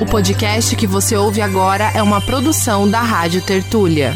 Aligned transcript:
O 0.00 0.06
podcast 0.06 0.76
que 0.76 0.86
você 0.86 1.16
ouve 1.16 1.40
agora 1.40 1.90
é 1.92 2.00
uma 2.00 2.20
produção 2.20 2.88
da 2.88 3.00
Rádio 3.00 3.44
Tertúlia. 3.44 4.12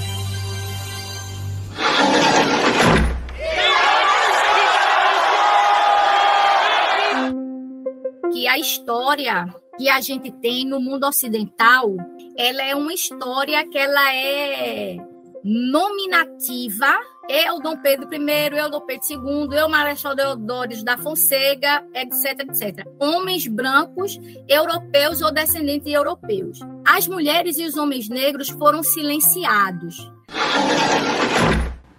Que 8.32 8.46
a 8.46 8.57
história 8.59 9.45
que 9.77 9.89
a 9.89 10.00
gente 10.00 10.30
tem 10.30 10.64
no 10.64 10.80
mundo 10.80 11.05
ocidental, 11.05 11.96
ela 12.39 12.62
é 12.62 12.77
uma 12.77 12.95
história 12.95 13.69
que 13.69 13.77
ela 13.77 14.14
é 14.14 14.96
nominativa 15.43 16.95
eu, 17.29 17.61
Dom 17.61 17.77
Pedro 17.77 18.09
I, 18.12 18.59
eu, 18.59 18.70
Dom 18.70 18.80
Pedro 18.80 19.05
II, 19.09 19.59
eu, 19.59 19.68
Marechal 19.68 20.14
Deodoro 20.14 20.84
da 20.84 20.98
Fonseca, 20.98 21.84
etc, 21.95 22.41
etc. 22.41 22.87
Homens 22.98 23.46
brancos, 23.46 24.18
europeus 24.48 25.23
ou 25.23 25.32
descendentes 25.32 25.84
de 25.84 25.93
europeus. 25.93 26.59
As 26.84 27.06
mulheres 27.06 27.59
e 27.59 27.64
os 27.64 27.77
homens 27.77 28.09
negros 28.09 28.48
foram 28.48 28.83
silenciados. 28.83 30.11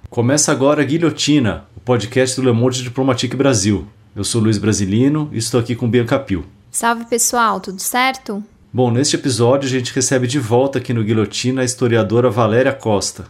Começa 0.09 0.51
agora 0.51 0.81
a 0.81 0.85
Guilhotina, 0.85 1.65
o 1.75 1.79
podcast 1.79 2.39
do 2.39 2.45
Le 2.45 2.53
Monde 2.53 2.83
Diplomatique 2.83 3.35
Brasil. 3.35 3.87
Eu 4.15 4.23
sou 4.23 4.41
Luiz 4.41 4.57
Brasilino 4.57 5.29
e 5.31 5.37
estou 5.37 5.59
aqui 5.59 5.75
com 5.75 5.89
Bianca 5.89 6.19
Pio. 6.19 6.45
Salve 6.69 7.05
pessoal, 7.05 7.59
tudo 7.59 7.79
certo? 7.79 8.43
Bom, 8.71 8.91
neste 8.91 9.15
episódio 9.15 9.67
a 9.67 9.71
gente 9.71 9.93
recebe 9.93 10.27
de 10.27 10.39
volta 10.39 10.79
aqui 10.79 10.93
no 10.93 11.03
Guilhotina 11.03 11.61
a 11.61 11.65
historiadora 11.65 12.29
Valéria 12.29 12.73
Costa. 12.73 13.25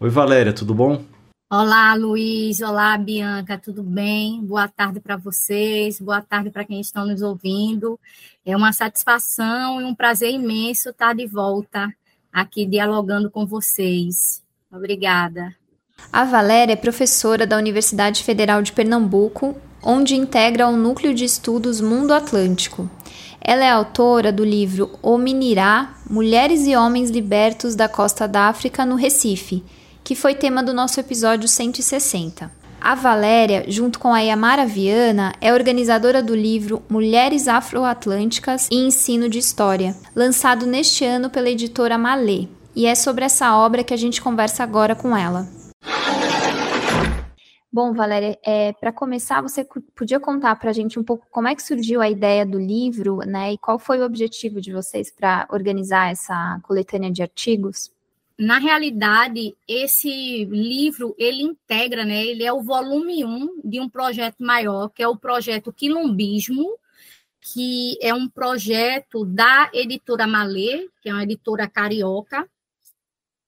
Oi 0.00 0.10
Valéria, 0.10 0.52
tudo 0.52 0.74
bom? 0.74 1.02
Olá, 1.50 1.94
Luiz. 1.94 2.60
Olá, 2.60 2.98
Bianca. 2.98 3.56
Tudo 3.56 3.82
bem? 3.82 4.44
Boa 4.44 4.68
tarde 4.68 5.00
para 5.00 5.16
vocês. 5.16 5.98
Boa 5.98 6.20
tarde 6.20 6.50
para 6.50 6.62
quem 6.62 6.78
estão 6.78 7.06
nos 7.06 7.22
ouvindo. 7.22 7.98
É 8.44 8.54
uma 8.54 8.70
satisfação 8.70 9.80
e 9.80 9.84
um 9.84 9.94
prazer 9.94 10.30
imenso 10.30 10.90
estar 10.90 11.14
de 11.14 11.26
volta 11.26 11.90
aqui 12.30 12.66
dialogando 12.66 13.30
com 13.30 13.46
vocês. 13.46 14.42
Obrigada. 14.70 15.56
A 16.12 16.22
Valéria 16.22 16.74
é 16.74 16.76
professora 16.76 17.46
da 17.46 17.56
Universidade 17.56 18.22
Federal 18.22 18.60
de 18.60 18.72
Pernambuco, 18.72 19.56
onde 19.82 20.14
integra 20.16 20.68
o 20.68 20.76
Núcleo 20.76 21.14
de 21.14 21.24
Estudos 21.24 21.80
Mundo 21.80 22.12
Atlântico. 22.12 22.90
Ela 23.40 23.64
é 23.64 23.70
autora 23.70 24.30
do 24.30 24.44
livro 24.44 24.98
O 25.02 25.16
Minirá: 25.16 25.94
Mulheres 26.10 26.66
e 26.66 26.76
Homens 26.76 27.08
Libertos 27.08 27.74
da 27.74 27.88
Costa 27.88 28.28
da 28.28 28.48
África 28.48 28.84
no 28.84 28.96
Recife 28.96 29.64
que 30.08 30.14
foi 30.14 30.34
tema 30.34 30.62
do 30.62 30.72
nosso 30.72 30.98
episódio 30.98 31.46
160. 31.46 32.50
A 32.80 32.94
Valéria, 32.94 33.66
junto 33.68 33.98
com 33.98 34.14
a 34.14 34.20
Yamara 34.20 34.64
Viana, 34.64 35.34
é 35.38 35.52
organizadora 35.52 36.22
do 36.22 36.34
livro 36.34 36.82
Mulheres 36.88 37.46
Afroatlânticas 37.46 38.68
e 38.72 38.76
Ensino 38.76 39.28
de 39.28 39.38
História, 39.38 39.94
lançado 40.16 40.64
neste 40.64 41.04
ano 41.04 41.28
pela 41.28 41.50
editora 41.50 41.98
Malê. 41.98 42.48
E 42.74 42.86
é 42.86 42.94
sobre 42.94 43.26
essa 43.26 43.54
obra 43.54 43.84
que 43.84 43.92
a 43.92 43.98
gente 43.98 44.22
conversa 44.22 44.62
agora 44.62 44.94
com 44.94 45.14
ela. 45.14 45.46
Bom, 47.70 47.92
Valéria, 47.92 48.38
é, 48.42 48.72
para 48.72 48.90
começar, 48.90 49.42
você 49.42 49.62
podia 49.94 50.18
contar 50.18 50.56
para 50.56 50.70
a 50.70 50.72
gente 50.72 50.98
um 50.98 51.04
pouco 51.04 51.26
como 51.30 51.48
é 51.48 51.54
que 51.54 51.62
surgiu 51.62 52.00
a 52.00 52.08
ideia 52.08 52.46
do 52.46 52.58
livro, 52.58 53.18
né? 53.26 53.52
E 53.52 53.58
qual 53.58 53.78
foi 53.78 54.00
o 54.00 54.06
objetivo 54.06 54.58
de 54.58 54.72
vocês 54.72 55.10
para 55.10 55.46
organizar 55.50 56.10
essa 56.10 56.58
coletânea 56.62 57.10
de 57.10 57.20
artigos? 57.20 57.90
Na 58.38 58.58
realidade, 58.58 59.56
esse 59.66 60.44
livro, 60.44 61.14
ele 61.18 61.42
integra, 61.42 62.04
né, 62.04 62.24
ele 62.24 62.44
é 62.44 62.52
o 62.52 62.62
volume 62.62 63.24
1 63.24 63.62
de 63.64 63.80
um 63.80 63.88
projeto 63.88 64.36
maior, 64.38 64.88
que 64.90 65.02
é 65.02 65.08
o 65.08 65.16
projeto 65.16 65.72
Quilombismo, 65.72 66.78
que 67.40 67.98
é 68.00 68.14
um 68.14 68.28
projeto 68.28 69.24
da 69.24 69.70
editora 69.74 70.26
Malê, 70.26 70.88
que 71.02 71.08
é 71.08 71.12
uma 71.12 71.24
editora 71.24 71.68
carioca, 71.68 72.48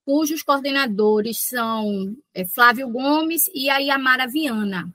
cujos 0.05 0.43
coordenadores 0.43 1.39
são 1.39 2.15
é, 2.33 2.43
Flávio 2.43 2.89
Gomes 2.89 3.49
e 3.53 3.69
a 3.69 3.77
Yamara 3.77 4.27
Viana. 4.27 4.93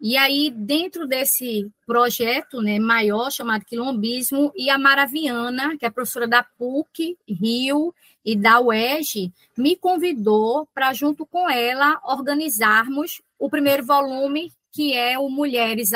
E 0.00 0.16
aí, 0.16 0.50
dentro 0.50 1.08
desse 1.08 1.68
projeto 1.84 2.62
né, 2.62 2.78
maior, 2.78 3.32
chamado 3.32 3.64
Quilombismo, 3.64 4.52
Yamara 4.56 5.06
Viana, 5.06 5.76
que 5.76 5.84
é 5.84 5.90
professora 5.90 6.28
da 6.28 6.42
PUC, 6.42 7.18
Rio, 7.28 7.92
e 8.24 8.36
da 8.36 8.60
UERJ 8.60 9.32
me 9.56 9.74
convidou 9.74 10.68
para, 10.74 10.92
junto 10.92 11.24
com 11.24 11.48
ela, 11.48 11.98
organizarmos 12.04 13.22
o 13.38 13.48
primeiro 13.48 13.84
volume, 13.86 14.52
que 14.70 14.92
é 14.92 15.18
o 15.18 15.30
Mulheres 15.30 15.92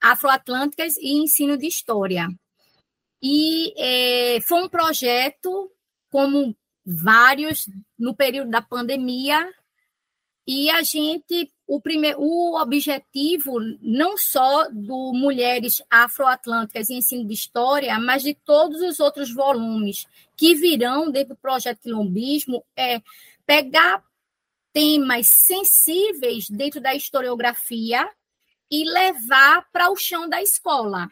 Afroatlânticas 0.00 0.96
e 0.98 1.14
Ensino 1.14 1.56
de 1.56 1.66
História. 1.66 2.28
E 3.22 3.72
é, 3.78 4.40
foi 4.42 4.62
um 4.62 4.68
projeto, 4.68 5.72
como 6.10 6.54
vários, 6.84 7.66
no 7.98 8.14
período 8.14 8.50
da 8.50 8.60
pandemia, 8.60 9.50
e 10.46 10.68
a 10.68 10.82
gente 10.82 11.50
o, 11.66 11.80
primeiro, 11.80 12.20
o 12.20 12.60
objetivo 12.60 13.58
não 13.80 14.16
só 14.18 14.68
do 14.70 15.12
Mulheres 15.14 15.82
Afroatlânticas 15.90 16.90
e 16.90 16.94
Ensino 16.94 17.26
de 17.26 17.32
História, 17.32 17.98
mas 17.98 18.22
de 18.22 18.34
todos 18.34 18.82
os 18.82 19.00
outros 19.00 19.32
volumes 19.32 20.06
que 20.36 20.54
virão 20.54 21.10
dentro 21.10 21.34
do 21.34 21.40
projeto 21.40 21.80
Quilombismo 21.80 22.64
é 22.76 23.00
pegar 23.46 24.04
temas 24.72 25.28
sensíveis 25.28 26.50
dentro 26.50 26.80
da 26.80 26.94
historiografia 26.94 28.08
e 28.70 28.84
levar 28.84 29.66
para 29.72 29.90
o 29.90 29.96
chão 29.96 30.28
da 30.28 30.42
escola. 30.42 31.08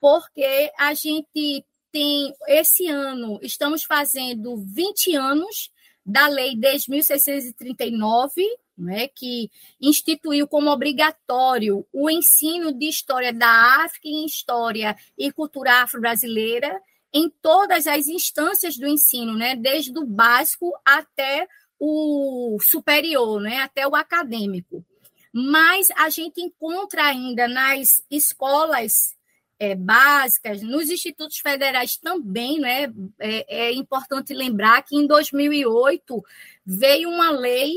Porque 0.00 0.72
a 0.78 0.94
gente 0.94 1.64
tem, 1.92 2.32
esse 2.46 2.88
ano, 2.88 3.38
estamos 3.42 3.82
fazendo 3.82 4.56
20 4.56 5.16
anos 5.16 5.70
da 6.04 6.28
Lei 6.28 6.54
10.639, 6.54 8.42
né, 8.76 9.08
que 9.08 9.50
instituiu 9.80 10.46
como 10.46 10.70
obrigatório 10.70 11.86
o 11.92 12.10
ensino 12.10 12.72
de 12.72 12.88
história 12.88 13.32
da 13.32 13.84
África 13.84 14.08
e 14.08 14.26
história 14.26 14.96
e 15.16 15.32
cultura 15.32 15.82
afro-brasileira 15.82 16.80
em 17.12 17.30
todas 17.40 17.86
as 17.86 18.08
instâncias 18.08 18.76
do 18.76 18.86
ensino, 18.86 19.34
né, 19.34 19.56
desde 19.56 19.96
o 19.98 20.04
básico 20.04 20.72
até 20.84 21.48
o 21.78 22.58
superior, 22.60 23.40
né, 23.40 23.58
até 23.58 23.86
o 23.86 23.94
acadêmico. 23.94 24.84
Mas 25.32 25.88
a 25.96 26.08
gente 26.08 26.40
encontra 26.40 27.04
ainda 27.04 27.46
nas 27.46 28.02
escolas 28.10 29.16
é, 29.58 29.74
básicas, 29.74 30.62
nos 30.62 30.90
institutos 30.90 31.38
federais 31.38 31.96
também, 31.96 32.58
né? 32.58 32.92
É, 33.18 33.66
é, 33.68 33.72
importante 33.72 34.34
lembrar 34.34 34.82
que 34.82 34.96
em 34.96 35.06
2008 35.06 36.24
veio 36.64 37.08
uma 37.08 37.30
lei 37.30 37.74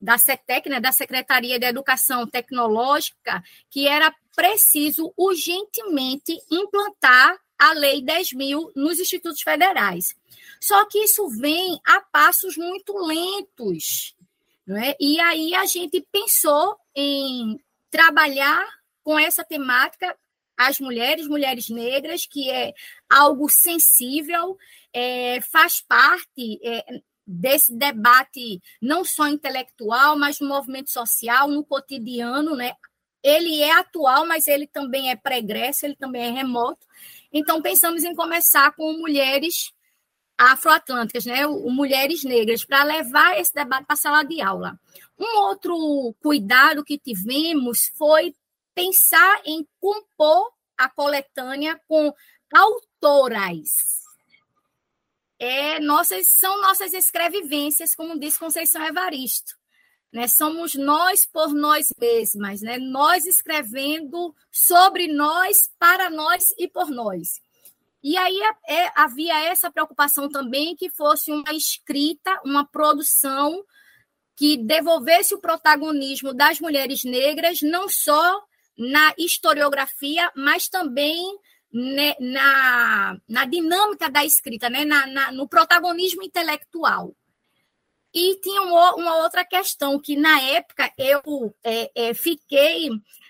da 0.00 0.16
CETEC, 0.16 0.68
né, 0.68 0.80
da 0.80 0.92
Secretaria 0.92 1.58
de 1.58 1.66
Educação 1.66 2.26
Tecnológica, 2.26 3.42
que 3.70 3.88
era 3.88 4.14
preciso 4.34 5.12
urgentemente 5.16 6.38
implantar 6.50 7.36
a 7.58 7.72
Lei 7.72 8.00
10 8.00 8.32
mil 8.34 8.70
nos 8.76 9.00
institutos 9.00 9.42
federais. 9.42 10.14
Só 10.60 10.84
que 10.86 10.98
isso 10.98 11.28
vem 11.28 11.80
a 11.84 12.00
passos 12.00 12.56
muito 12.56 12.96
lentos. 12.98 14.14
Né? 14.64 14.94
E 15.00 15.18
aí 15.20 15.54
a 15.54 15.66
gente 15.66 16.00
pensou 16.12 16.76
em 16.94 17.58
trabalhar 17.90 18.64
com 19.02 19.18
essa 19.18 19.42
temática 19.42 20.16
as 20.58 20.80
mulheres, 20.80 21.28
mulheres 21.28 21.68
negras, 21.68 22.26
que 22.26 22.50
é 22.50 22.74
algo 23.08 23.48
sensível, 23.48 24.58
é, 24.92 25.40
faz 25.40 25.80
parte 25.80 26.58
é, 26.64 27.00
desse 27.28 27.76
debate 27.76 28.58
não 28.80 29.04
só 29.04 29.28
intelectual, 29.28 30.18
mas 30.18 30.40
no 30.40 30.48
movimento 30.48 30.90
social, 30.90 31.46
no 31.46 31.62
cotidiano, 31.62 32.56
né? 32.56 32.72
Ele 33.22 33.60
é 33.60 33.72
atual, 33.72 34.26
mas 34.26 34.48
ele 34.48 34.66
também 34.66 35.10
é 35.10 35.16
pregresso, 35.16 35.84
ele 35.84 35.96
também 35.96 36.22
é 36.22 36.30
remoto. 36.30 36.86
Então, 37.30 37.60
pensamos 37.60 38.02
em 38.02 38.14
começar 38.14 38.72
com 38.72 38.94
mulheres 38.94 39.72
afroatlânticas, 40.38 41.26
né? 41.26 41.46
O, 41.46 41.68
mulheres 41.70 42.24
negras, 42.24 42.64
para 42.64 42.82
levar 42.84 43.38
esse 43.38 43.52
debate 43.52 43.84
para 43.84 43.94
a 43.94 43.96
sala 43.96 44.22
de 44.22 44.40
aula. 44.40 44.80
Um 45.18 45.38
outro 45.40 46.14
cuidado 46.22 46.84
que 46.84 46.96
tivemos 46.96 47.92
foi 47.96 48.34
pensar 48.74 49.42
em 49.44 49.66
compor 49.78 50.50
a 50.78 50.88
coletânea 50.88 51.78
com 51.86 52.14
autoras. 52.54 53.97
É, 55.38 55.78
nossas, 55.80 56.26
são 56.26 56.60
nossas 56.60 56.92
escrevivências, 56.92 57.94
como 57.94 58.18
diz 58.18 58.36
Conceição 58.36 58.84
Evaristo. 58.84 59.56
Né? 60.12 60.26
Somos 60.26 60.74
nós 60.74 61.26
por 61.26 61.54
nós 61.54 61.88
mesmas, 62.00 62.60
né? 62.60 62.78
nós 62.78 63.26
escrevendo 63.26 64.34
sobre 64.50 65.06
nós, 65.06 65.68
para 65.78 66.10
nós 66.10 66.50
e 66.58 66.66
por 66.66 66.90
nós. 66.90 67.40
E 68.02 68.16
aí 68.16 68.38
é, 68.66 68.90
havia 68.94 69.38
essa 69.44 69.70
preocupação 69.70 70.28
também 70.28 70.74
que 70.76 70.88
fosse 70.88 71.30
uma 71.30 71.52
escrita, 71.52 72.40
uma 72.44 72.64
produção 72.64 73.62
que 74.36 74.56
devolvesse 74.56 75.34
o 75.34 75.40
protagonismo 75.40 76.32
das 76.32 76.60
mulheres 76.60 77.02
negras, 77.02 77.60
não 77.60 77.88
só 77.88 78.40
na 78.78 79.12
historiografia, 79.18 80.30
mas 80.36 80.68
também 80.68 81.36
né, 81.72 82.14
na, 82.18 83.18
na 83.28 83.44
dinâmica 83.44 84.10
da 84.10 84.24
escrita, 84.24 84.70
né, 84.70 84.84
na, 84.84 85.06
na, 85.06 85.32
no 85.32 85.48
protagonismo 85.48 86.22
intelectual. 86.22 87.14
E 88.12 88.36
tinha 88.40 88.62
uma, 88.62 88.94
uma, 88.94 89.16
outra 89.18 89.44
questão 89.44 90.00
que, 90.00 90.16
na 90.16 90.40
época, 90.40 90.90
eu 90.96 91.54
é, 91.62 91.90
é, 91.94 92.14
fiquei 92.14 92.88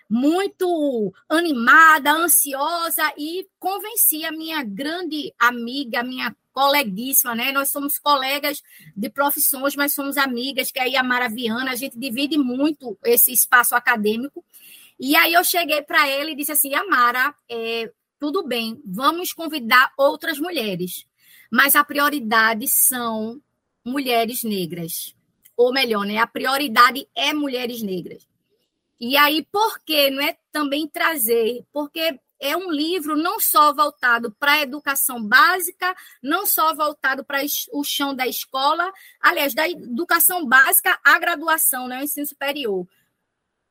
muito 0.08 1.12
animada, 1.28 2.12
ansiosa 2.12 3.12
e 3.18 3.46
convenci 3.58 4.24
a 4.24 4.32
minha 4.32 4.62
grande 4.62 5.34
amiga, 5.38 6.02
minha 6.02 6.34
coleguíssima, 6.52 7.34
né? 7.34 7.52
Nós 7.52 7.70
somos 7.70 7.98
colegas 7.98 8.62
de 8.96 9.10
profissões, 9.10 9.76
mas 9.76 9.94
somos 9.94 10.16
amigas, 10.16 10.72
que 10.72 10.78
é 10.78 10.82
a 10.82 10.86
Yamara 10.86 11.28
Viana, 11.28 11.72
a 11.72 11.76
gente 11.76 11.98
divide 11.98 12.38
muito 12.38 12.98
esse 13.04 13.32
espaço 13.32 13.74
acadêmico. 13.74 14.44
E 14.98 15.14
aí 15.14 15.34
eu 15.34 15.44
cheguei 15.44 15.82
para 15.82 16.08
ela 16.08 16.30
e 16.30 16.34
disse 16.34 16.52
assim, 16.52 16.70
Yamara, 16.70 17.34
é, 17.48 17.92
tudo 18.18 18.46
bem, 18.46 18.80
vamos 18.84 19.32
convidar 19.32 19.92
outras 19.96 20.38
mulheres, 20.38 21.06
mas 21.50 21.76
a 21.76 21.84
prioridade 21.84 22.68
são 22.68 23.40
mulheres 23.84 24.42
negras. 24.42 25.14
Ou 25.56 25.72
melhor, 25.72 26.04
né? 26.04 26.18
A 26.18 26.26
prioridade 26.26 27.08
é 27.14 27.32
mulheres 27.32 27.82
negras. 27.82 28.28
E 29.00 29.16
aí, 29.16 29.44
por 29.50 29.80
que 29.80 30.10
não 30.10 30.22
é 30.22 30.36
também 30.52 30.86
trazer? 30.86 31.64
Porque 31.72 32.18
é 32.40 32.56
um 32.56 32.70
livro 32.70 33.16
não 33.16 33.40
só 33.40 33.72
voltado 33.72 34.30
para 34.38 34.52
a 34.52 34.62
educação 34.62 35.22
básica, 35.22 35.94
não 36.22 36.46
só 36.46 36.74
voltado 36.74 37.24
para 37.24 37.40
o 37.72 37.82
chão 37.82 38.14
da 38.14 38.26
escola, 38.26 38.92
aliás, 39.20 39.54
da 39.54 39.68
educação 39.68 40.46
básica 40.46 40.98
à 41.04 41.18
graduação, 41.18 41.88
né, 41.88 42.00
o 42.00 42.04
ensino 42.04 42.26
superior. 42.26 42.86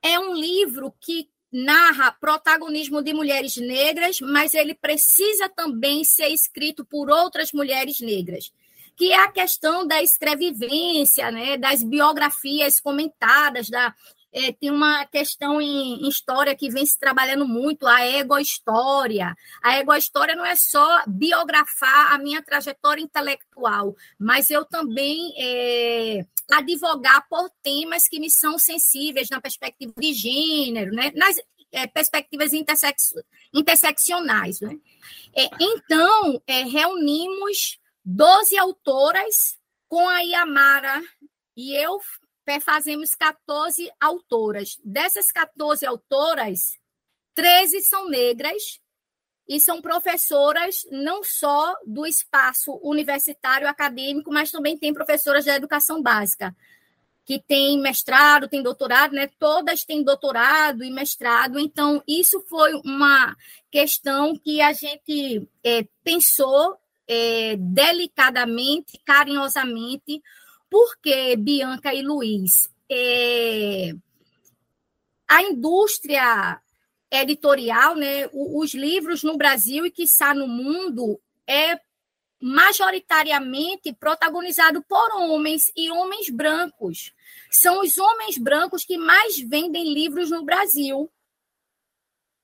É 0.02 0.20
um 0.20 0.34
livro 0.34 0.94
que 1.00 1.30
narra 1.66 2.12
protagonismo 2.12 3.02
de 3.02 3.14
mulheres 3.14 3.58
negras, 3.58 4.22
mas 4.22 4.54
ele 4.54 4.76
precisa 4.76 5.50
também 5.50 6.04
ser 6.04 6.28
escrito 6.28 6.86
por 6.86 7.10
outras 7.10 7.52
mulheres 7.52 8.00
negras, 8.00 8.52
que 8.96 9.12
é 9.12 9.24
a 9.24 9.32
questão 9.32 9.86
da 9.86 10.02
escrevivência, 10.02 11.32
né, 11.32 11.58
das 11.58 11.82
biografias 11.82 12.80
comentadas, 12.80 13.70
da, 13.70 13.94
é, 14.38 14.52
tem 14.52 14.70
uma 14.70 15.04
questão 15.08 15.60
em, 15.60 16.06
em, 16.06 16.08
história 16.08 16.56
que 16.56 16.70
vem 16.70 16.86
se 16.86 17.00
trabalhando 17.00 17.48
muito, 17.48 17.88
a 17.88 18.06
ego-história. 18.06 19.36
A 19.64 19.78
ego-história 19.78 20.36
não 20.36 20.46
é 20.46 20.56
só 20.56 21.04
biografar 21.08 22.14
a 22.14 22.20
minha 22.20 22.44
trajetória 22.44 23.02
intelectual, 23.02 23.96
mas 24.20 24.52
eu 24.52 24.64
também 24.64 25.34
é, 25.38 26.24
advogar 26.52 27.28
por 27.28 27.50
temas 27.64 28.08
que 28.08 28.20
me 28.20 28.30
são 28.30 28.60
sensíveis 28.60 29.28
na 29.30 29.42
perspectiva 29.42 29.94
de 29.98 30.14
gênero, 30.14 30.92
né? 30.92 31.12
nas 31.16 31.38
é, 31.72 31.88
perspectivas 31.88 32.52
interseccionais. 32.54 34.62
Né? 34.62 34.78
É, 35.36 35.50
então, 35.60 36.40
é, 36.46 36.62
reunimos 36.64 37.80
12 38.06 38.56
autoras 38.56 39.58
com 39.90 40.08
a 40.08 40.20
Yamara 40.20 41.02
e 41.56 41.74
eu 41.74 42.00
fazemos 42.60 43.14
14 43.16 43.90
autoras. 44.00 44.78
Dessas 44.84 45.32
14 45.32 45.86
autoras, 45.86 46.80
13 47.36 47.82
são 47.82 48.10
negras 48.10 48.80
e 49.48 49.60
são 49.60 49.82
professoras 49.82 50.86
não 50.92 51.24
só 51.24 51.74
do 51.86 52.06
espaço 52.06 52.80
universitário 52.84 53.68
acadêmico, 53.68 54.32
mas 54.32 54.52
também 54.52 54.78
tem 54.78 54.94
professoras 54.94 55.46
da 55.46 55.56
educação 55.56 56.02
básica, 56.02 56.56
que 57.26 57.40
tem 57.40 57.80
mestrado, 57.80 58.48
tem 58.48 58.64
doutorado, 58.64 59.14
né? 59.14 59.30
Todas 59.40 59.84
têm 59.84 60.04
doutorado 60.04 60.84
e 60.84 60.92
mestrado. 60.92 61.60
Então, 61.60 62.02
isso 62.08 62.42
foi 62.50 62.74
uma 62.86 63.36
questão 63.70 64.38
que 64.38 64.62
a 64.62 64.72
gente 64.74 65.48
é, 65.64 65.86
pensou 66.04 66.78
é, 67.08 67.56
delicadamente, 67.58 69.00
carinhosamente, 69.06 70.22
porque, 70.70 71.36
Bianca 71.36 71.94
e 71.94 72.02
Luiz, 72.02 72.70
é, 72.90 73.92
a 75.28 75.44
indústria 75.44 76.62
editorial, 77.12 77.96
né, 77.96 78.30
os 78.34 78.74
livros 78.74 79.24
no 79.24 79.38
Brasil 79.38 79.86
e 79.86 79.92
que 79.92 80.04
está 80.04 80.34
no 80.34 80.48
mundo 80.48 81.20
é 81.48 81.80
majoritariamente 82.40 83.94
protagonizado 83.94 84.84
por 84.84 85.12
homens 85.14 85.72
e 85.76 85.90
homens 85.90 86.30
brancos. 86.30 87.14
São 87.50 87.82
os 87.82 87.98
homens 87.98 88.38
brancos 88.38 88.86
que 88.86 88.98
mais 88.98 89.40
vendem 89.40 89.94
livros 89.94 90.30
no 90.30 90.44
Brasil. 90.44 91.12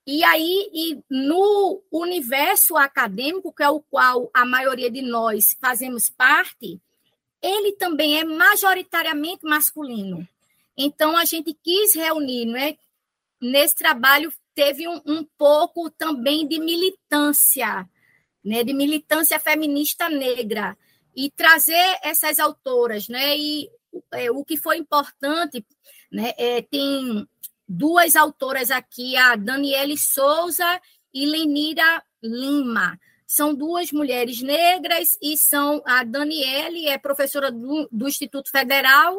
E 0.06 0.24
aí, 0.24 0.70
e 0.74 1.04
no 1.10 1.82
universo 1.92 2.76
acadêmico, 2.76 3.54
que 3.54 3.64
é 3.64 3.70
o 3.70 3.82
qual 3.82 4.30
a 4.34 4.46
maioria 4.46 4.92
de 4.92 5.02
nós 5.02 5.56
fazemos 5.62 6.10
parte, 6.10 6.82
ele 7.44 7.74
também 7.74 8.18
é 8.18 8.24
majoritariamente 8.24 9.44
masculino. 9.44 10.26
Então, 10.78 11.18
a 11.18 11.26
gente 11.26 11.54
quis 11.54 11.94
reunir, 11.94 12.46
né? 12.46 12.78
nesse 13.42 13.76
trabalho 13.76 14.34
teve 14.56 14.88
um, 14.88 15.02
um 15.06 15.28
pouco 15.38 15.90
também 15.90 16.48
de 16.48 16.58
militância, 16.60 17.88
né? 18.44 18.64
de 18.64 18.74
militância 18.74 19.38
feminista 19.40 20.08
negra, 20.08 20.78
e 21.16 21.30
trazer 21.30 22.00
essas 22.02 22.40
autoras. 22.40 23.10
Né? 23.10 23.38
E 23.38 23.70
é, 24.14 24.32
o 24.32 24.46
que 24.46 24.56
foi 24.56 24.78
importante, 24.78 25.66
né? 26.12 26.34
É, 26.38 26.62
tem 26.62 27.28
duas 27.68 28.16
autoras 28.16 28.72
aqui, 28.72 29.16
a 29.18 29.36
Daniele 29.36 29.98
Souza 29.98 30.82
e 31.14 31.26
Lenira 31.26 32.04
Lima 32.22 32.98
são 33.28 33.54
duas 33.54 33.92
mulheres 33.92 34.42
negras 34.42 35.18
e 35.22 35.38
são 35.38 35.82
a 35.86 36.04
Daniele, 36.04 36.88
é 36.88 36.98
professora 36.98 37.52
do, 37.52 37.88
do 37.92 38.08
Instituto 38.08 38.50
Federal 38.50 39.16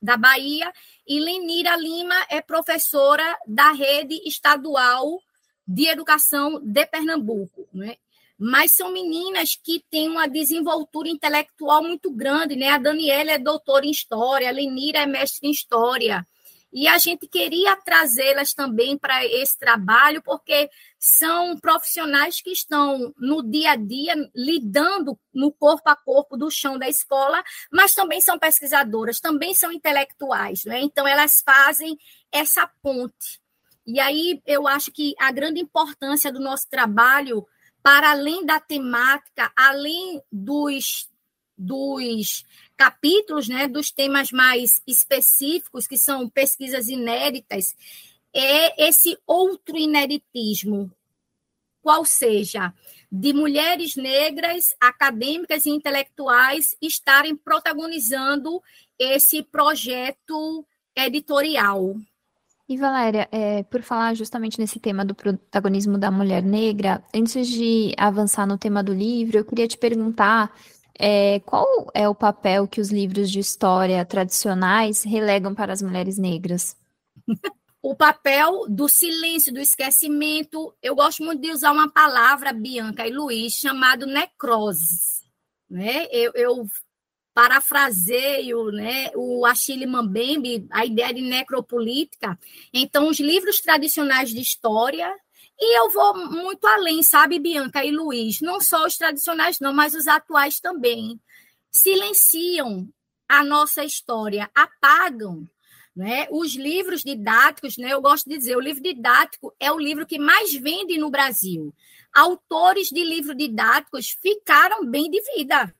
da 0.00 0.16
Bahia, 0.16 0.72
e 1.06 1.20
Lenira 1.20 1.76
Lima 1.76 2.14
é 2.28 2.40
professora 2.40 3.38
da 3.46 3.70
rede 3.70 4.20
estadual 4.26 5.20
de 5.66 5.86
educação 5.86 6.60
de 6.60 6.84
Pernambuco. 6.86 7.68
Né? 7.72 7.96
Mas 8.36 8.72
são 8.72 8.90
meninas 8.90 9.54
que 9.54 9.84
têm 9.88 10.08
uma 10.08 10.26
desenvoltura 10.26 11.08
intelectual 11.08 11.82
muito 11.82 12.10
grande. 12.10 12.56
Né? 12.56 12.68
A 12.70 12.78
Daniela 12.78 13.30
é 13.30 13.38
doutora 13.38 13.86
em 13.86 13.90
História, 13.90 14.48
a 14.48 14.52
Lenira 14.52 14.98
é 14.98 15.06
mestre 15.06 15.48
em 15.48 15.52
História, 15.52 16.26
e 16.72 16.88
a 16.88 16.96
gente 16.96 17.28
queria 17.28 17.76
trazê-las 17.76 18.54
também 18.54 18.96
para 18.96 19.26
esse 19.26 19.58
trabalho, 19.58 20.22
porque 20.22 20.70
são 20.98 21.56
profissionais 21.58 22.40
que 22.40 22.50
estão 22.50 23.12
no 23.18 23.42
dia 23.42 23.72
a 23.72 23.76
dia 23.76 24.14
lidando 24.34 25.18
no 25.34 25.52
corpo 25.52 25.90
a 25.90 25.96
corpo 25.96 26.36
do 26.36 26.50
chão 26.50 26.78
da 26.78 26.88
escola, 26.88 27.42
mas 27.70 27.94
também 27.94 28.20
são 28.22 28.38
pesquisadoras, 28.38 29.20
também 29.20 29.54
são 29.54 29.70
intelectuais, 29.70 30.64
né? 30.64 30.80
Então 30.80 31.06
elas 31.06 31.42
fazem 31.44 31.98
essa 32.32 32.66
ponte. 32.82 33.40
E 33.86 34.00
aí 34.00 34.40
eu 34.46 34.66
acho 34.66 34.90
que 34.90 35.14
a 35.18 35.30
grande 35.30 35.60
importância 35.60 36.32
do 36.32 36.40
nosso 36.40 36.68
trabalho, 36.70 37.46
para 37.82 38.12
além 38.12 38.46
da 38.46 38.58
temática, 38.58 39.52
além 39.54 40.22
dos 40.30 41.10
dos 41.62 42.44
capítulos, 42.82 43.48
né, 43.48 43.68
dos 43.68 43.92
temas 43.92 44.32
mais 44.32 44.82
específicos, 44.84 45.86
que 45.86 45.96
são 45.96 46.28
pesquisas 46.28 46.88
inéditas, 46.88 47.76
é 48.34 48.88
esse 48.88 49.16
outro 49.24 49.76
ineditismo, 49.76 50.90
qual 51.80 52.04
seja, 52.04 52.74
de 53.10 53.32
mulheres 53.32 53.94
negras, 53.94 54.74
acadêmicas 54.80 55.64
e 55.64 55.70
intelectuais 55.70 56.76
estarem 56.82 57.36
protagonizando 57.36 58.60
esse 58.98 59.44
projeto 59.44 60.66
editorial. 60.96 61.94
E 62.68 62.76
Valéria, 62.76 63.28
é, 63.30 63.62
por 63.62 63.82
falar 63.82 64.14
justamente 64.14 64.58
nesse 64.58 64.80
tema 64.80 65.04
do 65.04 65.14
protagonismo 65.14 65.98
da 65.98 66.10
mulher 66.10 66.42
negra, 66.42 67.00
antes 67.14 67.46
de 67.46 67.94
avançar 67.96 68.44
no 68.44 68.58
tema 68.58 68.82
do 68.82 68.92
livro, 68.92 69.38
eu 69.38 69.44
queria 69.44 69.68
te 69.68 69.78
perguntar 69.78 70.52
é, 71.04 71.40
qual 71.40 71.90
é 71.92 72.08
o 72.08 72.14
papel 72.14 72.68
que 72.68 72.80
os 72.80 72.92
livros 72.92 73.28
de 73.28 73.40
história 73.40 74.04
tradicionais 74.04 75.02
relegam 75.02 75.52
para 75.52 75.72
as 75.72 75.82
mulheres 75.82 76.16
negras? 76.16 76.76
o 77.82 77.96
papel 77.96 78.66
do 78.68 78.88
silêncio, 78.88 79.52
do 79.52 79.58
esquecimento. 79.58 80.72
Eu 80.80 80.94
gosto 80.94 81.24
muito 81.24 81.42
de 81.42 81.50
usar 81.50 81.72
uma 81.72 81.90
palavra, 81.90 82.52
Bianca 82.52 83.04
e 83.04 83.10
Luiz, 83.10 83.54
chamado 83.54 84.06
necrose. 84.06 85.24
Né? 85.68 86.06
Eu, 86.12 86.30
eu 86.36 86.66
parafraseio 87.34 88.70
né, 88.70 89.10
o 89.16 89.44
Achille 89.44 89.86
Mbembe, 89.86 90.68
a 90.70 90.86
ideia 90.86 91.12
de 91.12 91.22
necropolítica. 91.22 92.38
Então, 92.72 93.08
os 93.08 93.18
livros 93.18 93.60
tradicionais 93.60 94.30
de 94.30 94.40
história 94.40 95.12
e 95.64 95.78
eu 95.78 95.90
vou 95.90 96.28
muito 96.28 96.66
além, 96.66 97.04
sabe, 97.04 97.38
Bianca 97.38 97.84
e 97.84 97.92
Luiz? 97.92 98.40
Não 98.40 98.60
só 98.60 98.84
os 98.84 98.96
tradicionais, 98.96 99.60
não, 99.60 99.72
mas 99.72 99.94
os 99.94 100.08
atuais 100.08 100.58
também. 100.58 101.20
Silenciam 101.70 102.88
a 103.28 103.44
nossa 103.44 103.84
história, 103.84 104.50
apagam. 104.52 105.48
Né? 105.94 106.26
Os 106.32 106.56
livros 106.56 107.04
didáticos, 107.04 107.76
né, 107.76 107.92
eu 107.92 108.02
gosto 108.02 108.28
de 108.28 108.36
dizer, 108.38 108.56
o 108.56 108.60
livro 108.60 108.82
didático 108.82 109.54
é 109.60 109.70
o 109.70 109.78
livro 109.78 110.04
que 110.04 110.18
mais 110.18 110.52
vende 110.52 110.98
no 110.98 111.10
Brasil. 111.10 111.72
Autores 112.12 112.88
de 112.88 113.04
livros 113.04 113.36
didáticos 113.36 114.10
ficaram 114.20 114.84
bem 114.84 115.08
de 115.08 115.22
vida. 115.36 115.72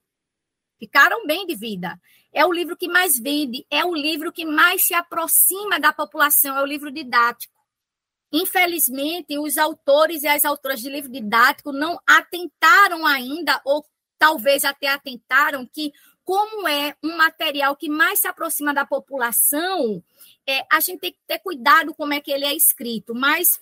Ficaram 0.78 1.26
bem 1.26 1.44
de 1.44 1.56
vida. 1.56 2.00
É 2.32 2.46
o 2.46 2.52
livro 2.52 2.76
que 2.76 2.86
mais 2.86 3.18
vende, 3.18 3.66
é 3.68 3.84
o 3.84 3.92
livro 3.92 4.30
que 4.30 4.44
mais 4.44 4.86
se 4.86 4.94
aproxima 4.94 5.80
da 5.80 5.92
população, 5.92 6.56
é 6.56 6.62
o 6.62 6.66
livro 6.66 6.92
didático. 6.92 7.51
Infelizmente, 8.32 9.38
os 9.38 9.58
autores 9.58 10.22
e 10.22 10.26
as 10.26 10.44
autoras 10.44 10.80
de 10.80 10.88
livro 10.88 11.10
didático 11.10 11.70
não 11.70 12.00
atentaram 12.06 13.06
ainda, 13.06 13.60
ou 13.64 13.84
talvez 14.18 14.64
até 14.64 14.88
atentaram, 14.88 15.66
que 15.66 15.92
como 16.24 16.66
é 16.66 16.96
um 17.02 17.16
material 17.16 17.76
que 17.76 17.88
mais 17.88 18.20
se 18.20 18.28
aproxima 18.28 18.72
da 18.72 18.86
população, 18.86 20.02
é, 20.46 20.64
a 20.70 20.80
gente 20.80 21.00
tem 21.00 21.12
que 21.12 21.18
ter 21.26 21.40
cuidado 21.40 21.94
como 21.94 22.14
é 22.14 22.20
que 22.20 22.30
ele 22.30 22.44
é 22.44 22.54
escrito, 22.54 23.14
mas 23.14 23.60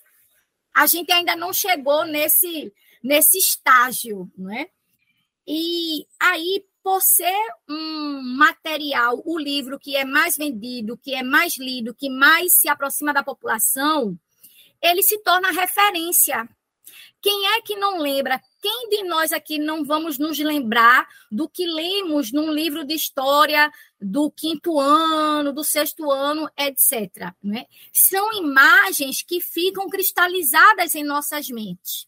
a 0.73 0.85
gente 0.85 1.11
ainda 1.11 1.35
não 1.35 1.51
chegou 1.51 2.05
nesse, 2.05 2.71
nesse 3.03 3.37
estágio, 3.37 4.31
não 4.37 4.53
é? 4.53 4.69
E 5.45 6.05
aí, 6.19 6.63
por 6.83 7.01
ser 7.01 7.35
um 7.67 8.21
material, 8.37 9.21
o 9.25 9.37
livro 9.37 9.79
que 9.79 9.95
é 9.95 10.05
mais 10.05 10.37
vendido, 10.37 10.97
que 10.97 11.13
é 11.13 11.23
mais 11.23 11.57
lido, 11.57 11.95
que 11.95 12.09
mais 12.09 12.53
se 12.53 12.69
aproxima 12.69 13.11
da 13.11 13.23
população, 13.23 14.17
ele 14.81 15.03
se 15.03 15.17
torna 15.19 15.51
referência. 15.51 16.47
Quem 17.21 17.47
é 17.49 17.61
que 17.61 17.75
não 17.75 17.99
lembra? 17.99 18.41
Quem 18.59 18.89
de 18.89 19.03
nós 19.03 19.31
aqui 19.31 19.59
não 19.59 19.85
vamos 19.85 20.17
nos 20.17 20.39
lembrar 20.39 21.07
do 21.31 21.47
que 21.47 21.67
lemos 21.67 22.31
num 22.31 22.51
livro 22.51 22.83
de 22.83 22.95
história 22.95 23.71
do 24.01 24.31
quinto 24.31 24.79
ano, 24.79 25.53
do 25.53 25.63
sexto 25.63 26.09
ano, 26.09 26.49
etc. 26.57 27.31
Né? 27.43 27.65
São 27.93 28.33
imagens 28.33 29.21
que 29.21 29.39
ficam 29.39 29.87
cristalizadas 29.87 30.95
em 30.95 31.03
nossas 31.03 31.47
mentes. 31.49 32.07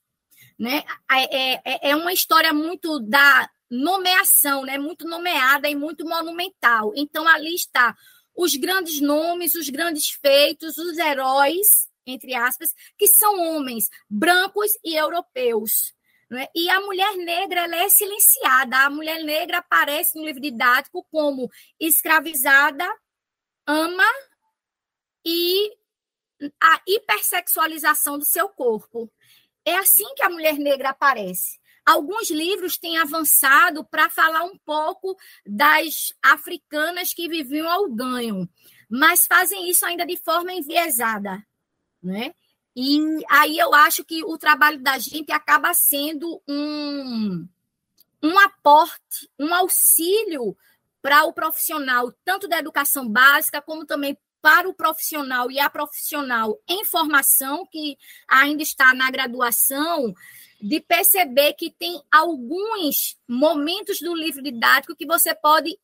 Né? 0.57 0.83
É, 1.11 1.53
é, 1.53 1.89
é 1.91 1.95
uma 1.95 2.11
história 2.11 2.51
muito 2.51 2.99
da 2.99 3.47
nomeação, 3.69 4.63
né? 4.63 4.79
muito 4.79 5.07
nomeada 5.07 5.69
e 5.69 5.75
muito 5.75 6.05
monumental. 6.05 6.91
Então, 6.95 7.27
ali 7.27 7.53
está 7.53 7.95
os 8.35 8.55
grandes 8.55 8.99
nomes, 8.99 9.53
os 9.53 9.69
grandes 9.69 10.09
feitos, 10.09 10.77
os 10.77 10.97
heróis, 10.97 11.87
entre 12.05 12.35
aspas, 12.35 12.73
que 12.97 13.07
são 13.07 13.41
homens 13.41 13.89
brancos 14.09 14.71
e 14.83 14.95
europeus. 14.95 15.93
Né? 16.29 16.47
E 16.55 16.69
a 16.69 16.81
mulher 16.81 17.15
negra 17.17 17.61
ela 17.61 17.75
é 17.75 17.89
silenciada. 17.89 18.77
A 18.77 18.89
mulher 18.89 19.23
negra 19.23 19.59
aparece 19.59 20.17
no 20.17 20.25
livro 20.25 20.41
didático 20.41 21.05
como 21.11 21.49
escravizada, 21.79 22.87
ama 23.67 24.03
e 25.25 25.71
a 26.59 26.81
hipersexualização 26.87 28.17
do 28.17 28.25
seu 28.25 28.49
corpo. 28.49 29.11
É 29.65 29.75
assim 29.75 30.13
que 30.15 30.23
a 30.23 30.29
mulher 30.29 30.57
negra 30.57 30.89
aparece. 30.89 31.59
Alguns 31.85 32.29
livros 32.29 32.77
têm 32.77 32.97
avançado 32.97 33.85
para 33.85 34.09
falar 34.09 34.43
um 34.43 34.57
pouco 34.65 35.17
das 35.45 36.13
africanas 36.21 37.13
que 37.13 37.27
viviam 37.27 37.69
ao 37.69 37.89
ganho, 37.89 38.49
mas 38.89 39.27
fazem 39.27 39.69
isso 39.69 39.85
ainda 39.85 40.05
de 40.05 40.17
forma 40.17 40.53
enviesada 40.53 41.45
né? 42.03 42.33
E 42.75 42.99
aí 43.29 43.57
eu 43.57 43.73
acho 43.73 44.03
que 44.03 44.23
o 44.23 44.37
trabalho 44.37 44.81
da 44.81 44.97
gente 44.97 45.31
acaba 45.31 45.73
sendo 45.73 46.41
um, 46.47 47.47
um 48.21 48.39
aporte, 48.39 49.29
um 49.39 49.53
auxílio 49.53 50.57
para 51.01 51.23
o 51.25 51.33
profissional, 51.33 52.11
tanto 52.25 52.47
da 52.47 52.57
educação 52.57 53.07
básica, 53.07 53.61
como 53.61 53.85
também 53.85 54.17
para 54.41 54.67
o 54.67 54.73
profissional 54.73 55.49
e 55.51 55.59
a 55.59 55.69
profissional 55.69 56.59
em 56.67 56.83
formação, 56.83 57.65
que 57.65 57.97
ainda 58.27 58.63
está 58.63 58.93
na 58.93 59.09
graduação, 59.09 60.13
de 60.61 60.79
perceber 60.81 61.53
que 61.53 61.69
tem 61.69 62.01
alguns 62.11 63.17
momentos 63.27 63.99
do 63.99 64.15
livro 64.15 64.41
didático 64.41 64.95
que 64.95 65.05
você 65.05 65.35
pode 65.35 65.77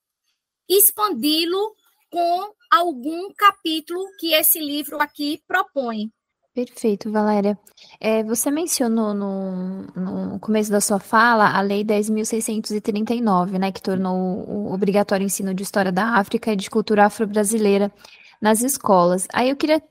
expandi-lo 0.68 1.76
com 2.10 2.54
algum 2.72 3.32
capítulo 3.34 4.00
que 4.20 4.34
esse 4.34 4.60
livro 4.60 5.02
aqui 5.02 5.42
propõe. 5.48 6.12
Perfeito, 6.54 7.12
Valéria. 7.12 7.58
É, 8.02 8.24
você 8.24 8.52
mencionou 8.52 9.14
no, 9.14 9.84
no 9.96 10.40
começo 10.40 10.70
da 10.72 10.82
sua 10.82 11.00
fala 11.00 11.56
a 11.56 11.62
Lei 11.62 11.84
10.639, 11.86 13.58
né, 13.58 13.72
que 13.72 13.82
tornou 13.82 14.46
o 14.48 14.74
obrigatório 14.74 15.26
ensino 15.26 15.54
de 15.54 15.64
História 15.64 15.92
da 15.92 16.16
África 16.16 16.52
e 16.52 16.56
de 16.56 16.70
cultura 16.70 17.06
afro-brasileira 17.06 17.92
nas 18.42 18.62
escolas. 18.62 19.28
Aí 19.32 19.50
eu 19.50 19.56
queria 19.56 19.82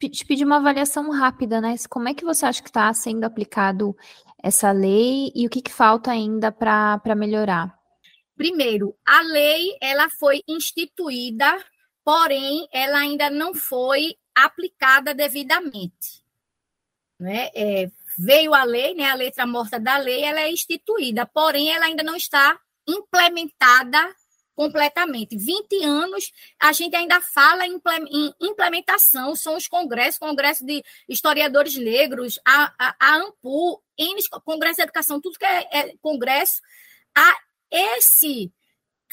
te 0.00 0.24
pedir 0.24 0.44
uma 0.44 0.56
avaliação 0.56 1.10
rápida, 1.10 1.60
né? 1.60 1.76
Como 1.88 2.08
é 2.08 2.14
que 2.14 2.24
você 2.24 2.46
acha 2.46 2.62
que 2.62 2.68
está 2.68 2.92
sendo 2.92 3.24
aplicado 3.24 3.96
essa 4.42 4.72
lei 4.72 5.30
e 5.34 5.46
o 5.46 5.50
que, 5.50 5.62
que 5.62 5.72
falta 5.72 6.10
ainda 6.10 6.50
para 6.50 7.14
melhorar? 7.16 7.81
Primeiro, 8.42 8.98
a 9.06 9.22
lei 9.22 9.76
ela 9.80 10.10
foi 10.10 10.42
instituída, 10.48 11.64
porém 12.04 12.66
ela 12.72 12.98
ainda 12.98 13.30
não 13.30 13.54
foi 13.54 14.16
aplicada 14.34 15.14
devidamente. 15.14 16.24
Né? 17.20 17.50
É, 17.54 17.88
veio 18.18 18.52
a 18.52 18.64
lei, 18.64 18.96
né, 18.96 19.08
a 19.08 19.14
letra 19.14 19.46
morta 19.46 19.78
da 19.78 19.96
lei, 19.96 20.24
ela 20.24 20.40
é 20.40 20.50
instituída, 20.50 21.24
porém 21.24 21.72
ela 21.72 21.84
ainda 21.84 22.02
não 22.02 22.16
está 22.16 22.58
implementada 22.84 24.12
completamente. 24.56 25.36
20 25.36 25.84
anos, 25.84 26.32
a 26.60 26.72
gente 26.72 26.96
ainda 26.96 27.20
fala 27.20 27.64
em 27.64 27.80
implementação, 28.40 29.36
são 29.36 29.56
os 29.56 29.68
congressos, 29.68 30.18
congresso 30.18 30.66
de 30.66 30.82
historiadores 31.08 31.76
negros, 31.76 32.40
a, 32.44 32.74
a, 32.76 32.96
a 32.98 33.14
AMPU, 33.18 33.80
Congresso 34.44 34.78
de 34.78 34.82
Educação, 34.82 35.20
tudo 35.20 35.38
que 35.38 35.44
é, 35.44 35.68
é 35.70 35.96
congresso, 36.02 36.60
a 37.16 37.36
esse 37.72 38.52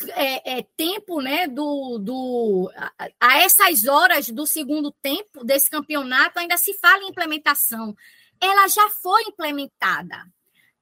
é, 0.09 0.59
é, 0.59 0.63
tempo, 0.77 1.21
né, 1.21 1.47
do, 1.47 1.97
do, 1.97 2.71
a, 2.75 3.09
a, 3.19 3.37
essas 3.39 3.85
horas 3.85 4.29
do 4.29 4.45
segundo 4.45 4.91
tempo 5.01 5.43
desse 5.43 5.69
campeonato, 5.69 6.39
ainda 6.39 6.57
se 6.57 6.73
fala 6.75 7.03
em 7.03 7.09
implementação. 7.09 7.95
Ela 8.39 8.67
já 8.67 8.89
foi 8.89 9.23
implementada. 9.23 10.25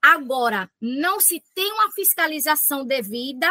Agora, 0.02 0.70
não 0.80 1.20
se 1.20 1.42
tem 1.56 1.72
uma 1.72 1.92
fiscalização 1.92 2.86
devida, 2.86 3.48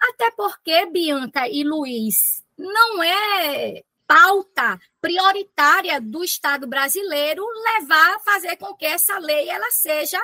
até 0.00 0.30
porque, 0.32 0.86
Bianca 0.86 1.48
e 1.48 1.62
Luiz, 1.62 2.42
não 2.58 3.02
é 3.02 3.82
pauta 4.06 4.78
prioritária 5.00 6.00
do 6.00 6.22
Estado 6.22 6.66
brasileiro 6.66 7.44
levar, 7.74 8.20
fazer 8.20 8.56
com 8.56 8.74
que 8.74 8.84
essa 8.84 9.18
lei 9.18 9.48
ela 9.48 9.70
seja 9.70 10.20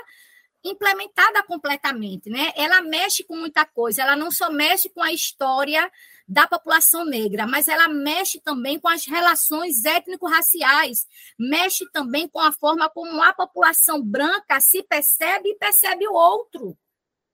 implementada 0.64 1.42
completamente, 1.42 2.28
né? 2.28 2.52
Ela 2.56 2.82
mexe 2.82 3.24
com 3.24 3.36
muita 3.36 3.64
coisa, 3.64 4.02
ela 4.02 4.16
não 4.16 4.30
só 4.30 4.50
mexe 4.50 4.88
com 4.90 5.02
a 5.02 5.12
história 5.12 5.90
da 6.28 6.46
população 6.46 7.04
negra, 7.04 7.46
mas 7.46 7.66
ela 7.66 7.88
mexe 7.88 8.40
também 8.40 8.78
com 8.78 8.88
as 8.88 9.04
relações 9.04 9.84
étnico-raciais, 9.84 11.06
mexe 11.38 11.84
também 11.90 12.28
com 12.28 12.38
a 12.38 12.52
forma 12.52 12.88
como 12.88 13.20
a 13.22 13.32
população 13.32 14.00
branca 14.00 14.60
se 14.60 14.82
percebe 14.82 15.48
e 15.48 15.56
percebe 15.56 16.06
o 16.06 16.12
outro, 16.12 16.78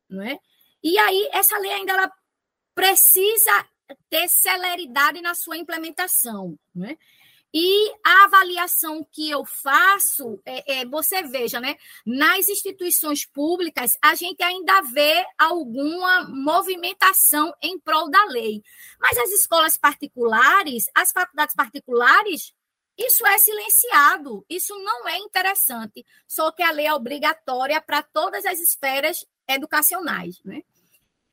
não 0.09 0.23
é? 0.23 0.38
E 0.83 0.99
aí 0.99 1.28
essa 1.33 1.59
lei 1.59 1.73
ainda 1.73 1.92
ela 1.92 2.12
precisa 2.75 3.66
ter 4.09 4.28
celeridade 4.28 5.21
na 5.21 5.35
sua 5.35 5.56
implementação, 5.56 6.59
não 6.75 6.87
é? 6.87 6.97
E 7.59 7.91
a 8.05 8.25
avaliação 8.25 9.03
que 9.11 9.31
eu 9.31 9.43
faço, 9.47 10.39
é, 10.45 10.81
é, 10.81 10.85
você 10.85 11.23
veja, 11.23 11.59
né? 11.59 11.79
Nas 12.05 12.51
instituições 12.51 13.25
públicas, 13.25 13.97
a 14.03 14.15
gente 14.15 14.43
ainda 14.43 14.83
vê 14.83 15.25
alguma 15.39 16.29
movimentação 16.29 17.55
em 17.63 17.79
prol 17.79 18.11
da 18.11 18.23
lei. 18.27 18.63
Mas 19.01 19.17
as 19.17 19.31
escolas 19.31 19.79
particulares, 19.79 20.85
as 20.95 21.13
faculdades 21.13 21.55
particulares, 21.55 22.53
isso 22.99 23.27
é 23.27 23.39
silenciado, 23.39 24.45
isso 24.51 24.79
não 24.81 25.09
é 25.09 25.17
interessante. 25.17 26.05
Só 26.29 26.53
que 26.53 26.63
a 26.63 26.71
lei 26.71 26.85
é 26.85 26.93
obrigatória 26.93 27.81
para 27.81 28.03
todas 28.03 28.45
as 28.45 28.61
esferas 28.61 29.25
educacionais, 29.49 30.43
né? 30.45 30.63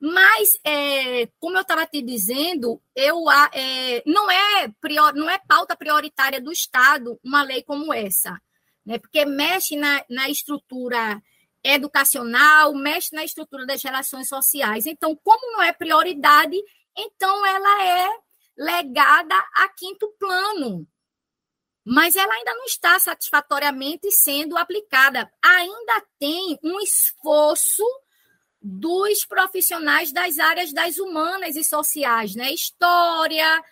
Mas, 0.06 0.60
é, 0.62 1.28
como 1.40 1.56
eu 1.56 1.62
estava 1.62 1.86
te 1.86 2.02
dizendo, 2.02 2.78
eu, 2.94 3.24
é, 3.54 4.02
não, 4.04 4.30
é 4.30 4.68
prior, 4.78 5.14
não 5.14 5.30
é 5.30 5.38
pauta 5.38 5.74
prioritária 5.74 6.42
do 6.42 6.52
Estado 6.52 7.18
uma 7.24 7.42
lei 7.42 7.62
como 7.62 7.90
essa, 7.90 8.38
né? 8.84 8.98
porque 8.98 9.24
mexe 9.24 9.76
na, 9.76 10.04
na 10.10 10.28
estrutura 10.28 11.22
educacional, 11.62 12.74
mexe 12.74 13.16
na 13.16 13.24
estrutura 13.24 13.64
das 13.64 13.82
relações 13.82 14.28
sociais. 14.28 14.84
Então, 14.84 15.18
como 15.24 15.52
não 15.52 15.62
é 15.62 15.72
prioridade, 15.72 16.62
então 16.94 17.46
ela 17.46 17.84
é 17.86 18.10
legada 18.58 19.34
a 19.54 19.70
quinto 19.70 20.14
plano. 20.18 20.86
Mas 21.82 22.14
ela 22.14 22.34
ainda 22.34 22.52
não 22.52 22.66
está 22.66 22.98
satisfatoriamente 22.98 24.10
sendo 24.10 24.58
aplicada. 24.58 25.32
Ainda 25.42 26.04
tem 26.18 26.58
um 26.62 26.78
esforço 26.80 27.82
dos 28.66 29.26
profissionais 29.26 30.10
das 30.10 30.38
áreas 30.38 30.72
das 30.72 30.96
humanas 30.96 31.54
e 31.54 31.62
sociais, 31.62 32.34
né? 32.34 32.50
História, 32.50 33.62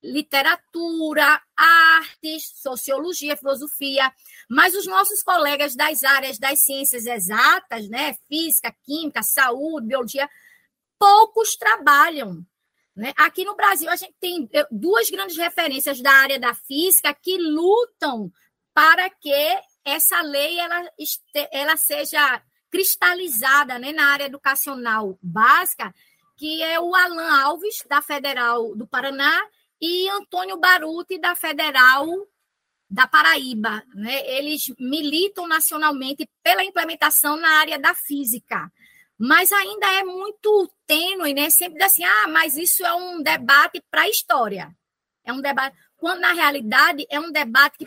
literatura, 0.00 1.42
artes, 1.56 2.52
sociologia, 2.54 3.36
filosofia, 3.36 4.12
mas 4.48 4.76
os 4.76 4.86
nossos 4.86 5.24
colegas 5.24 5.74
das 5.74 6.04
áreas 6.04 6.38
das 6.38 6.60
ciências 6.60 7.04
exatas, 7.04 7.88
né, 7.88 8.14
física, 8.28 8.72
química, 8.84 9.24
saúde, 9.24 9.88
biologia, 9.88 10.30
poucos 11.00 11.56
trabalham. 11.56 12.46
Né? 12.94 13.12
Aqui 13.16 13.44
no 13.44 13.56
Brasil, 13.56 13.90
a 13.90 13.96
gente 13.96 14.14
tem 14.20 14.48
duas 14.70 15.10
grandes 15.10 15.36
referências 15.36 16.00
da 16.00 16.12
área 16.12 16.38
da 16.38 16.54
física 16.54 17.12
que 17.12 17.36
lutam 17.36 18.30
para 18.72 19.10
que 19.10 19.34
essa 19.84 20.22
lei 20.22 20.60
ela, 20.60 20.88
ela 21.50 21.76
seja 21.76 22.40
cristalizada 22.70 23.78
né, 23.78 23.92
na 23.92 24.12
área 24.12 24.24
educacional 24.24 25.18
básica, 25.22 25.94
que 26.36 26.62
é 26.62 26.78
o 26.78 26.94
Alan 26.94 27.42
Alves, 27.42 27.84
da 27.88 28.00
Federal 28.00 28.74
do 28.76 28.86
Paraná, 28.86 29.40
e 29.80 30.08
Antônio 30.10 30.56
Baruti, 30.56 31.18
da 31.18 31.34
Federal 31.34 32.06
da 32.90 33.06
Paraíba. 33.06 33.82
Né? 33.94 34.26
Eles 34.28 34.72
militam 34.78 35.46
nacionalmente 35.46 36.28
pela 36.42 36.64
implementação 36.64 37.36
na 37.36 37.58
área 37.58 37.78
da 37.78 37.94
física. 37.94 38.70
Mas 39.18 39.50
ainda 39.52 39.86
é 39.94 40.04
muito 40.04 40.72
tênue, 40.86 41.34
né? 41.34 41.50
Sempre 41.50 41.82
assim, 41.82 42.04
ah, 42.04 42.28
mas 42.28 42.56
isso 42.56 42.86
é 42.86 42.94
um 42.94 43.20
debate 43.20 43.82
para 43.90 44.02
a 44.02 44.08
história. 44.08 44.72
É 45.24 45.32
um 45.32 45.40
debate, 45.40 45.76
quando 45.96 46.20
na 46.20 46.32
realidade 46.32 47.04
é 47.10 47.18
um 47.18 47.32
debate 47.32 47.78
que 47.78 47.86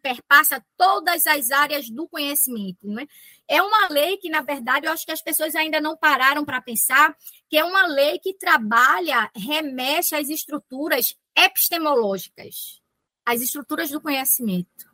perpassa 0.00 0.64
todas 0.76 1.26
as 1.26 1.50
áreas 1.50 1.90
do 1.90 2.08
conhecimento. 2.08 2.86
Né? 2.86 3.06
É 3.50 3.60
uma 3.60 3.88
lei 3.88 4.16
que, 4.16 4.30
na 4.30 4.42
verdade, 4.42 4.86
eu 4.86 4.92
acho 4.92 5.04
que 5.04 5.10
as 5.10 5.20
pessoas 5.20 5.56
ainda 5.56 5.80
não 5.80 5.96
pararam 5.96 6.44
para 6.44 6.60
pensar 6.60 7.16
que 7.48 7.58
é 7.58 7.64
uma 7.64 7.84
lei 7.84 8.16
que 8.20 8.32
trabalha, 8.32 9.28
remexe 9.34 10.14
às 10.14 10.28
estruturas 10.28 11.16
epistemológicas, 11.36 12.80
às 13.26 13.40
estruturas 13.40 13.90
do 13.90 14.00
conhecimento. 14.00 14.88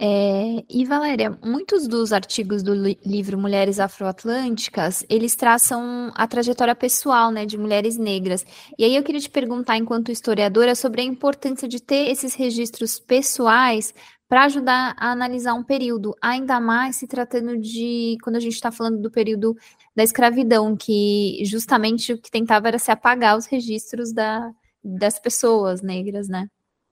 É, 0.00 0.64
e 0.70 0.86
Valéria, 0.86 1.36
muitos 1.44 1.86
dos 1.86 2.12
artigos 2.12 2.62
do 2.62 2.72
li 2.72 2.98
livro 3.04 3.36
Mulheres 3.36 3.80
Afroatlânticas, 3.80 5.04
eles 5.10 5.34
traçam 5.34 6.10
a 6.14 6.26
trajetória 6.26 6.74
pessoal, 6.74 7.30
né, 7.30 7.44
de 7.44 7.58
mulheres 7.58 7.98
negras. 7.98 8.46
E 8.78 8.84
aí 8.84 8.94
eu 8.96 9.02
queria 9.02 9.20
te 9.20 9.28
perguntar, 9.28 9.76
enquanto 9.76 10.12
historiadora, 10.12 10.74
sobre 10.74 11.02
a 11.02 11.04
importância 11.04 11.68
de 11.68 11.82
ter 11.82 12.08
esses 12.10 12.34
registros 12.34 12.98
pessoais 12.98 13.92
para 14.28 14.44
ajudar 14.44 14.94
a 14.98 15.10
analisar 15.10 15.54
um 15.54 15.64
período, 15.64 16.14
ainda 16.20 16.60
mais 16.60 16.96
se 16.96 17.06
tratando 17.06 17.56
de 17.56 18.18
quando 18.22 18.36
a 18.36 18.40
gente 18.40 18.54
está 18.54 18.70
falando 18.70 19.00
do 19.00 19.10
período 19.10 19.56
da 19.96 20.02
escravidão, 20.02 20.76
que 20.76 21.42
justamente 21.46 22.12
o 22.12 22.20
que 22.20 22.30
tentava 22.30 22.68
era 22.68 22.78
se 22.78 22.90
apagar 22.90 23.38
os 23.38 23.46
registros 23.46 24.12
da, 24.12 24.52
das 24.84 25.18
pessoas 25.18 25.80
negras, 25.80 26.28
né? 26.28 26.48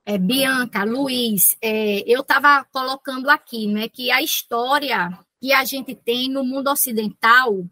É, 0.09 0.17
Bianca, 0.17 0.85
Luiz, 0.85 1.57
é, 1.61 2.03
eu 2.07 2.21
estava 2.21 2.65
colocando 2.73 3.29
aqui 3.29 3.67
né, 3.67 3.89
que 3.89 4.11
a 4.11 4.23
história 4.23 5.11
que 5.41 5.53
a 5.53 5.65
gente 5.65 5.95
tem 5.95 6.31
no 6.31 6.45
mundo 6.45 6.71
ocidental, 6.71 7.67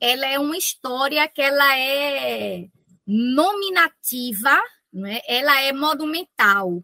ela 0.00 0.26
é 0.26 0.38
uma 0.38 0.56
história 0.56 1.26
que 1.28 1.40
ela 1.40 1.78
é 1.78 2.66
nominativa, 3.06 4.60
né, 4.92 5.20
ela 5.26 5.60
é 5.62 5.72
monumental, 5.72 6.82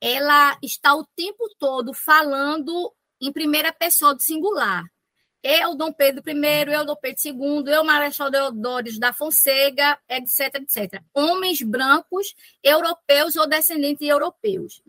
ela 0.00 0.56
está 0.62 0.94
o 0.94 1.06
tempo 1.16 1.48
todo 1.58 1.92
falando 1.92 2.92
em 3.20 3.32
primeira 3.32 3.72
pessoa 3.72 4.14
do 4.14 4.22
singular 4.22 4.84
eu, 5.42 5.74
Dom 5.74 5.92
Pedro 5.92 6.22
I, 6.26 6.72
eu, 6.72 6.84
Dom 6.84 6.96
Pedro 6.96 7.20
II, 7.24 7.72
eu, 7.72 7.84
Marechal 7.84 8.30
Deodoro 8.30 8.98
da 8.98 9.12
Fonseca, 9.12 9.98
etc, 10.08 10.54
etc. 10.56 11.02
Homens 11.14 11.62
brancos, 11.62 12.34
europeus 12.62 13.36
ou 13.36 13.48
descendentes 13.48 14.00
de 14.00 14.08
europeus. 14.08 14.82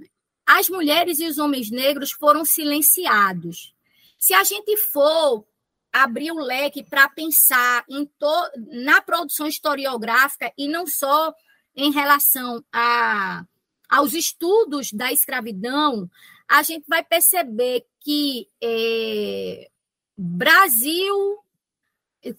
As 0.46 0.68
mulheres 0.68 1.20
e 1.20 1.26
os 1.26 1.38
homens 1.38 1.72
negros 1.72 2.12
foram 2.12 2.44
silenciados. 2.44 3.74
Se 4.20 4.34
a 4.34 4.44
gente 4.44 4.76
for 4.78 5.46
abrir 5.94 6.32
o 6.32 6.40
leque 6.40 6.84
para 6.84 7.08
pensar 7.10 7.86
na 8.72 9.02
produção 9.02 9.48
historiográfica 9.48 10.52
e 10.58 10.68
não 10.68 10.86
só 10.86 11.34
em 11.76 11.92
relação 11.92 12.64
a... 12.72 13.46
aos 13.92 14.14
estudos 14.14 14.94
da 14.94 15.12
escravidão, 15.12 16.10
a 16.48 16.64
gente 16.64 16.86
vai 16.88 17.04
perceber 17.04 17.86
que 18.00 18.48
eh, 18.64 19.70
Brasil, 20.18 21.40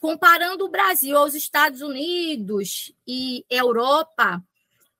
comparando 0.00 0.64
o 0.64 0.70
Brasil 0.70 1.14
aos 1.16 1.34
Estados 1.34 1.82
Unidos 1.82 2.94
e 3.06 3.44
Europa, 3.50 4.42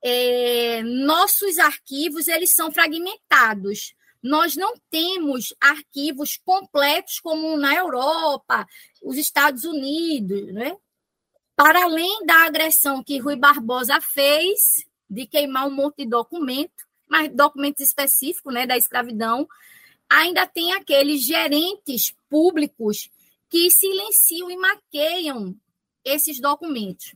é, 0.03 0.83
nossos 0.83 1.59
arquivos 1.59 2.29
eles 2.29 2.51
são 2.51 2.71
fragmentados. 2.71 3.95
Nós 4.23 4.55
não 4.55 4.75
temos 4.91 5.55
arquivos 5.61 6.37
completos 6.37 7.19
como 7.19 7.57
na 7.57 7.75
Europa, 7.75 8.67
os 9.03 9.17
Estados 9.17 9.65
Unidos, 9.65 10.53
né? 10.53 10.77
Para 11.57 11.85
além 11.85 12.27
da 12.27 12.45
agressão 12.45 13.03
que 13.03 13.19
Rui 13.19 13.37
Barbosa 13.37 14.01
fez 14.01 14.85
de 15.13 15.27
queimar 15.27 15.67
um 15.67 15.75
monte 15.75 15.99
de 15.99 16.07
documento, 16.07 16.87
mas 17.09 17.31
documentos 17.35 17.85
específicos, 17.85 18.53
né, 18.53 18.67
da 18.67 18.77
escravidão, 18.77 19.47
ainda 20.09 20.47
tem 20.47 20.73
aqueles 20.73 21.23
gerentes 21.23 22.15
públicos 22.29 23.11
que 23.49 23.71
silenciam 23.71 24.51
e 24.51 24.57
maqueiam 24.57 25.55
esses 26.05 26.41
documentos. 26.41 27.15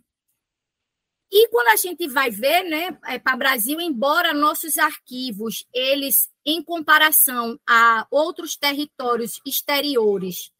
E 1.32 1.48
quando 1.48 1.68
a 1.68 1.76
gente 1.76 2.06
vai 2.06 2.30
ver, 2.30 2.64
né, 2.64 2.98
é, 3.06 3.18
para 3.18 3.34
o 3.34 3.38
Brasil, 3.38 3.80
embora 3.80 4.32
nossos 4.32 4.78
arquivos, 4.78 5.66
eles, 5.72 6.30
em 6.44 6.62
comparação 6.62 7.58
a 7.66 8.06
outros 8.10 8.56
territórios 8.56 9.40
exteriores, 9.44 10.52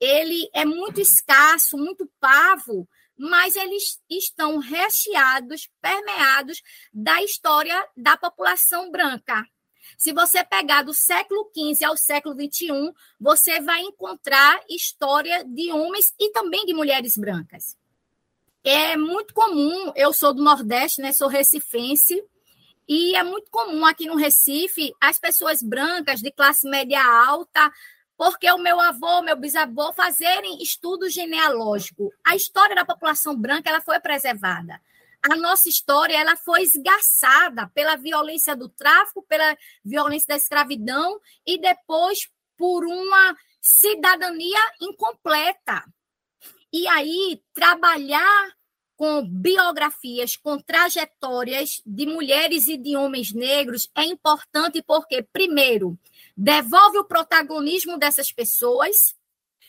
ele 0.00 0.50
é 0.52 0.64
muito 0.64 1.00
escasso, 1.00 1.78
muito 1.78 2.10
pavo, 2.20 2.88
mas 3.18 3.56
eles 3.56 4.00
estão 4.10 4.58
recheados, 4.58 5.68
permeados 5.80 6.62
da 6.92 7.22
história 7.22 7.86
da 7.96 8.16
população 8.16 8.90
branca. 8.90 9.44
Se 9.98 10.12
você 10.12 10.44
pegar 10.44 10.82
do 10.82 10.94
século 10.94 11.50
XV 11.56 11.84
ao 11.84 11.96
século 11.96 12.34
XXI, 12.34 12.92
você 13.20 13.60
vai 13.60 13.82
encontrar 13.82 14.60
história 14.68 15.44
de 15.44 15.70
homens 15.70 16.14
e 16.18 16.30
também 16.30 16.64
de 16.64 16.74
mulheres 16.74 17.16
brancas. 17.16 17.76
É 18.64 18.96
muito 18.96 19.34
comum, 19.34 19.92
eu 19.96 20.12
sou 20.12 20.32
do 20.32 20.42
Nordeste, 20.42 21.02
né, 21.02 21.12
sou 21.12 21.28
recifense, 21.28 22.22
e 22.88 23.14
é 23.16 23.22
muito 23.22 23.50
comum 23.50 23.84
aqui 23.84 24.06
no 24.06 24.16
Recife 24.16 24.92
as 25.00 25.18
pessoas 25.18 25.62
brancas 25.62 26.20
de 26.20 26.30
classe 26.30 26.68
média 26.68 27.02
alta, 27.02 27.72
porque 28.22 28.48
o 28.52 28.58
meu 28.58 28.78
avô, 28.78 29.20
meu 29.20 29.34
bisavô 29.34 29.92
fazerem 29.92 30.62
estudo 30.62 31.10
genealógico. 31.10 32.12
A 32.22 32.36
história 32.36 32.72
da 32.72 32.84
população 32.84 33.34
branca 33.36 33.68
ela 33.68 33.80
foi 33.80 33.98
preservada 33.98 34.80
a 35.22 35.36
nossa 35.36 35.68
história 35.68 36.20
ela 36.20 36.36
foi 36.36 36.62
esgaçada 36.62 37.68
pela 37.68 37.96
violência 37.96 38.56
do 38.56 38.68
tráfico, 38.68 39.22
pela 39.22 39.56
violência 39.84 40.26
da 40.28 40.36
escravidão 40.36 41.20
e 41.46 41.60
depois 41.60 42.28
por 42.56 42.84
uma 42.84 43.36
cidadania 43.60 44.58
incompleta. 44.80 45.84
E 46.72 46.88
aí, 46.88 47.40
trabalhar 47.54 48.52
com 49.02 49.26
biografias, 49.26 50.36
com 50.36 50.60
trajetórias 50.60 51.82
de 51.84 52.06
mulheres 52.06 52.68
e 52.68 52.76
de 52.76 52.96
homens 52.96 53.32
negros 53.32 53.90
é 53.96 54.04
importante 54.04 54.80
porque, 54.80 55.24
primeiro, 55.24 55.98
devolve 56.36 56.98
o 56.98 57.04
protagonismo 57.04 57.98
dessas 57.98 58.30
pessoas. 58.30 59.16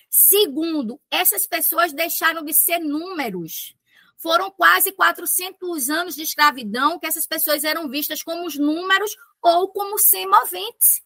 Segundo, 0.08 1.02
essas 1.10 1.48
pessoas 1.48 1.92
deixaram 1.92 2.46
de 2.46 2.54
ser 2.54 2.78
números 2.78 3.76
foram 4.18 4.52
quase 4.52 4.92
400 4.92 5.90
anos 5.90 6.14
de 6.14 6.22
escravidão 6.22 7.00
que 7.00 7.08
essas 7.08 7.26
pessoas 7.26 7.64
eram 7.64 7.90
vistas 7.90 8.22
como 8.22 8.46
os 8.46 8.56
números 8.56 9.16
ou 9.42 9.68
como 9.70 9.98
semoventes. 9.98 11.02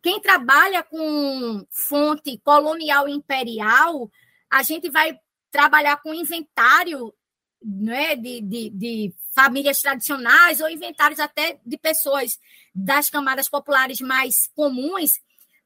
Quem 0.00 0.18
trabalha 0.22 0.82
com 0.82 1.66
fonte 1.68 2.38
colonial 2.38 3.06
e 3.06 3.12
imperial, 3.12 4.10
a 4.50 4.62
gente 4.62 4.88
vai 4.88 5.20
trabalhar 5.50 5.98
com 5.98 6.14
inventário 6.14 7.12
né, 7.62 8.16
de, 8.16 8.40
de, 8.40 8.70
de 8.70 9.14
famílias 9.34 9.80
tradicionais 9.80 10.60
ou 10.60 10.68
inventários 10.68 11.20
até 11.20 11.58
de 11.64 11.76
pessoas 11.76 12.38
das 12.74 13.10
camadas 13.10 13.48
populares 13.48 14.00
mais 14.00 14.48
comuns, 14.54 15.12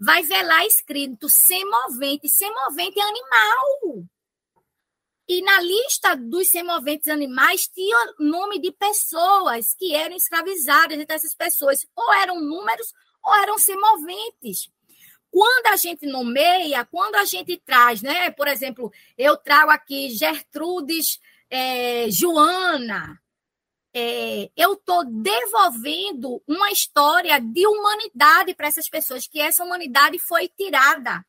vai 0.01 0.23
ver 0.23 0.43
lá 0.43 0.67
escrito 0.67 1.29
semovente. 1.29 2.29
Semovente 2.29 3.01
animal. 3.01 4.05
E 5.29 5.41
na 5.43 5.61
lista 5.61 6.17
dos 6.17 6.51
semoventes 6.51 7.09
animais 7.09 7.69
tinha 7.69 8.15
nome 8.19 8.59
de 8.59 8.73
pessoas 8.73 9.75
que 9.75 9.95
eram 9.95 10.17
escravizadas. 10.17 10.99
Então, 10.99 11.15
essas 11.15 11.35
pessoas 11.35 11.87
ou 11.95 12.13
eram 12.15 12.41
números 12.41 12.93
ou 13.25 13.35
eram 13.37 13.57
semoventes. 13.59 14.69
Quando 15.31 15.69
a 15.69 15.77
gente 15.77 16.05
nomeia, 16.05 16.85
quando 16.85 17.15
a 17.15 17.25
gente 17.25 17.57
traz, 17.57 18.03
né? 18.03 18.31
Por 18.33 18.49
exemplo, 18.49 18.93
eu 19.17 19.37
trago 19.37 19.71
aqui 19.71 20.11
Gertrudes 20.11 21.21
é, 21.55 22.11
Joana, 22.11 23.21
é, 23.95 24.51
eu 24.57 24.73
estou 24.73 25.05
devolvendo 25.05 26.43
uma 26.49 26.71
história 26.71 27.39
de 27.39 27.67
humanidade 27.67 28.55
para 28.55 28.69
essas 28.69 28.89
pessoas, 28.89 29.27
que 29.27 29.39
essa 29.39 29.63
humanidade 29.63 30.19
foi 30.19 30.49
tirada. 30.49 31.23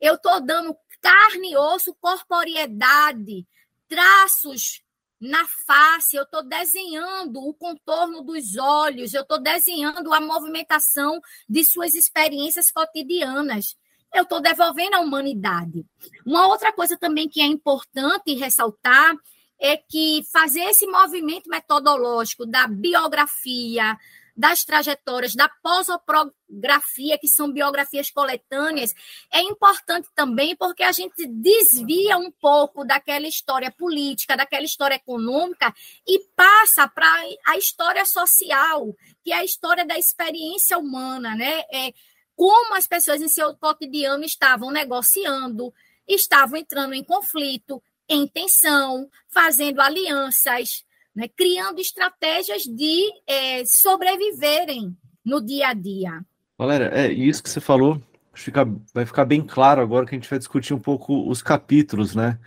Eu 0.00 0.14
estou 0.14 0.40
dando 0.40 0.76
carne, 1.00 1.56
osso, 1.56 1.92
corporeidade, 2.00 3.44
traços 3.88 4.80
na 5.20 5.44
face, 5.66 6.16
eu 6.16 6.22
estou 6.22 6.44
desenhando 6.44 7.40
o 7.40 7.52
contorno 7.52 8.22
dos 8.22 8.56
olhos, 8.56 9.12
eu 9.12 9.22
estou 9.22 9.40
desenhando 9.40 10.14
a 10.14 10.20
movimentação 10.20 11.20
de 11.48 11.64
suas 11.64 11.94
experiências 11.94 12.70
cotidianas. 12.70 13.76
Eu 14.12 14.24
estou 14.24 14.40
devolvendo 14.40 14.94
à 14.94 15.00
humanidade. 15.00 15.84
Uma 16.26 16.46
outra 16.46 16.72
coisa 16.72 16.96
também 16.96 17.28
que 17.28 17.40
é 17.40 17.46
importante 17.46 18.34
ressaltar 18.34 19.14
é 19.60 19.76
que 19.76 20.22
fazer 20.32 20.62
esse 20.62 20.86
movimento 20.86 21.48
metodológico 21.48 22.44
da 22.44 22.66
biografia, 22.66 23.96
das 24.36 24.64
trajetórias, 24.64 25.34
da 25.34 25.48
posopografia, 25.62 27.18
que 27.18 27.28
são 27.28 27.52
biografias 27.52 28.10
coletâneas, 28.10 28.94
é 29.32 29.40
importante 29.42 30.08
também 30.14 30.56
porque 30.56 30.82
a 30.82 30.92
gente 30.92 31.26
desvia 31.26 32.16
um 32.16 32.30
pouco 32.30 32.84
daquela 32.84 33.26
história 33.26 33.70
política, 33.70 34.36
daquela 34.36 34.64
história 34.64 34.94
econômica 34.94 35.72
e 36.06 36.18
passa 36.34 36.88
para 36.88 37.06
a 37.46 37.56
história 37.56 38.04
social, 38.04 38.94
que 39.22 39.32
é 39.32 39.36
a 39.36 39.44
história 39.44 39.84
da 39.84 39.98
experiência 39.98 40.78
humana, 40.78 41.36
né? 41.36 41.60
É, 41.72 41.92
como 42.36 42.74
as 42.74 42.86
pessoas 42.86 43.20
em 43.20 43.28
seu 43.28 43.54
cotidiano 43.54 44.24
estavam 44.24 44.70
negociando, 44.70 45.72
estavam 46.06 46.58
entrando 46.58 46.94
em 46.94 47.04
conflito, 47.04 47.82
em 48.08 48.26
tensão, 48.26 49.08
fazendo 49.28 49.80
alianças, 49.80 50.84
né, 51.14 51.28
criando 51.28 51.80
estratégias 51.80 52.62
de 52.62 53.10
é, 53.26 53.64
sobreviverem 53.64 54.96
no 55.24 55.40
dia 55.40 55.68
a 55.68 55.74
dia. 55.74 56.24
Valéria, 56.58 56.90
é 56.92 57.12
isso 57.12 57.42
que 57.42 57.50
você 57.50 57.60
falou. 57.60 58.00
Fica, 58.34 58.66
vai 58.94 59.04
ficar 59.04 59.24
bem 59.24 59.42
claro 59.42 59.82
agora 59.82 60.06
que 60.06 60.14
a 60.14 60.18
gente 60.18 60.30
vai 60.30 60.38
discutir 60.38 60.72
um 60.72 60.78
pouco 60.78 61.28
os 61.28 61.42
capítulos, 61.42 62.14
né? 62.14 62.38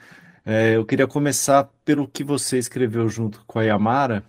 É, 0.44 0.76
eu 0.76 0.86
queria 0.86 1.08
começar 1.08 1.70
pelo 1.84 2.08
que 2.08 2.24
você 2.24 2.58
escreveu 2.58 3.08
junto 3.10 3.44
com 3.46 3.60
a 3.60 3.64
Yamara, 3.64 4.24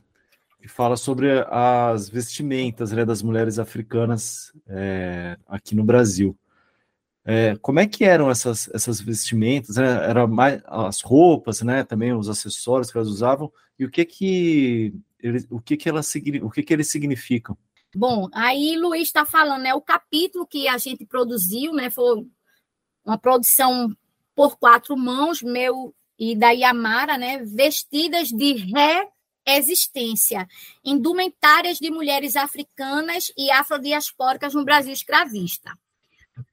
que 0.66 0.72
fala 0.72 0.96
sobre 0.96 1.44
as 1.48 2.08
vestimentas 2.08 2.90
né, 2.90 3.04
das 3.04 3.22
mulheres 3.22 3.56
africanas 3.56 4.52
é, 4.66 5.38
aqui 5.46 5.76
no 5.76 5.84
Brasil. 5.84 6.36
É, 7.24 7.56
como 7.62 7.78
é 7.78 7.86
que 7.86 8.04
eram 8.04 8.28
essas, 8.28 8.68
essas 8.74 9.00
vestimentas? 9.00 9.76
Né? 9.76 9.86
Era 9.86 10.26
mais 10.26 10.60
as 10.66 11.00
roupas, 11.02 11.62
né? 11.62 11.84
Também 11.84 12.12
os 12.12 12.28
acessórios 12.28 12.90
que 12.90 12.98
elas 12.98 13.08
usavam 13.08 13.52
e 13.78 13.84
o 13.84 13.90
que 13.90 14.04
que 14.04 14.94
ele, 15.20 15.46
o 15.50 15.60
que 15.60 15.76
que 15.76 15.88
elas 15.88 16.12
o 16.42 16.50
que 16.50 16.62
que 16.64 16.72
eles 16.72 16.90
significam? 16.90 17.56
Bom, 17.94 18.28
aí 18.32 18.76
Luiz 18.76 19.04
está 19.04 19.24
falando, 19.24 19.62
né? 19.62 19.72
O 19.72 19.80
capítulo 19.80 20.46
que 20.46 20.66
a 20.66 20.78
gente 20.78 21.06
produziu, 21.06 21.72
né? 21.72 21.90
Foi 21.90 22.26
uma 23.04 23.16
produção 23.16 23.96
por 24.34 24.56
quatro 24.58 24.96
mãos, 24.96 25.42
meu 25.42 25.94
e 26.18 26.34
da 26.34 26.50
Yamara, 26.50 27.16
né? 27.16 27.38
Vestidas 27.44 28.28
de 28.28 28.52
reexistência, 29.46 30.48
indumentárias 30.84 31.78
de 31.78 31.90
mulheres 31.90 32.34
africanas 32.34 33.32
e 33.36 33.50
afrodiaspóricas 33.50 34.54
no 34.54 34.64
Brasil 34.64 34.92
escravista. 34.92 35.78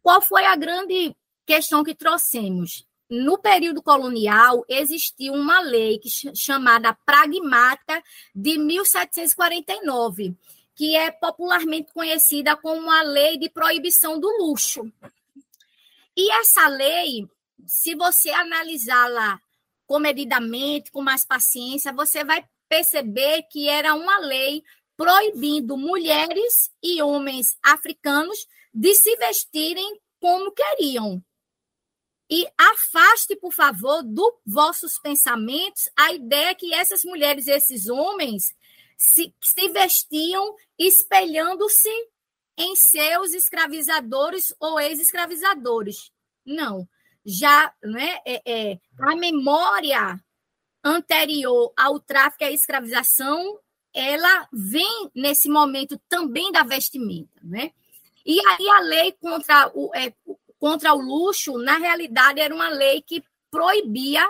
Qual 0.02 0.22
foi 0.22 0.46
a 0.46 0.56
grande 0.56 1.16
questão 1.46 1.84
que 1.84 1.96
trouxemos? 1.96 2.86
No 3.10 3.38
período 3.38 3.82
colonial, 3.82 4.64
existiu 4.70 5.34
uma 5.34 5.60
lei 5.60 6.00
chamada 6.36 6.94
Pragmata 7.06 8.02
de 8.34 8.58
1749, 8.58 10.36
que 10.76 10.96
é 10.96 11.12
popularmente 11.12 11.92
conhecida 11.94 12.56
como 12.56 12.90
a 12.90 13.04
Lei 13.04 13.38
de 13.38 13.50
Proibição 13.50 14.20
do 14.20 14.28
Luxo. 14.40 14.92
E 16.16 16.32
essa 16.32 16.68
lei, 16.68 17.28
se 17.68 17.94
você 17.94 18.30
analisá-la 18.32 19.40
comedidamente, 19.86 20.92
com 20.92 21.02
mais 21.02 21.26
paciência, 21.26 21.92
você 21.94 22.24
vai 22.24 22.44
perceber 22.74 23.44
que 23.44 23.70
era 23.70 23.94
uma 23.94 24.18
lei 24.18 24.64
proibindo 24.98 25.78
mulheres 25.78 26.72
e 26.82 27.04
homens 27.04 27.56
africanos 27.62 28.48
de 28.74 28.96
se 28.96 29.16
vestirem 29.18 30.02
como 30.20 30.52
queriam. 30.52 31.24
E 32.28 32.48
afaste, 32.58 33.36
por 33.36 33.54
favor, 33.54 34.02
dos 34.02 34.34
vossos 34.44 34.98
pensamentos 34.98 35.88
a 35.96 36.14
ideia 36.14 36.56
que 36.56 36.74
essas 36.74 37.04
mulheres 37.06 37.46
e 37.46 37.52
esses 37.52 37.88
homens 37.88 38.56
se, 38.98 39.36
se 39.40 39.70
vestiam 39.70 40.56
espelhando-se 40.80 41.94
em 42.58 42.76
seus 42.76 43.34
escravizadores 43.34 44.52
ou 44.60 44.80
ex-escravizadores. 44.80 46.12
Não. 46.44 46.90
Já 47.24 47.72
né, 47.84 48.20
é, 48.26 48.42
é, 48.72 48.80
a 49.00 49.16
memória 49.16 50.20
anterior 50.84 51.72
ao 51.78 52.00
tráfico 52.00 52.44
e 52.44 52.48
à 52.48 52.52
escravização, 52.52 53.60
ela 53.94 54.48
vem 54.52 55.10
nesse 55.16 55.48
momento 55.48 56.00
também 56.10 56.52
da 56.52 56.64
vestimenta. 56.64 57.40
Né? 57.44 57.72
E 58.26 58.40
aí 58.40 58.70
a 58.70 58.80
lei 58.80 59.12
contra 59.14 59.72
o, 59.74 59.92
é, 59.96 60.14
contra 60.60 60.94
o 60.94 61.02
luxo, 61.02 61.58
na 61.58 61.78
realidade, 61.78 62.40
era 62.40 62.54
uma 62.54 62.70
lei 62.70 63.02
que 63.02 63.24
proibia 63.52 64.28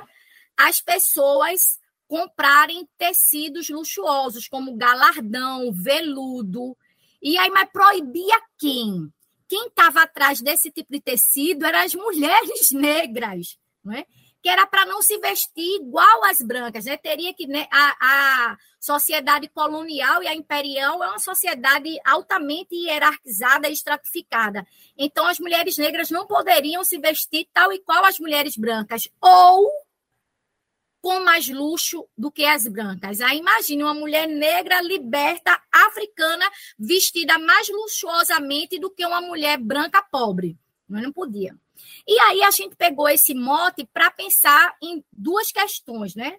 as 0.58 0.82
pessoas 0.82 1.80
comprarem 2.08 2.88
tecidos 2.98 3.70
luxuosos, 3.70 4.48
como 4.48 4.76
galardão, 4.76 5.72
veludo. 5.72 6.78
E 7.22 7.38
aí, 7.38 7.50
mas 7.50 7.70
proibia 7.72 8.40
quem? 8.58 9.12
Quem 9.48 9.68
estava 9.68 10.02
atrás 10.02 10.42
desse 10.42 10.72
tipo 10.72 10.92
de 10.92 11.00
tecido 11.00 11.66
eram 11.66 11.80
as 11.80 11.96
mulheres 11.96 12.70
negras, 12.74 13.58
não 13.84 13.94
é? 13.94 14.06
Que 14.44 14.50
era 14.50 14.68
para 14.68 14.86
não 14.86 15.02
se 15.02 15.18
vestir 15.20 15.78
igual 15.78 16.26
às 16.26 16.42
brancas, 16.42 16.84
né? 16.84 16.98
Teria 16.98 17.34
que 17.34 17.48
né, 17.48 17.66
a, 17.72 17.96
a 18.52 18.58
sociedade 18.78 19.48
colonial 19.48 20.22
e 20.22 20.28
a 20.28 20.36
imperial 20.36 21.02
é 21.02 21.08
uma 21.08 21.18
sociedade 21.18 21.98
altamente 22.04 22.76
hierarquizada 22.76 23.70
e 23.70 23.72
estratificada. 23.72 24.68
Então 24.98 25.26
as 25.26 25.40
mulheres 25.40 25.78
negras 25.78 26.10
não 26.12 26.28
poderiam 26.28 26.84
se 26.84 26.98
vestir 26.98 27.48
tal 27.54 27.72
e 27.72 27.80
qual 27.80 28.04
as 28.04 28.20
mulheres 28.20 28.58
brancas 28.58 29.08
ou 29.22 29.72
com 31.02 31.22
mais 31.22 31.48
luxo 31.48 32.06
do 32.18 32.30
que 32.30 32.44
as 32.44 32.68
brancas. 32.68 33.22
Aí 33.22 33.38
imagine 33.38 33.82
uma 33.82 33.94
mulher 33.94 34.28
negra 34.28 34.82
liberta 34.82 35.58
africana 35.72 36.46
vestida 36.78 37.40
mais 37.40 37.70
luxuosamente 37.70 38.78
do 38.78 38.92
que 38.92 39.06
uma 39.06 39.22
mulher 39.22 39.58
branca 39.58 40.02
pobre. 40.02 40.58
Mas 40.86 41.02
não 41.02 41.14
podia. 41.14 41.56
E 42.08 42.20
aí 42.20 42.44
a 42.44 42.52
gente 42.52 42.76
pegou 42.76 43.08
esse 43.10 43.34
mote 43.34 43.88
para 43.94 44.12
pensar 44.12 44.76
em 44.82 45.04
duas 45.12 45.52
questões, 45.52 46.16
né? 46.16 46.38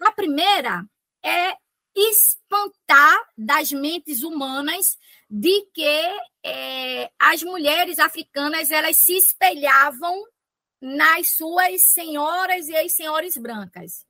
A 0.00 0.12
primeira 0.12 0.84
é 1.22 1.56
espantar 1.94 3.18
das 3.36 3.72
mentes 3.72 4.22
humanas 4.22 4.96
de 5.28 5.62
que 5.74 6.20
é, 6.44 7.10
as 7.18 7.42
mulheres 7.42 7.98
africanas 7.98 8.70
elas 8.70 8.96
se 8.98 9.16
espelhavam 9.16 10.24
nas 10.80 11.36
suas 11.36 11.82
senhoras 11.92 12.68
e 12.68 12.76
as 12.76 12.92
senhoras 12.92 13.36
brancas. 13.36 14.06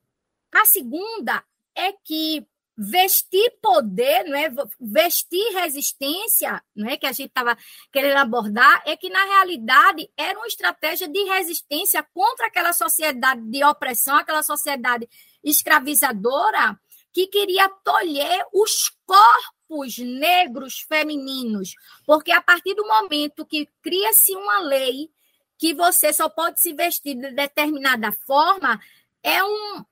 A 0.53 0.65
segunda 0.65 1.45
é 1.75 1.93
que 1.93 2.47
vestir 2.83 3.53
poder, 3.61 4.25
não 4.25 4.39
é? 4.39 4.51
vestir 4.81 5.53
resistência, 5.53 6.63
não 6.75 6.89
é? 6.89 6.97
que 6.97 7.05
a 7.05 7.13
gente 7.13 7.29
estava 7.29 7.55
querendo 7.93 8.17
abordar, 8.17 8.83
é 8.87 8.97
que, 8.97 9.11
na 9.11 9.23
realidade, 9.23 10.11
era 10.17 10.39
uma 10.39 10.47
estratégia 10.47 11.07
de 11.07 11.23
resistência 11.25 12.03
contra 12.15 12.47
aquela 12.47 12.73
sociedade 12.73 13.43
de 13.43 13.63
opressão, 13.63 14.17
aquela 14.17 14.43
sociedade 14.43 15.07
escravizadora 15.45 16.81
que 17.13 17.27
queria 17.27 17.69
tolher 17.85 18.47
os 18.51 18.91
corpos 19.05 19.99
negros 19.99 20.81
femininos, 20.89 21.75
porque 22.07 22.33
a 22.33 22.41
partir 22.41 22.73
do 22.75 22.87
momento 22.87 23.45
que 23.45 23.69
cria-se 23.83 24.35
uma 24.35 24.61
lei 24.61 25.11
que 25.59 25.75
você 25.75 26.15
só 26.15 26.31
pode 26.31 26.63
se 26.63 26.73
vestir 26.73 27.15
de 27.15 27.33
determinada 27.33 28.11
forma, 28.27 28.81
é 29.23 29.45
um, 29.45 29.85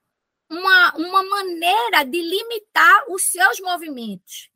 uma, 0.48 0.94
uma 0.96 1.22
maneira 1.22 2.04
de 2.04 2.20
limitar 2.20 3.04
os 3.08 3.24
seus 3.24 3.60
movimentos. 3.60 4.50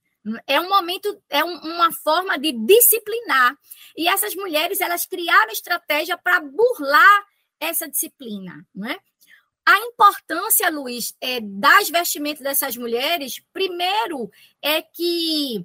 É 0.47 0.61
um 0.61 0.69
momento, 0.69 1.21
é 1.29 1.45
um, 1.45 1.55
uma 1.59 1.93
forma 1.93 2.39
de 2.39 2.53
disciplinar. 2.53 3.57
E 3.97 4.09
essas 4.09 4.35
mulheres, 4.35 4.81
elas 4.81 5.05
criaram 5.05 5.51
estratégia 5.53 6.17
para 6.17 6.41
burlar 6.41 7.27
essa 7.59 7.89
disciplina, 7.89 8.67
não 8.75 8.89
é? 8.89 8.99
A 9.65 9.79
importância, 9.79 10.69
Luiz, 10.71 11.15
é, 11.21 11.41
das 11.41 11.89
vestimentas 11.89 12.43
dessas 12.43 12.77
mulheres, 12.77 13.41
primeiro, 13.53 14.31
é 14.61 14.83
que 14.83 15.65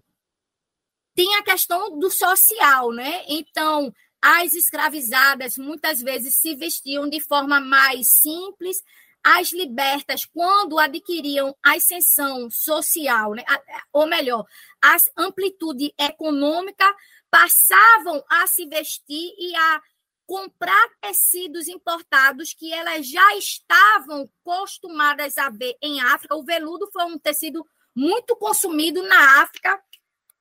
tem 1.15 1.35
a 1.35 1.43
questão 1.43 1.97
do 1.97 2.11
social, 2.11 2.91
né? 2.91 3.23
Então, 3.27 3.91
as 4.21 4.53
escravizadas 4.53 5.57
muitas 5.57 5.99
vezes 6.01 6.35
se 6.35 6.55
vestiam 6.55 7.09
de 7.09 7.19
forma 7.19 7.59
mais 7.59 8.07
simples, 8.07 8.83
as 9.29 9.51
libertas, 9.51 10.23
quando 10.25 10.79
adquiriam 10.79 11.53
a 11.61 11.75
ascensão 11.75 12.49
social, 12.49 13.33
né, 13.33 13.43
ou 13.91 14.07
melhor, 14.07 14.45
a 14.81 14.95
amplitude 15.17 15.93
econômica, 15.99 16.85
passavam 17.29 18.23
a 18.29 18.47
se 18.47 18.65
vestir 18.65 19.35
e 19.37 19.53
a 19.53 19.81
comprar 20.25 20.89
tecidos 21.01 21.67
importados 21.67 22.53
que 22.53 22.73
elas 22.73 23.05
já 23.05 23.35
estavam 23.35 24.29
acostumadas 24.45 25.37
a 25.37 25.49
ver 25.49 25.75
em 25.81 25.99
África. 25.99 26.35
O 26.35 26.45
veludo 26.45 26.89
foi 26.93 27.03
um 27.03 27.19
tecido 27.19 27.67
muito 27.93 28.33
consumido 28.37 29.03
na 29.03 29.41
África, 29.41 29.77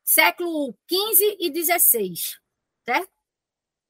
século 0.04 0.76
XV 0.88 1.38
e 1.40 1.52
XVI, 1.52 2.14
certo? 2.84 3.10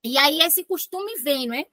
E 0.02 0.16
aí 0.16 0.40
esse 0.40 0.64
costume 0.64 1.16
vem, 1.16 1.48
não 1.48 1.54
é? 1.54 1.66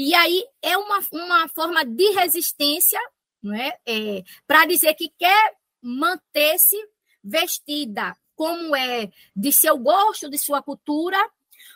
E 0.00 0.14
aí 0.14 0.46
é 0.62 0.78
uma, 0.78 1.00
uma 1.10 1.48
forma 1.48 1.84
de 1.84 2.12
resistência, 2.12 3.00
não 3.42 3.52
é? 3.52 3.76
é 3.84 4.22
Para 4.46 4.64
dizer 4.64 4.94
que 4.94 5.12
quer 5.18 5.54
manter-se 5.82 6.76
vestida 7.22 8.16
como 8.36 8.76
é 8.76 9.10
de 9.34 9.52
seu 9.52 9.76
gosto, 9.76 10.30
de 10.30 10.38
sua 10.38 10.62
cultura. 10.62 11.18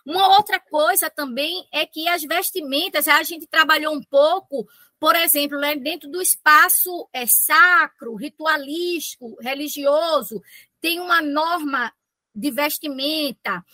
Uma 0.07 0.37
outra 0.37 0.61
coisa 0.61 1.11
também 1.11 1.67
é 1.73 1.85
que 1.85 2.07
as 2.07 2.23
vestimentas, 2.23 3.09
a 3.09 3.21
gente 3.25 3.49
trabalhou 3.49 3.93
um 3.93 4.05
pouco, 4.05 4.69
por 5.01 5.17
exemplo, 5.17 5.59
né, 5.59 5.75
dentro 5.75 6.09
do 6.09 6.23
espaço 6.23 7.09
é, 7.13 7.27
sacro, 7.27 8.15
ritualístico, 8.15 9.37
religioso, 9.41 10.41
tem 10.81 11.01
uma 11.01 11.21
norma 11.21 11.93
de 12.33 12.53
vestimenta. 12.53 13.65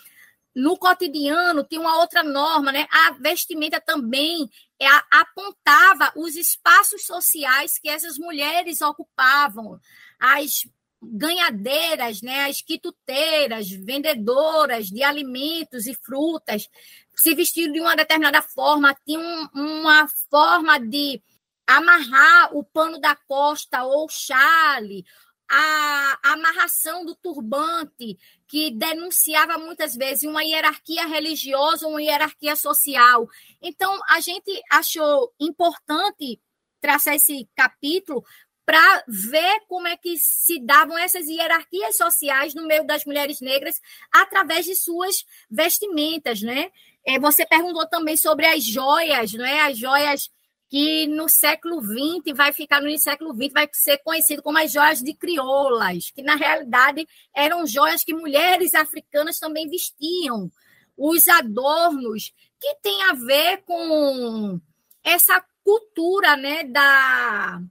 No 0.54 0.76
cotidiano, 0.76 1.62
tem 1.62 1.78
uma 1.78 1.98
outra 1.98 2.22
norma, 2.22 2.72
né? 2.72 2.87
A 2.90 3.12
vestimenta 3.12 3.80
também 3.80 4.48
é, 4.80 4.87
apontava 5.11 6.12
os 6.16 6.37
espaços 6.37 7.04
sociais 7.04 7.78
que 7.78 7.88
essas 7.88 8.18
mulheres 8.18 8.80
ocupavam, 8.80 9.78
as 10.18 10.66
ganhadeiras, 11.00 12.22
né, 12.22 12.46
as 12.46 12.61
quituteiras, 12.61 13.70
vendedoras 13.70 14.88
de 14.88 15.02
alimentos 15.02 15.87
e 15.87 15.94
frutas, 15.94 16.68
se 17.14 17.34
vestiram 17.34 17.72
de 17.72 17.80
uma 17.80 17.96
determinada 17.96 18.42
forma, 18.42 18.96
tinham 19.06 19.48
uma 19.54 20.08
forma 20.30 20.78
de 20.78 21.22
amarrar 21.66 22.56
o 22.56 22.64
pano 22.64 23.00
da 23.00 23.14
costa 23.14 23.84
ou 23.84 24.08
chale, 24.08 25.04
a 25.50 26.18
amarração 26.32 27.04
do 27.04 27.14
turbante, 27.14 28.18
que 28.48 28.70
denunciava 28.70 29.58
muitas 29.58 29.94
vezes 29.94 30.28
uma 30.28 30.42
hierarquia 30.42 31.06
religiosa, 31.06 31.87
uma 31.87 32.02
hierarquia 32.02 32.56
social. 32.56 33.28
Então, 33.61 34.00
a 34.08 34.20
gente 34.20 34.50
achou 34.70 35.32
importante 35.38 36.40
traçar 36.80 37.14
esse 37.14 37.46
capítulo 37.54 38.24
para 38.64 39.04
ver 39.06 39.61
como 39.68 39.87
é 39.87 39.96
que 39.96 40.16
se 40.18 40.58
davam 40.61 40.96
essas 40.98 41.26
hierarquias 41.26 41.96
sociais 41.96 42.54
no 42.54 42.66
meio 42.66 42.84
das 42.84 43.04
mulheres 43.04 43.40
negras 43.40 43.80
através 44.12 44.64
de 44.64 44.74
suas 44.74 45.24
vestimentas, 45.50 46.42
né? 46.42 46.70
É, 47.04 47.18
você 47.18 47.46
perguntou 47.46 47.87
também 47.88 48.16
sobre 48.16 48.46
as 48.46 48.64
joias, 48.64 49.32
né? 49.32 49.61
As 49.62 49.78
joias 49.78 50.30
que 50.68 51.07
no 51.07 51.28
século 51.28 51.81
XX 51.81 52.37
vai 52.37 52.52
ficar 52.52 52.81
no 52.81 52.98
século 52.98 53.35
XX 53.35 53.52
vai 53.52 53.68
ser 53.72 53.98
conhecido 53.98 54.42
como 54.42 54.59
as 54.59 54.70
joias 54.70 55.00
de 55.00 55.14
crioulas, 55.14 56.11
que 56.11 56.22
na 56.22 56.35
realidade 56.35 57.07
eram 57.35 57.66
joias 57.66 58.04
que 58.04 58.12
mulheres 58.12 58.74
africanas 58.74 59.38
também 59.38 59.68
vestiam, 59.68 60.50
os 60.96 61.26
adornos 61.28 62.33
que 62.61 62.74
tem 62.83 63.02
a 63.04 63.14
ver 63.14 63.62
com 63.64 64.61
essa 65.02 65.42
cultura, 65.64 66.37
né, 66.37 66.64
da 66.64 67.62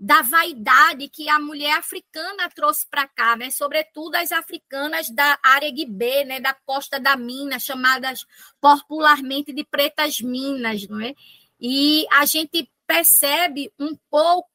da 0.00 0.22
vaidade 0.22 1.08
que 1.08 1.28
a 1.28 1.40
mulher 1.40 1.76
africana 1.76 2.48
trouxe 2.54 2.86
para 2.88 3.08
cá, 3.08 3.34
né? 3.34 3.50
Sobretudo 3.50 4.14
as 4.14 4.30
africanas 4.30 5.10
da 5.10 5.36
área 5.42 5.70
Guibê, 5.72 6.24
né? 6.24 6.38
Da 6.38 6.54
costa 6.54 7.00
da 7.00 7.16
Minas, 7.16 7.64
chamadas 7.64 8.24
popularmente 8.60 9.52
de 9.52 9.64
pretas 9.64 10.20
minas, 10.20 10.86
não 10.86 11.00
é? 11.00 11.14
E 11.60 12.06
a 12.10 12.24
gente 12.24 12.70
percebe 12.86 13.72
um 13.78 13.96
pouco 14.10 14.48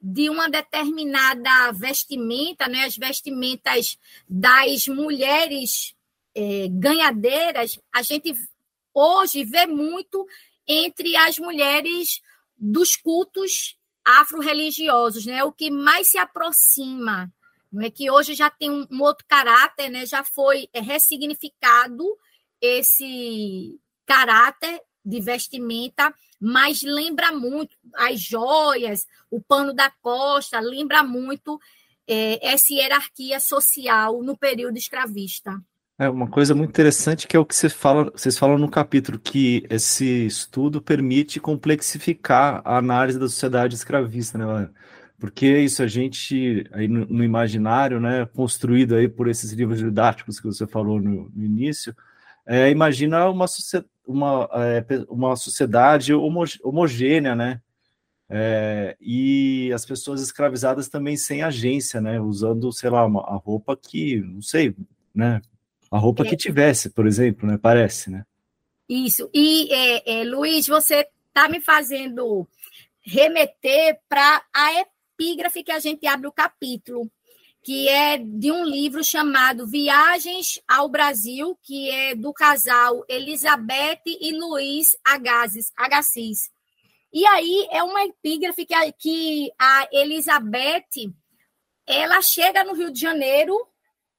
de 0.00 0.30
uma 0.30 0.48
determinada 0.48 1.72
vestimenta, 1.72 2.68
né? 2.68 2.84
As 2.84 2.96
vestimentas 2.96 3.98
das 4.28 4.86
mulheres 4.86 5.94
é, 6.34 6.68
ganhadeiras, 6.70 7.78
a 7.92 8.02
gente 8.02 8.34
hoje 8.92 9.44
vê 9.44 9.66
muito 9.66 10.26
entre 10.66 11.16
as 11.16 11.38
mulheres 11.38 12.20
dos 12.56 12.96
cultos 12.96 13.76
afro-religiosos, 14.04 15.26
né? 15.26 15.42
O 15.44 15.52
que 15.52 15.70
mais 15.70 16.08
se 16.08 16.18
aproxima, 16.18 17.32
é 17.82 17.90
que 17.90 18.10
hoje 18.10 18.34
já 18.34 18.48
tem 18.48 18.70
um, 18.70 18.86
um 18.90 19.02
outro 19.02 19.24
caráter, 19.26 19.90
né? 19.90 20.06
Já 20.06 20.24
foi 20.24 20.68
é, 20.72 20.80
ressignificado 20.80 22.04
esse 22.60 23.78
caráter 24.06 24.80
de 25.04 25.20
vestimenta, 25.20 26.14
mas 26.40 26.82
lembra 26.82 27.32
muito 27.32 27.76
as 27.94 28.20
joias, 28.20 29.06
o 29.30 29.40
pano 29.40 29.72
da 29.72 29.90
costa, 30.02 30.60
lembra 30.60 31.02
muito 31.02 31.58
é, 32.06 32.46
essa 32.46 32.72
hierarquia 32.72 33.40
social 33.40 34.22
no 34.22 34.36
período 34.36 34.76
escravista. 34.76 35.60
É 35.98 36.10
uma 36.10 36.28
coisa 36.28 36.54
muito 36.54 36.68
interessante 36.68 37.26
que 37.26 37.34
é 37.34 37.40
o 37.40 37.44
que 37.46 37.56
você 37.56 37.70
fala, 37.70 38.10
vocês 38.10 38.36
falam 38.36 38.58
no 38.58 38.70
capítulo, 38.70 39.18
que 39.18 39.66
esse 39.70 40.26
estudo 40.26 40.82
permite 40.82 41.40
complexificar 41.40 42.60
a 42.66 42.76
análise 42.76 43.18
da 43.18 43.26
sociedade 43.26 43.74
escravista, 43.74 44.36
né? 44.36 44.68
Porque 45.18 45.46
isso 45.58 45.82
a 45.82 45.86
gente, 45.86 46.68
aí 46.72 46.86
no, 46.86 47.06
no 47.06 47.24
imaginário, 47.24 47.98
né, 47.98 48.26
construído 48.26 48.94
aí 48.94 49.08
por 49.08 49.28
esses 49.28 49.52
livros 49.52 49.78
didáticos 49.78 50.38
que 50.38 50.46
você 50.46 50.66
falou 50.66 51.00
no, 51.00 51.30
no 51.34 51.44
início, 51.44 51.96
é, 52.46 52.70
imagina 52.70 53.28
uma, 53.28 53.46
uma, 54.06 54.48
é, 54.54 54.84
uma 55.08 55.34
sociedade 55.34 56.14
homogênea, 56.14 57.34
né? 57.34 57.60
É, 58.28 58.96
e 59.00 59.70
as 59.72 59.84
pessoas 59.84 60.20
escravizadas 60.20 60.88
também 60.88 61.16
sem 61.16 61.42
agência, 61.42 62.00
né? 62.00 62.20
Usando, 62.20 62.72
sei 62.72 62.90
lá, 62.90 63.04
uma, 63.04 63.22
a 63.22 63.36
roupa 63.36 63.76
que, 63.76 64.20
não 64.20 64.42
sei, 64.42 64.74
né? 65.14 65.40
A 65.90 65.98
roupa 65.98 66.24
é. 66.24 66.28
que 66.28 66.36
tivesse, 66.36 66.90
por 66.90 67.06
exemplo, 67.06 67.48
né? 67.48 67.58
Parece, 67.60 68.10
né? 68.10 68.24
Isso. 68.88 69.28
E, 69.34 69.72
é, 69.72 70.20
é, 70.20 70.24
Luiz, 70.24 70.68
você 70.68 71.06
está 71.28 71.48
me 71.48 71.60
fazendo 71.60 72.46
remeter 73.02 73.98
para 74.08 74.42
a 74.52 74.80
epígrafe 74.80 75.62
que 75.62 75.72
a 75.72 75.78
gente 75.78 76.06
abre 76.06 76.26
o 76.26 76.32
capítulo, 76.32 77.10
que 77.66 77.88
é 77.88 78.16
de 78.16 78.52
um 78.52 78.64
livro 78.64 79.02
chamado 79.02 79.66
Viagens 79.66 80.62
ao 80.68 80.88
Brasil, 80.88 81.58
que 81.64 81.90
é 81.90 82.14
do 82.14 82.32
casal 82.32 83.04
Elizabeth 83.08 84.02
e 84.06 84.30
Luiz 84.30 84.96
Agassiz. 85.04 85.72
Agassiz. 85.76 86.48
E 87.12 87.26
aí 87.26 87.66
é 87.72 87.82
uma 87.82 88.04
epígrafe 88.04 88.64
que 88.64 88.72
a, 88.72 88.92
que 88.92 89.50
a 89.58 89.88
Elizabeth 89.90 91.12
ela 91.84 92.22
chega 92.22 92.62
no 92.62 92.74
Rio 92.74 92.92
de 92.92 93.00
Janeiro 93.00 93.58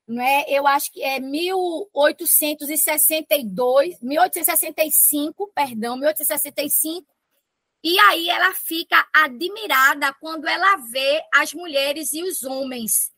né? 0.06 0.44
Eu 0.50 0.68
acho 0.68 0.92
que 0.92 1.02
é 1.02 1.18
1862, 1.20 4.02
1865, 4.02 5.50
perdão, 5.54 5.96
1865. 5.96 7.08
E 7.82 7.98
aí 8.00 8.30
ela 8.30 8.54
fica 8.56 9.08
admirada 9.14 10.14
quando 10.20 10.46
ela 10.48 10.76
vê 10.92 11.24
as 11.34 11.54
mulheres 11.54 12.12
e 12.12 12.24
os 12.24 12.44
homens 12.44 13.16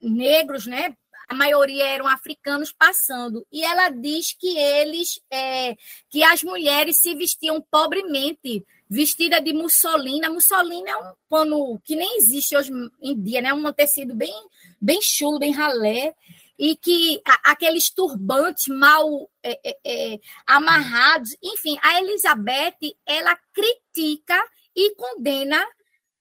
negros, 0.00 0.66
né? 0.66 0.94
A 1.28 1.34
maioria 1.34 1.86
eram 1.86 2.06
africanos 2.06 2.72
passando. 2.72 3.46
E 3.52 3.62
ela 3.62 3.90
diz 3.90 4.32
que 4.32 4.56
eles, 4.56 5.20
é, 5.30 5.76
que 6.08 6.22
as 6.22 6.42
mulheres 6.42 6.96
se 6.96 7.14
vestiam 7.14 7.60
pobremente, 7.70 8.64
vestida 8.88 9.40
de 9.40 9.52
mussolina. 9.52 10.30
Mussolina 10.30 10.90
é 10.90 10.96
um 10.96 11.12
pano 11.28 11.78
que 11.84 11.94
nem 11.94 12.16
existe 12.16 12.56
hoje 12.56 12.72
em 13.02 13.20
dia, 13.20 13.42
né? 13.42 13.52
Um 13.52 13.72
tecido 13.72 14.14
bem, 14.14 14.34
bem 14.80 15.02
chulo, 15.02 15.38
bem 15.38 15.52
ralé, 15.52 16.14
e 16.58 16.74
que 16.74 17.20
aqueles 17.44 17.90
turbantes 17.90 18.66
mal 18.66 19.30
é, 19.42 19.60
é, 19.62 19.76
é, 19.84 20.18
amarrados. 20.46 21.36
Enfim, 21.42 21.78
a 21.82 22.00
Elizabeth 22.00 22.96
ela 23.06 23.38
critica 23.52 24.42
e 24.74 24.94
condena 24.94 25.64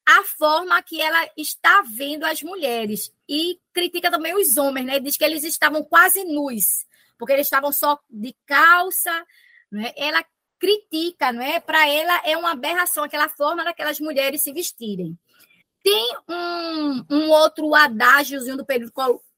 a 0.07 0.23
forma 0.23 0.81
que 0.81 1.01
ela 1.01 1.29
está 1.35 1.81
vendo 1.81 2.23
as 2.23 2.41
mulheres 2.41 3.13
e 3.27 3.59
critica 3.73 4.09
também 4.09 4.33
os 4.33 4.55
homens, 4.55 4.85
né? 4.85 4.99
Diz 5.01 5.17
que 5.17 5.23
eles 5.25 5.43
estavam 5.43 5.83
quase 5.83 6.23
nus, 6.23 6.85
porque 7.19 7.33
eles 7.33 7.47
estavam 7.47 7.73
só 7.73 7.99
de 8.09 8.33
calça, 8.45 9.11
né? 9.69 9.91
Ela 9.97 10.23
critica, 10.57 11.33
não 11.33 11.41
é? 11.41 11.59
Para 11.59 11.89
ela 11.89 12.21
é 12.23 12.37
uma 12.37 12.51
aberração 12.51 13.03
aquela 13.03 13.27
forma 13.27 13.65
daquelas 13.65 13.99
mulheres 13.99 14.43
se 14.43 14.53
vestirem. 14.53 15.19
Tem 15.83 16.17
um, 16.29 17.05
um 17.09 17.29
outro 17.29 17.75
adágiozinho 17.75 18.55
do 18.55 18.65
período 18.65 18.93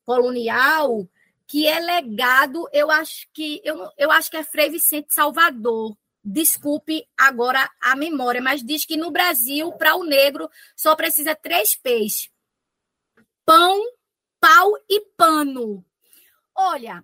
colonial 0.06 1.10
que 1.48 1.66
é 1.66 1.80
legado, 1.80 2.70
eu 2.72 2.92
acho 2.92 3.28
que 3.34 3.60
eu, 3.64 3.90
eu 3.98 4.12
acho 4.12 4.30
que 4.30 4.38
é 4.38 4.44
Frei 4.44 4.70
Vicente 4.70 5.12
Salvador, 5.12 5.98
desculpe 6.24 7.08
agora 7.18 7.70
a 7.82 7.96
memória, 7.96 8.42
mas 8.42 8.64
diz 8.64 8.86
que 8.86 8.98
no 8.98 9.12
Brasil, 9.12 9.72
para 9.74 9.96
o 9.96 10.04
negro, 10.04 10.50
só 10.76 10.96
precisa 10.96 11.36
três 11.36 11.76
P's: 11.76 12.30
pão, 13.46 13.82
pau 14.40 14.74
e 14.90 15.02
pano. 15.18 15.86
Olha, 16.56 17.04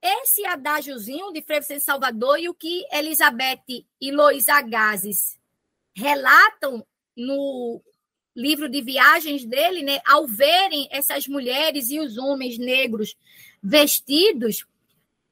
esse 0.00 0.44
adágiozinho 0.44 1.32
de 1.32 1.42
Frei 1.42 1.60
Vicente 1.60 1.82
Salvador 1.82 2.38
e 2.38 2.48
o 2.48 2.54
que 2.54 2.86
Elizabeth 2.92 3.86
e 4.00 4.12
Lois 4.12 4.48
Agassiz 4.48 5.38
relatam 5.96 6.86
no 7.16 7.82
livro 8.36 8.68
de 8.68 8.82
viagens 8.82 9.44
dele, 9.44 9.82
né, 9.82 10.00
ao 10.04 10.26
verem 10.26 10.88
essas 10.90 11.28
mulheres 11.28 11.88
e 11.88 12.00
os 12.00 12.18
homens 12.18 12.58
negros 12.58 13.16
vestidos, 13.62 14.66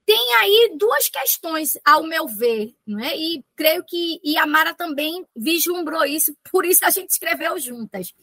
tem 0.05 0.35
aí 0.35 0.75
duas 0.77 1.09
questões, 1.09 1.79
ao 1.85 2.03
meu 2.03 2.27
ver, 2.27 2.75
né? 2.87 3.17
e 3.17 3.45
creio 3.57 3.85
que 3.85 4.21
Yamara 4.25 4.75
também 4.75 5.27
vislumbrou 5.35 6.05
isso, 6.05 6.37
por 6.51 6.65
isso 6.65 6.85
a 6.85 6.91
gente 6.91 7.11
escreveu 7.11 7.59
juntas. 7.59 8.15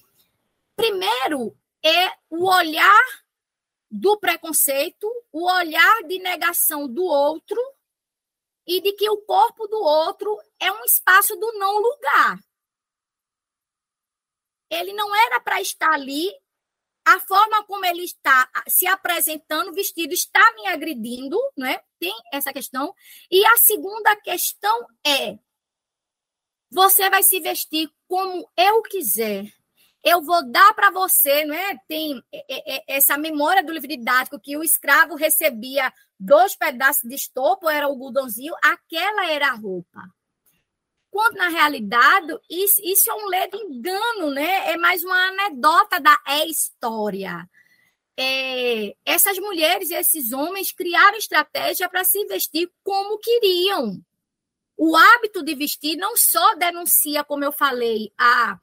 Primeiro, 0.75 1.57
é 1.83 2.11
o 2.29 2.49
olhar 2.49 3.03
do 3.89 4.17
preconceito, 4.17 5.07
o 5.31 5.49
olhar 5.49 6.03
de 6.03 6.19
negação 6.19 6.87
do 6.87 7.03
outro 7.03 7.59
e 8.67 8.79
de 8.81 8.93
que 8.93 9.09
o 9.09 9.17
corpo 9.17 9.67
do 9.67 9.77
outro 9.77 10.37
é 10.59 10.71
um 10.71 10.83
espaço 10.85 11.35
do 11.35 11.51
não 11.57 11.79
lugar. 11.79 12.39
Ele 14.69 14.93
não 14.93 15.15
era 15.15 15.39
para 15.39 15.59
estar 15.59 15.91
ali. 15.91 16.29
A 17.03 17.19
forma 17.19 17.58
como 17.79 17.85
ele 17.85 18.03
está 18.03 18.49
se 18.67 18.85
apresentando, 18.87 19.73
vestido, 19.73 20.13
está 20.13 20.41
me 20.55 20.67
agredindo, 20.67 21.39
né? 21.57 21.79
Tem 21.97 22.13
essa 22.33 22.51
questão. 22.51 22.93
E 23.31 23.45
a 23.45 23.57
segunda 23.57 24.13
questão 24.17 24.85
é: 25.05 25.39
você 26.69 27.09
vai 27.09 27.23
se 27.23 27.39
vestir 27.39 27.89
como 28.07 28.49
eu 28.57 28.81
quiser 28.83 29.45
eu 30.01 30.21
vou 30.21 30.49
dar 30.49 30.73
para 30.73 30.91
você, 30.91 31.43
né? 31.43 31.77
Tem 31.85 32.23
essa 32.87 33.17
memória 33.17 33.61
do 33.61 33.73
livro 33.73 33.85
didático 33.85 34.39
que 34.39 34.55
o 34.55 34.63
escravo 34.63 35.15
recebia 35.15 35.91
dois 36.17 36.55
pedaços 36.55 37.03
de 37.03 37.15
estopo, 37.15 37.69
era 37.69 37.85
o 37.85 37.91
algodãozinho, 37.91 38.53
aquela 38.63 39.29
era 39.29 39.49
a 39.49 39.55
roupa. 39.55 40.01
Quando, 41.11 41.35
na 41.35 41.49
realidade, 41.49 42.33
isso, 42.49 42.81
isso 42.81 43.11
é 43.11 43.13
um 43.13 43.27
ledo 43.27 43.57
engano, 43.57 44.31
né? 44.31 44.71
É 44.71 44.77
mais 44.77 45.03
uma 45.03 45.17
anedota 45.27 45.99
da 45.99 46.17
é-história. 46.25 47.45
É, 48.21 48.95
essas 49.05 49.39
mulheres 49.39 49.89
e 49.89 49.93
esses 49.93 50.33
homens 50.33 50.73
criaram 50.73 51.17
estratégia 51.17 51.87
para 51.87 52.03
se 52.03 52.25
vestir 52.25 52.69
como 52.83 53.17
queriam. 53.17 54.03
O 54.75 54.95
hábito 54.95 55.41
de 55.41 55.55
vestir 55.55 55.95
não 55.95 56.17
só 56.17 56.55
denuncia, 56.55 57.23
como 57.23 57.45
eu 57.45 57.51
falei, 57.53 58.11
a 58.17 58.59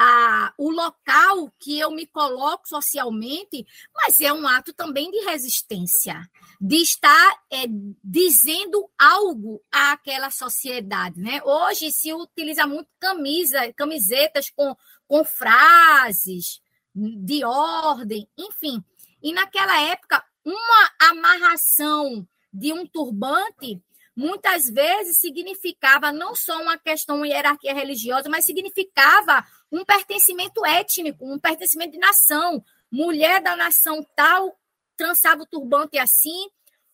a, 0.00 0.54
o 0.56 0.70
local 0.70 1.52
que 1.58 1.76
eu 1.76 1.90
me 1.90 2.06
coloco 2.06 2.68
socialmente, 2.68 3.66
mas 3.92 4.20
é 4.20 4.32
um 4.32 4.46
ato 4.46 4.72
também 4.72 5.10
de 5.10 5.24
resistência, 5.24 6.22
de 6.60 6.76
estar 6.76 7.42
é, 7.50 7.64
dizendo 8.04 8.88
algo 8.96 9.60
àquela 9.72 10.30
sociedade. 10.30 11.20
Né? 11.20 11.42
Hoje 11.42 11.90
se 11.90 12.12
utiliza 12.12 12.64
muito 12.64 12.88
camisa, 13.00 13.72
camisetas 13.72 14.48
com, 14.50 14.76
com 15.08 15.24
frases 15.24 16.60
de 16.94 17.44
ordem, 17.44 18.28
enfim. 18.36 18.82
E 19.22 19.32
naquela 19.32 19.80
época, 19.82 20.24
uma 20.44 20.90
amarração 21.10 22.26
de 22.52 22.72
um 22.72 22.86
turbante 22.86 23.82
muitas 24.16 24.68
vezes 24.68 25.20
significava 25.20 26.10
não 26.10 26.34
só 26.34 26.60
uma 26.60 26.76
questão 26.76 27.22
de 27.22 27.28
hierarquia 27.28 27.72
religiosa, 27.72 28.28
mas 28.28 28.44
significava 28.44 29.44
um 29.70 29.84
pertencimento 29.84 30.64
étnico, 30.66 31.24
um 31.24 31.38
pertencimento 31.38 31.92
de 31.92 31.98
nação. 31.98 32.64
Mulher 32.90 33.40
da 33.40 33.54
nação 33.54 34.04
tal 34.16 34.58
trançava 34.96 35.42
o 35.42 35.46
turbante 35.46 35.98
assim, 35.98 36.48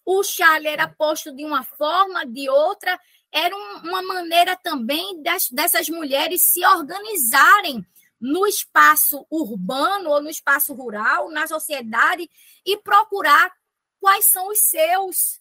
o 0.05 0.23
chale 0.23 0.69
era 0.69 0.87
posto 0.87 1.35
de 1.35 1.45
uma 1.45 1.65
forma, 1.65 2.27
de 2.27 2.49
outra. 2.51 3.01
Era 3.33 3.57
uma 3.57 4.03
maneira 4.03 4.55
também 4.57 5.23
dessas 5.51 5.89
mulheres 5.89 6.43
se 6.43 6.65
organizarem 6.65 7.85
no 8.21 8.47
espaço 8.47 9.27
urbano 9.31 10.11
ou 10.11 10.23
no 10.23 10.31
espaço 10.31 10.73
rural, 10.73 11.31
na 11.31 11.47
sociedade, 11.47 12.31
e 12.65 12.77
procurar 12.79 13.53
quais 14.01 14.31
são 14.31 14.49
os 14.49 14.61
seus 14.61 15.41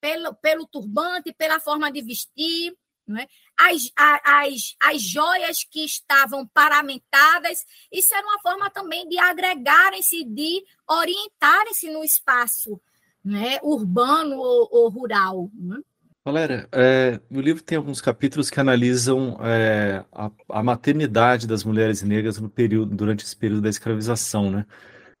pelo, 0.00 0.34
pelo 0.34 0.66
turbante, 0.66 1.32
pela 1.32 1.58
forma 1.58 1.90
de 1.90 2.02
vestir, 2.02 2.76
é? 3.08 3.28
as, 3.56 3.90
as, 3.96 4.76
as 4.80 5.02
joias 5.02 5.64
que 5.64 5.84
estavam 5.84 6.46
paramentadas, 6.48 7.64
isso 7.92 8.12
era 8.14 8.26
uma 8.26 8.40
forma 8.40 8.70
também 8.70 9.08
de 9.08 9.18
agregarem-se, 9.18 10.24
de 10.24 10.64
orientarem-se 10.88 11.90
no 11.90 12.02
espaço 12.02 12.80
né? 13.24 13.58
urbano 13.62 14.36
ou, 14.36 14.68
ou 14.72 14.88
rural. 14.88 15.50
Né? 15.54 15.80
Valéria, 16.26 16.68
é, 16.72 17.20
o 17.30 17.40
livro 17.40 17.62
tem 17.62 17.78
alguns 17.78 18.00
capítulos 18.00 18.50
que 18.50 18.58
analisam 18.58 19.38
é, 19.40 20.04
a, 20.10 20.28
a, 20.48 20.60
maternidade 20.60 21.46
das 21.46 21.62
mulheres 21.62 22.02
negras 22.02 22.40
no 22.40 22.48
período, 22.48 22.96
durante 22.96 23.24
esse 23.24 23.36
período 23.36 23.62
da 23.62 23.68
escravização, 23.68 24.50
né? 24.50 24.66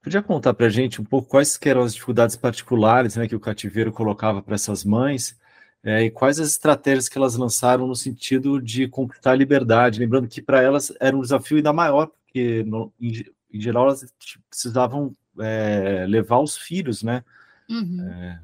Podia 0.02 0.20
contar 0.20 0.52
para 0.52 0.66
a 0.66 0.68
gente 0.68 1.00
um 1.00 1.04
pouco 1.04 1.28
quais 1.28 1.56
eram 1.64 1.82
as 1.82 1.94
dificuldades 1.94 2.34
particulares 2.34 3.14
né, 3.14 3.28
que 3.28 3.36
o 3.36 3.40
cativeiro 3.40 3.92
colocava 3.92 4.42
para 4.42 4.56
essas 4.56 4.84
mães 4.84 5.38
é, 5.80 6.02
e 6.02 6.10
quais 6.10 6.40
as 6.40 6.48
estratégias 6.48 7.08
que 7.08 7.16
elas 7.16 7.36
lançaram 7.36 7.86
no 7.86 7.94
sentido 7.94 8.60
de 8.60 8.88
conquistar 8.88 9.30
a 9.30 9.36
liberdade? 9.36 10.00
Lembrando 10.00 10.26
que 10.26 10.42
para 10.42 10.60
elas 10.60 10.92
era 10.98 11.16
um 11.16 11.20
desafio 11.20 11.58
ainda 11.58 11.72
maior, 11.72 12.08
porque 12.08 12.64
no, 12.64 12.92
em, 13.00 13.24
em, 13.52 13.60
geral 13.60 13.84
elas 13.84 14.12
precisavam 14.50 15.14
é, 15.38 16.04
levar 16.08 16.40
os 16.40 16.56
filhos, 16.56 17.04
né? 17.04 17.22
Uhum. 17.70 18.36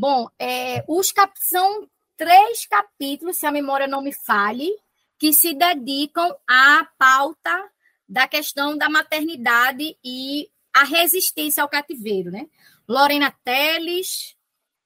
Bom, 0.00 0.28
é, 0.38 0.84
os 0.86 1.10
cap 1.10 1.32
são 1.34 1.88
três 2.16 2.64
capítulos, 2.66 3.36
se 3.36 3.46
a 3.46 3.50
memória 3.50 3.88
não 3.88 4.00
me 4.00 4.12
falhe, 4.12 4.70
que 5.18 5.32
se 5.32 5.52
dedicam 5.52 6.32
à 6.46 6.86
pauta 6.96 7.68
da 8.08 8.28
questão 8.28 8.78
da 8.78 8.88
maternidade 8.88 9.96
e 10.04 10.48
a 10.72 10.84
resistência 10.84 11.64
ao 11.64 11.68
cativeiro, 11.68 12.30
né? 12.30 12.46
Lorena 12.88 13.34
Teles, 13.42 14.36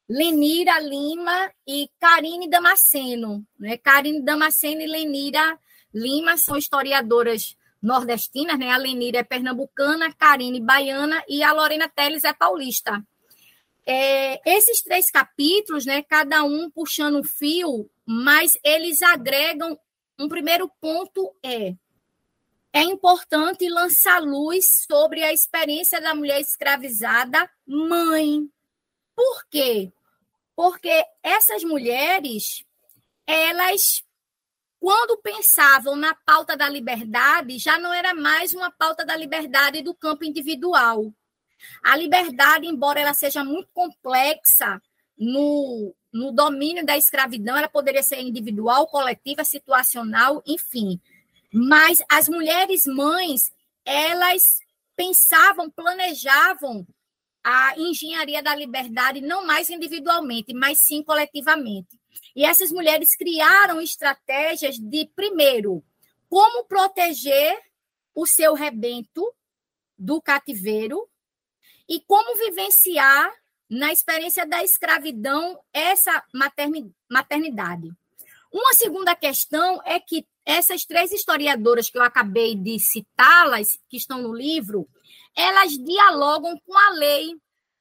Lenira 0.08 0.80
Lima 0.80 1.52
e 1.66 1.90
Karine 2.00 2.48
Damasceno. 2.48 3.46
Né? 3.58 3.76
Karine 3.76 4.22
Damasceno 4.22 4.80
e 4.80 4.86
Lenira 4.86 5.58
Lima 5.92 6.38
são 6.38 6.56
historiadoras 6.56 7.54
nordestinas, 7.82 8.58
né? 8.58 8.70
A 8.70 8.78
Lenira 8.78 9.18
é 9.18 9.22
pernambucana, 9.22 10.10
Karine 10.14 10.58
baiana 10.58 11.22
e 11.28 11.42
a 11.42 11.52
Lorena 11.52 11.86
Teles 11.86 12.24
é 12.24 12.32
paulista. 12.32 13.04
É, 13.86 14.40
esses 14.48 14.82
três 14.82 15.10
capítulos, 15.10 15.84
né, 15.84 16.02
cada 16.02 16.44
um 16.44 16.70
puxando 16.70 17.18
um 17.18 17.24
fio, 17.24 17.90
mas 18.06 18.56
eles 18.62 19.02
agregam 19.02 19.78
um 20.18 20.28
primeiro 20.28 20.70
ponto 20.80 21.34
é 21.42 21.74
é 22.72 22.82
importante 22.82 23.68
lançar 23.68 24.22
luz 24.22 24.86
sobre 24.88 25.22
a 25.22 25.32
experiência 25.32 26.00
da 26.00 26.14
mulher 26.14 26.40
escravizada 26.40 27.48
mãe. 27.66 28.48
Por 29.14 29.44
quê? 29.50 29.92
Porque 30.56 31.04
essas 31.22 31.62
mulheres, 31.62 32.64
elas, 33.26 34.02
quando 34.80 35.18
pensavam 35.18 35.94
na 35.96 36.14
pauta 36.14 36.56
da 36.56 36.66
liberdade, 36.66 37.58
já 37.58 37.78
não 37.78 37.92
era 37.92 38.14
mais 38.14 38.54
uma 38.54 38.70
pauta 38.70 39.04
da 39.04 39.14
liberdade 39.14 39.82
do 39.82 39.94
campo 39.94 40.24
individual. 40.24 41.12
A 41.82 41.96
liberdade, 41.96 42.66
embora 42.66 43.00
ela 43.00 43.14
seja 43.14 43.44
muito 43.44 43.68
complexa 43.72 44.80
no, 45.18 45.94
no 46.12 46.32
domínio 46.32 46.84
da 46.84 46.96
escravidão, 46.96 47.56
ela 47.56 47.68
poderia 47.68 48.02
ser 48.02 48.20
individual, 48.20 48.86
coletiva, 48.86 49.44
situacional, 49.44 50.42
enfim. 50.46 51.00
Mas 51.52 52.02
as 52.08 52.28
mulheres 52.28 52.86
mães, 52.86 53.52
elas 53.84 54.60
pensavam, 54.96 55.70
planejavam 55.70 56.86
a 57.44 57.74
engenharia 57.76 58.42
da 58.42 58.54
liberdade 58.54 59.20
não 59.20 59.44
mais 59.44 59.68
individualmente, 59.68 60.54
mas 60.54 60.80
sim 60.80 61.02
coletivamente. 61.02 61.98
E 62.36 62.44
essas 62.44 62.70
mulheres 62.70 63.16
criaram 63.16 63.80
estratégias 63.80 64.76
de, 64.78 65.06
primeiro, 65.14 65.82
como 66.28 66.64
proteger 66.64 67.58
o 68.14 68.26
seu 68.26 68.54
rebento 68.54 69.22
do 69.98 70.20
cativeiro 70.20 71.08
e 71.88 72.00
como 72.00 72.36
vivenciar 72.36 73.32
na 73.68 73.92
experiência 73.92 74.46
da 74.46 74.62
escravidão 74.62 75.58
essa 75.72 76.22
maternidade. 77.08 77.90
Uma 78.52 78.74
segunda 78.74 79.14
questão 79.14 79.80
é 79.86 79.98
que 79.98 80.26
essas 80.44 80.84
três 80.84 81.10
historiadoras 81.10 81.88
que 81.88 81.96
eu 81.96 82.02
acabei 82.02 82.54
de 82.54 82.78
citá-las, 82.78 83.78
que 83.88 83.96
estão 83.96 84.20
no 84.20 84.34
livro, 84.34 84.86
elas 85.34 85.72
dialogam 85.72 86.60
com 86.66 86.76
a 86.76 86.90
lei 86.90 87.34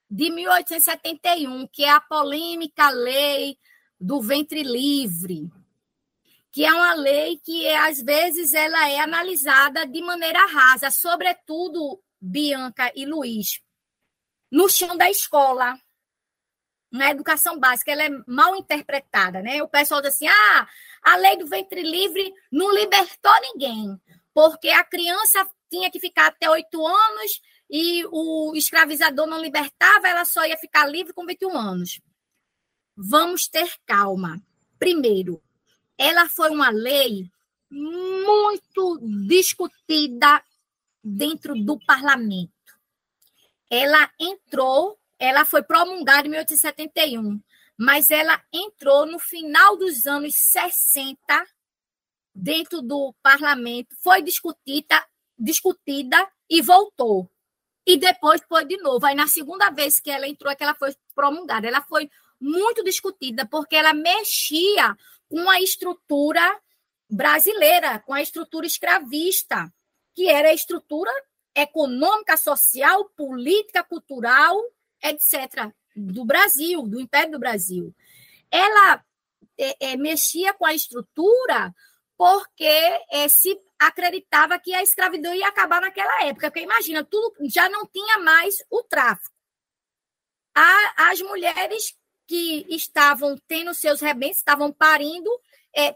de 0.09 0.29
1871, 0.29 1.67
que 1.67 1.83
é 1.83 1.89
a 1.89 1.99
polêmica 1.99 2.89
lei 2.89 3.57
do 3.99 4.21
ventre 4.21 4.63
livre, 4.63 5.49
que 6.51 6.65
é 6.65 6.73
uma 6.73 6.93
lei 6.93 7.37
que 7.37 7.67
às 7.69 8.01
vezes 8.01 8.53
ela 8.53 8.89
é 8.89 8.99
analisada 8.99 9.85
de 9.85 10.01
maneira 10.01 10.45
rasa, 10.47 10.89
sobretudo 10.89 12.01
Bianca 12.19 12.91
e 12.95 13.05
Luiz, 13.05 13.61
no 14.51 14.69
chão 14.69 14.97
da 14.97 15.09
escola, 15.09 15.79
na 16.91 17.09
educação 17.09 17.57
básica, 17.57 17.91
ela 17.91 18.03
é 18.03 18.09
mal 18.27 18.55
interpretada, 18.55 19.41
né? 19.41 19.63
O 19.63 19.69
pessoal 19.69 20.01
diz 20.01 20.13
assim: 20.13 20.27
"Ah, 20.27 20.67
a 21.03 21.15
lei 21.15 21.37
do 21.37 21.47
ventre 21.47 21.81
livre 21.81 22.33
não 22.51 22.73
libertou 22.73 23.33
ninguém, 23.41 23.99
porque 24.33 24.69
a 24.69 24.83
criança 24.83 25.49
tinha 25.69 25.89
que 25.89 25.99
ficar 25.99 26.27
até 26.27 26.49
oito 26.49 26.85
anos 26.85 27.41
e 27.69 28.05
o 28.11 28.53
escravizador 28.53 29.25
não 29.25 29.41
libertava, 29.41 30.09
ela 30.09 30.25
só 30.25 30.45
ia 30.45 30.57
ficar 30.57 30.85
livre 30.87 31.13
com 31.13 31.25
21 31.25 31.57
anos. 31.57 32.01
Vamos 32.97 33.47
ter 33.47 33.71
calma. 33.85 34.41
Primeiro, 34.77 35.41
ela 35.97 36.27
foi 36.27 36.49
uma 36.49 36.69
lei 36.69 37.31
muito 37.69 38.99
discutida 39.27 40.43
dentro 41.01 41.55
do 41.55 41.79
parlamento. 41.85 42.51
Ela 43.71 44.11
entrou, 44.19 44.99
ela 45.17 45.45
foi 45.45 45.63
promulgada 45.63 46.27
em 46.27 46.31
1871, 46.31 47.41
mas 47.77 48.11
ela 48.11 48.43
entrou 48.51 49.05
no 49.05 49.17
final 49.17 49.77
dos 49.77 50.05
anos 50.05 50.35
60 50.35 51.17
dentro 52.35 52.81
do 52.81 53.15
parlamento, 53.23 53.95
foi 54.03 54.21
discutida, 54.21 55.01
discutida 55.39 56.29
e 56.49 56.61
voltou. 56.61 57.31
E 57.85 57.97
depois 57.97 58.41
foi 58.47 58.65
de 58.65 58.77
novo. 58.77 59.05
Aí, 59.05 59.15
na 59.15 59.27
segunda 59.27 59.69
vez 59.69 59.99
que 59.99 60.11
ela 60.11 60.27
entrou, 60.27 60.51
é 60.51 60.55
que 60.55 60.63
ela 60.63 60.75
foi 60.75 60.93
promulgada. 61.15 61.67
Ela 61.67 61.81
foi 61.81 62.09
muito 62.39 62.83
discutida, 62.83 63.45
porque 63.45 63.75
ela 63.75 63.93
mexia 63.93 64.95
com 65.29 65.49
a 65.49 65.61
estrutura 65.61 66.59
brasileira, 67.09 67.99
com 67.99 68.13
a 68.13 68.21
estrutura 68.21 68.65
escravista, 68.65 69.73
que 70.13 70.29
era 70.29 70.49
a 70.49 70.53
estrutura 70.53 71.11
econômica, 71.55 72.37
social, 72.37 73.05
política, 73.09 73.83
cultural, 73.83 74.59
etc., 75.03 75.71
do 75.95 76.23
Brasil, 76.23 76.83
do 76.83 76.99
Império 76.99 77.31
do 77.31 77.39
Brasil. 77.39 77.93
Ela 78.49 79.03
é, 79.57 79.91
é, 79.91 79.97
mexia 79.97 80.53
com 80.53 80.65
a 80.65 80.73
estrutura 80.73 81.73
porque 82.17 82.63
é, 83.11 83.27
se 83.27 83.59
acreditava 83.79 84.59
que 84.59 84.73
a 84.73 84.83
escravidão 84.83 85.33
ia 85.33 85.47
acabar 85.47 85.81
naquela 85.81 86.23
época. 86.23 86.51
Porque 86.51 86.63
imagina, 86.63 87.03
tudo 87.03 87.35
já 87.49 87.67
não 87.67 87.85
tinha 87.87 88.19
mais 88.19 88.63
o 88.69 88.83
tráfico. 88.83 89.35
A, 90.55 91.09
as 91.09 91.21
mulheres 91.21 91.97
que 92.27 92.65
estavam 92.69 93.35
tendo 93.47 93.73
seus 93.73 93.99
rebentos, 93.99 94.37
estavam 94.37 94.71
parindo, 94.71 95.29
é, 95.75 95.95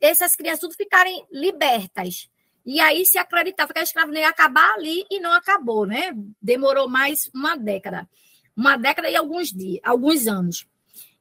essas 0.00 0.34
crianças 0.34 0.60
tudo 0.60 0.74
ficarem 0.74 1.26
libertas. 1.30 2.28
E 2.66 2.80
aí 2.80 3.06
se 3.06 3.16
acreditava 3.16 3.72
que 3.72 3.78
a 3.78 3.82
escravidão 3.84 4.20
ia 4.20 4.28
acabar 4.28 4.74
ali 4.74 5.06
e 5.08 5.20
não 5.20 5.32
acabou, 5.32 5.86
né? 5.86 6.12
Demorou 6.42 6.88
mais 6.88 7.30
uma 7.32 7.56
década. 7.56 8.08
Uma 8.56 8.76
década 8.76 9.08
e 9.08 9.14
alguns 9.14 9.52
dias, 9.52 9.80
alguns 9.84 10.26
anos. 10.26 10.66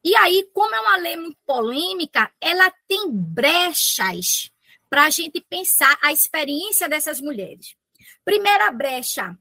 E 0.04 0.16
aí, 0.16 0.50
como 0.54 0.74
é 0.74 0.80
uma 0.80 0.98
lei 0.98 1.16
muito 1.16 1.38
polêmica, 1.46 2.32
ela 2.42 2.72
tem 2.88 3.12
brechas 3.12 4.52
para 4.90 5.06
a 5.06 5.10
gente 5.10 5.40
pensar 5.42 5.98
a 6.02 6.12
experiência 6.12 6.90
dessas 6.90 7.22
mulheres. 7.22 7.76
Primeira 8.24 8.72
brecha 8.72 9.38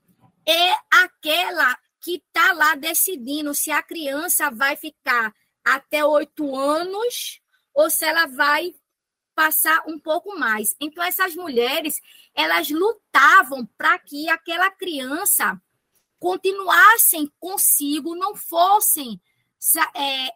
é 0.47 0.73
aquela 0.91 1.79
que 2.03 2.17
está 2.17 2.53
lá 2.53 2.75
decidindo 2.75 3.55
se 3.55 3.71
a 3.71 3.83
criança 3.83 4.51
vai 4.51 4.77
ficar 4.77 5.35
até 5.65 6.05
oito 6.05 6.55
anos 6.55 7.41
ou 7.75 7.89
se 7.89 8.05
ela 8.05 8.27
vai 8.27 8.75
passar 9.35 9.83
um 9.87 9.99
pouco 9.99 10.39
mais. 10.39 10.75
Então, 10.81 11.03
essas 11.03 11.35
mulheres, 11.35 12.01
elas 12.35 12.71
lutavam 12.71 13.67
para 13.77 13.99
que 13.99 14.29
aquela 14.29 14.71
criança 14.71 15.61
continuassem 16.19 17.31
consigo, 17.39 18.15
não 18.15 18.35
fossem 18.35 19.21
é, 19.95 20.29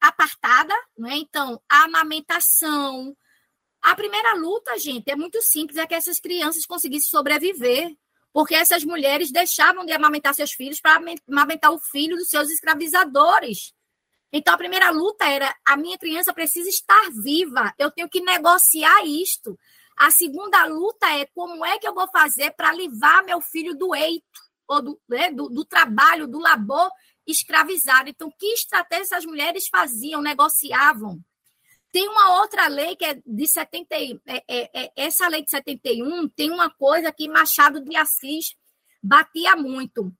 apartada, 0.00 0.74
né? 0.98 1.16
Então, 1.16 1.60
a 1.68 1.84
amamentação. 1.84 3.16
A 3.82 3.94
primeira 3.94 4.34
luta, 4.34 4.78
gente, 4.78 5.10
é 5.10 5.16
muito 5.16 5.40
simples, 5.40 5.78
é 5.78 5.86
que 5.86 5.94
essas 5.94 6.20
crianças 6.20 6.66
conseguissem 6.66 7.08
sobreviver, 7.08 7.96
porque 8.32 8.54
essas 8.54 8.84
mulheres 8.84 9.32
deixavam 9.32 9.86
de 9.86 9.92
amamentar 9.92 10.34
seus 10.34 10.52
filhos 10.52 10.80
para 10.80 11.00
amamentar 11.28 11.72
o 11.72 11.78
filho 11.78 12.16
dos 12.16 12.28
seus 12.28 12.50
escravizadores. 12.50 13.72
Então, 14.32 14.54
a 14.54 14.58
primeira 14.58 14.90
luta 14.90 15.26
era: 15.26 15.54
a 15.66 15.76
minha 15.76 15.98
criança 15.98 16.32
precisa 16.32 16.68
estar 16.68 17.10
viva, 17.22 17.74
eu 17.78 17.90
tenho 17.90 18.08
que 18.08 18.20
negociar 18.20 19.04
isto. 19.04 19.58
A 19.96 20.10
segunda 20.10 20.64
luta 20.64 21.06
é 21.10 21.26
como 21.26 21.64
é 21.64 21.78
que 21.78 21.86
eu 21.86 21.94
vou 21.94 22.08
fazer 22.08 22.52
para 22.52 22.72
livrar 22.72 23.24
meu 23.24 23.40
filho 23.40 23.76
do 23.76 23.94
eito, 23.94 24.24
ou 24.66 24.80
do, 24.80 25.00
né, 25.08 25.30
do, 25.30 25.48
do 25.48 25.64
trabalho, 25.64 26.26
do 26.26 26.38
labor 26.38 26.90
escravizado. 27.26 28.08
Então, 28.08 28.32
que 28.38 28.46
estratégia 28.54 29.16
as 29.16 29.26
mulheres 29.26 29.68
faziam, 29.68 30.22
negociavam? 30.22 31.20
Tem 31.92 32.08
uma 32.08 32.40
outra 32.40 32.68
lei 32.68 32.94
que 32.94 33.04
é 33.04 33.20
de 33.26 33.46
70, 33.46 33.94
é, 33.94 34.20
é, 34.26 34.42
é, 34.48 34.92
essa 34.96 35.26
lei 35.26 35.42
de 35.42 35.50
71 35.50 36.28
tem 36.28 36.50
uma 36.50 36.70
coisa 36.70 37.12
que 37.12 37.28
Machado 37.28 37.84
de 37.84 37.96
Assis 37.96 38.54
batia 39.02 39.56
muito, 39.56 40.12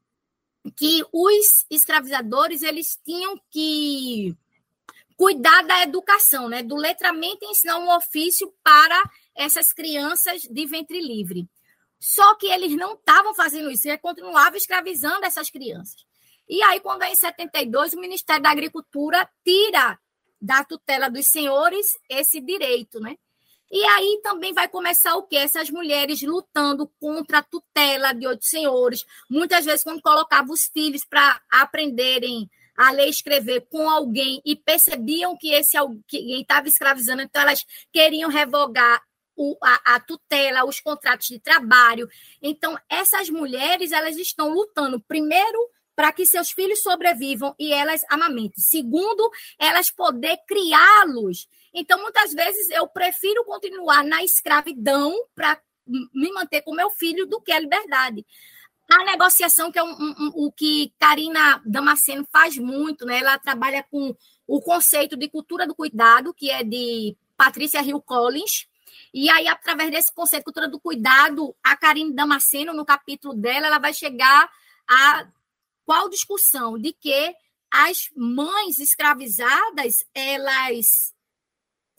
que 0.76 1.04
os 1.12 1.64
escravizadores 1.70 2.62
eles 2.62 2.98
tinham 3.04 3.40
que 3.50 4.36
cuidar 5.16 5.62
da 5.62 5.82
educação, 5.82 6.48
né, 6.48 6.62
do 6.62 6.76
letramento 6.76 7.38
e 7.42 7.50
ensinar 7.50 7.78
um 7.78 7.94
ofício 7.94 8.52
para 8.62 9.02
essas 9.34 9.72
crianças 9.72 10.42
de 10.42 10.66
ventre 10.66 11.00
livre. 11.00 11.48
Só 11.98 12.34
que 12.36 12.46
eles 12.46 12.74
não 12.74 12.94
estavam 12.94 13.34
fazendo 13.34 13.70
isso, 13.70 13.86
eles 13.86 14.00
continuavam 14.00 14.56
escravizando 14.56 15.24
essas 15.24 15.50
crianças. 15.50 16.06
E 16.48 16.62
aí, 16.62 16.80
quando 16.80 17.02
é 17.02 17.12
em 17.12 17.14
72, 17.14 17.92
o 17.92 18.00
Ministério 18.00 18.42
da 18.42 18.50
Agricultura 18.50 19.28
tira 19.44 19.98
da 20.40 20.64
tutela 20.64 21.10
dos 21.10 21.26
senhores 21.26 21.98
esse 22.08 22.40
direito, 22.40 22.98
né? 22.98 23.16
E 23.70 23.84
aí 23.84 24.20
também 24.22 24.52
vai 24.52 24.68
começar 24.68 25.16
o 25.16 25.22
quê? 25.22 25.36
Essas 25.36 25.70
mulheres 25.70 26.22
lutando 26.22 26.90
contra 27.00 27.38
a 27.38 27.42
tutela 27.42 28.12
de 28.12 28.26
outros 28.26 28.50
senhores. 28.50 29.04
Muitas 29.28 29.64
vezes, 29.64 29.84
quando 29.84 30.02
colocavam 30.02 30.52
os 30.52 30.66
filhos 30.66 31.04
para 31.04 31.40
aprenderem 31.50 32.50
a 32.76 32.90
ler 32.90 33.06
e 33.06 33.10
escrever 33.10 33.66
com 33.70 33.88
alguém 33.88 34.40
e 34.44 34.56
percebiam 34.56 35.36
que 35.36 35.52
esse 35.52 35.76
alguém 35.76 36.40
estava 36.40 36.66
escravizando, 36.66 37.22
então 37.22 37.42
elas 37.42 37.64
queriam 37.92 38.30
revogar 38.30 39.02
o, 39.36 39.56
a, 39.62 39.94
a, 39.94 40.00
tutela, 40.00 40.64
os 40.64 40.80
contratos 40.80 41.28
de 41.28 41.38
trabalho. 41.38 42.08
Então, 42.42 42.76
essas 42.88 43.30
mulheres, 43.30 43.92
elas 43.92 44.16
estão 44.16 44.48
lutando, 44.48 45.00
primeiro, 45.00 45.58
para 45.94 46.12
que 46.12 46.26
seus 46.26 46.50
filhos 46.50 46.82
sobrevivam 46.82 47.54
e 47.58 47.72
elas 47.72 48.02
amamentem. 48.08 48.52
Segundo, 48.56 49.30
elas 49.58 49.90
poder 49.90 50.38
criá-los. 50.46 51.46
Então, 51.72 52.00
muitas 52.00 52.32
vezes, 52.32 52.68
eu 52.70 52.86
prefiro 52.88 53.44
continuar 53.44 54.04
na 54.04 54.22
escravidão 54.24 55.14
para 55.34 55.60
me 55.86 56.32
manter 56.32 56.62
com 56.62 56.74
meu 56.74 56.90
filho 56.90 57.26
do 57.26 57.40
que 57.40 57.52
a 57.52 57.58
liberdade. 57.58 58.24
A 58.90 59.04
negociação, 59.04 59.70
que 59.70 59.78
é 59.78 59.82
um, 59.82 59.92
um, 59.92 60.14
um, 60.18 60.30
o 60.34 60.52
que 60.52 60.92
Karina 60.98 61.62
Damasceno 61.64 62.26
faz 62.32 62.58
muito, 62.58 63.06
né? 63.06 63.18
ela 63.18 63.38
trabalha 63.38 63.84
com 63.88 64.14
o 64.46 64.60
conceito 64.60 65.16
de 65.16 65.28
cultura 65.28 65.66
do 65.66 65.74
cuidado, 65.74 66.34
que 66.34 66.50
é 66.50 66.64
de 66.64 67.16
Patrícia 67.36 67.82
Hill 67.82 68.02
Collins, 68.02 68.68
e 69.12 69.28
aí, 69.30 69.48
através 69.48 69.90
desse 69.90 70.12
conceito 70.12 70.42
de 70.42 70.44
cultura 70.44 70.68
do 70.68 70.80
cuidado, 70.80 71.54
a 71.62 71.76
Karine 71.76 72.14
Damasceno, 72.14 72.72
no 72.72 72.84
capítulo 72.84 73.34
dela, 73.34 73.66
ela 73.66 73.78
vai 73.78 73.92
chegar 73.92 74.50
a 74.88 75.26
qual 75.84 76.08
discussão 76.08 76.78
de 76.78 76.92
que 76.92 77.34
as 77.70 78.10
mães 78.16 78.78
escravizadas 78.78 80.04
elas 80.14 81.14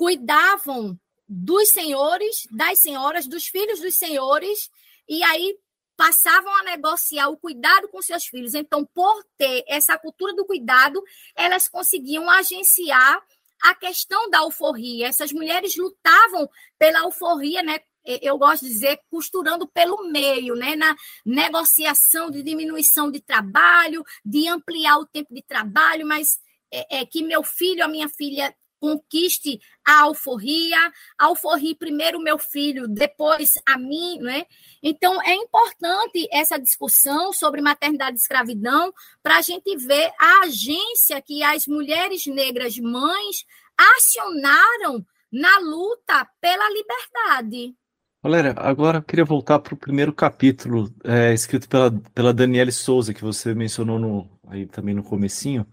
cuidavam 0.01 0.99
dos 1.29 1.69
senhores, 1.69 2.47
das 2.49 2.79
senhoras, 2.79 3.27
dos 3.27 3.45
filhos 3.45 3.79
dos 3.79 3.93
senhores, 3.93 4.67
e 5.07 5.21
aí 5.21 5.55
passavam 5.95 6.51
a 6.55 6.63
negociar 6.63 7.29
o 7.29 7.37
cuidado 7.37 7.87
com 7.87 8.01
seus 8.01 8.25
filhos. 8.25 8.55
Então, 8.55 8.83
por 8.83 9.23
ter 9.37 9.63
essa 9.67 9.95
cultura 9.99 10.33
do 10.33 10.43
cuidado, 10.43 11.03
elas 11.35 11.69
conseguiam 11.69 12.27
agenciar 12.31 13.21
a 13.61 13.75
questão 13.75 14.27
da 14.31 14.39
alforria. 14.39 15.07
Essas 15.07 15.31
mulheres 15.31 15.75
lutavam 15.77 16.49
pela 16.79 17.01
alforria, 17.01 17.61
né? 17.61 17.79
eu 18.03 18.39
gosto 18.39 18.65
de 18.65 18.71
dizer, 18.71 18.99
costurando 19.07 19.67
pelo 19.67 20.09
meio, 20.09 20.55
né? 20.55 20.75
na 20.75 20.95
negociação 21.23 22.31
de 22.31 22.41
diminuição 22.41 23.11
de 23.11 23.21
trabalho, 23.21 24.03
de 24.25 24.47
ampliar 24.47 24.97
o 24.97 25.05
tempo 25.05 25.31
de 25.31 25.43
trabalho, 25.43 26.07
mas 26.07 26.39
é, 26.73 27.01
é 27.01 27.05
que 27.05 27.21
meu 27.21 27.43
filho, 27.43 27.85
a 27.85 27.87
minha 27.87 28.09
filha 28.09 28.51
conquiste 28.81 29.61
a 29.85 30.01
alforria, 30.01 30.91
alforrie 31.17 31.75
primeiro 31.75 32.19
meu 32.19 32.39
filho, 32.39 32.87
depois 32.87 33.53
a 33.65 33.77
mim, 33.77 34.17
né? 34.19 34.45
Então, 34.81 35.21
é 35.21 35.35
importante 35.35 36.27
essa 36.31 36.57
discussão 36.57 37.31
sobre 37.31 37.61
maternidade 37.61 38.17
e 38.17 38.19
escravidão 38.19 38.91
para 39.21 39.37
a 39.37 39.41
gente 39.41 39.77
ver 39.77 40.11
a 40.19 40.45
agência 40.45 41.21
que 41.21 41.43
as 41.43 41.67
mulheres 41.67 42.25
negras 42.25 42.75
mães 42.79 43.45
acionaram 43.77 45.05
na 45.31 45.59
luta 45.59 46.27
pela 46.41 46.67
liberdade. 46.69 47.75
Valéria, 48.23 48.53
agora 48.57 48.99
eu 48.99 49.03
queria 49.03 49.25
voltar 49.25 49.59
para 49.59 49.73
o 49.73 49.77
primeiro 49.77 50.13
capítulo, 50.13 50.93
é, 51.03 51.33
escrito 51.33 51.67
pela, 51.67 51.91
pela 52.13 52.71
Souza, 52.71 53.13
que 53.13 53.21
você 53.21 53.53
mencionou 53.53 53.97
no, 53.97 54.29
aí 54.47 54.65
também 54.65 54.93
no 54.93 55.03
comecinho. 55.03 55.65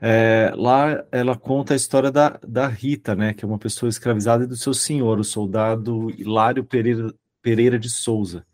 É, 0.00 0.52
lá 0.54 1.04
ela 1.10 1.36
conta 1.36 1.72
a 1.72 1.76
história 1.76 2.10
da, 2.10 2.38
da 2.46 2.68
Rita, 2.68 3.16
né, 3.16 3.34
que 3.34 3.44
é 3.44 3.48
uma 3.48 3.58
pessoa 3.58 3.90
escravizada 3.90 4.44
e 4.44 4.46
do 4.46 4.56
seu 4.56 4.72
senhor, 4.72 5.18
o 5.18 5.24
soldado 5.24 6.10
Hilário 6.10 6.64
Pereira, 6.64 7.12
Pereira 7.42 7.78
de 7.78 7.90
Souza. 7.90 8.46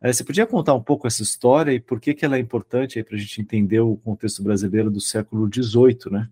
É, 0.00 0.12
você 0.12 0.22
podia 0.22 0.46
contar 0.46 0.74
um 0.74 0.82
pouco 0.82 1.08
essa 1.08 1.22
história 1.22 1.72
e 1.72 1.80
por 1.80 2.00
que, 2.00 2.14
que 2.14 2.24
ela 2.24 2.36
é 2.36 2.40
importante 2.40 3.02
para 3.02 3.16
a 3.16 3.18
gente 3.18 3.40
entender 3.40 3.80
o 3.80 3.96
contexto 3.96 4.42
brasileiro 4.42 4.90
do 4.90 5.00
século 5.00 5.50
XVIII, 5.52 6.12
né? 6.12 6.28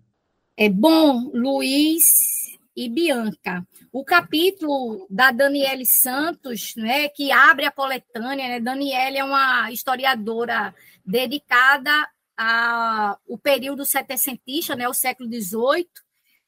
É 0.55 0.69
bom, 0.69 1.29
Luiz 1.33 2.57
e 2.75 2.87
Bianca. 2.87 3.67
O 3.91 4.05
capítulo 4.05 5.05
da 5.09 5.31
Daniele 5.31 5.85
Santos, 5.85 6.73
né, 6.77 7.09
que 7.09 7.31
abre 7.31 7.65
a 7.65 7.71
coletânea, 7.71 8.47
né? 8.47 8.59
Daniele 8.61 9.17
é 9.17 9.23
uma 9.23 9.69
historiadora 9.71 10.73
dedicada 11.05 12.07
ao 12.37 13.37
período 13.41 13.83
setecentista, 13.85 14.75
né, 14.75 14.87
o 14.87 14.93
século 14.93 15.27
XVIII. 15.27 15.89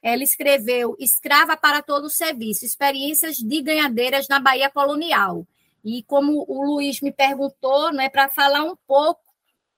Ela 0.01 0.23
escreveu 0.23 0.95
Escrava 0.99 1.57
para 1.57 1.81
todo 1.81 2.05
o 2.05 2.09
serviço, 2.09 2.63
experiências 2.63 3.37
de 3.37 3.61
ganhadeiras 3.61 4.27
na 4.27 4.39
Bahia 4.39 4.69
colonial. 4.69 5.45
E 5.83 6.03
como 6.03 6.45
o 6.47 6.63
Luiz 6.63 7.01
me 7.01 7.11
perguntou, 7.11 7.91
né, 7.91 8.09
para 8.09 8.29
falar 8.29 8.63
um 8.63 8.75
pouco 8.87 9.21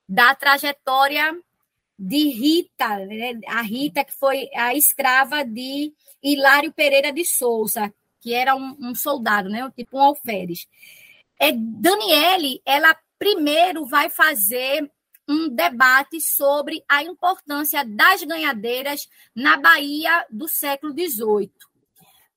da 0.08 0.34
trajetória 0.34 1.34
de 1.98 2.28
Rita, 2.28 2.98
né, 3.06 3.40
a 3.46 3.62
Rita 3.62 4.04
que 4.04 4.12
foi 4.12 4.48
a 4.54 4.74
escrava 4.74 5.44
de 5.44 5.92
Hilário 6.22 6.72
Pereira 6.72 7.12
de 7.12 7.24
Souza, 7.24 7.92
que 8.20 8.34
era 8.34 8.54
um, 8.54 8.76
um 8.80 8.94
soldado, 8.94 9.48
né, 9.48 9.68
tipo 9.76 9.96
um 9.96 10.02
alferes. 10.02 10.68
É, 11.40 11.52
Daniele, 11.52 12.60
ela 12.64 12.96
primeiro 13.18 13.86
vai 13.86 14.10
fazer 14.10 14.90
um 15.28 15.48
debate 15.48 16.20
sobre 16.20 16.82
a 16.88 17.02
importância 17.02 17.84
das 17.84 18.22
ganhadeiras 18.22 19.08
na 19.34 19.56
Bahia 19.56 20.26
do 20.30 20.48
século 20.48 20.92
XVIII. 20.92 21.50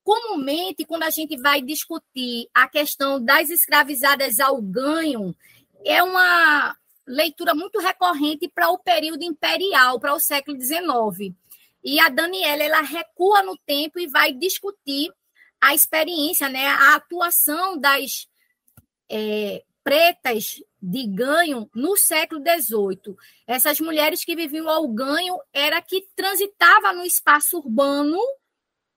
Comumente, 0.04 0.86
quando 0.86 1.04
a 1.04 1.10
gente 1.10 1.36
vai 1.38 1.62
discutir 1.62 2.48
a 2.54 2.68
questão 2.68 3.24
das 3.24 3.50
escravizadas 3.50 4.40
ao 4.40 4.62
ganho, 4.62 5.36
é 5.84 6.04
uma 6.04 6.78
leitura 7.08 7.56
muito 7.56 7.80
recorrente 7.80 8.48
para 8.48 8.70
o 8.70 8.78
período 8.78 9.24
imperial, 9.24 10.00
para 10.00 10.14
o 10.14 10.20
século 10.20 10.60
XIX. 10.62 11.36
E 11.84 12.00
a 12.00 12.10
Daniela 12.10 12.64
ela 12.64 12.82
recua 12.82 13.44
no 13.44 13.58
tempo 13.66 14.00
e 14.00 14.08
vai 14.08 14.32
discutir 14.32 15.12
a 15.62 15.74
experiência, 15.74 16.50
né, 16.50 16.68
a 16.68 16.96
atuação 16.96 17.80
das 17.80 18.28
é, 19.10 19.64
pretas 19.86 20.64
de 20.82 21.06
ganho 21.06 21.70
no 21.76 21.96
século 21.96 22.42
XVIII. 22.42 23.16
Essas 23.46 23.80
mulheres 23.80 24.26
que 24.26 24.36
viviam 24.36 24.68
ao 24.68 24.88
ganho 24.88 25.40
era 25.54 25.80
que 25.80 26.10
transitava 26.16 26.92
no 26.92 27.06
espaço 27.06 27.60
urbano 27.60 28.18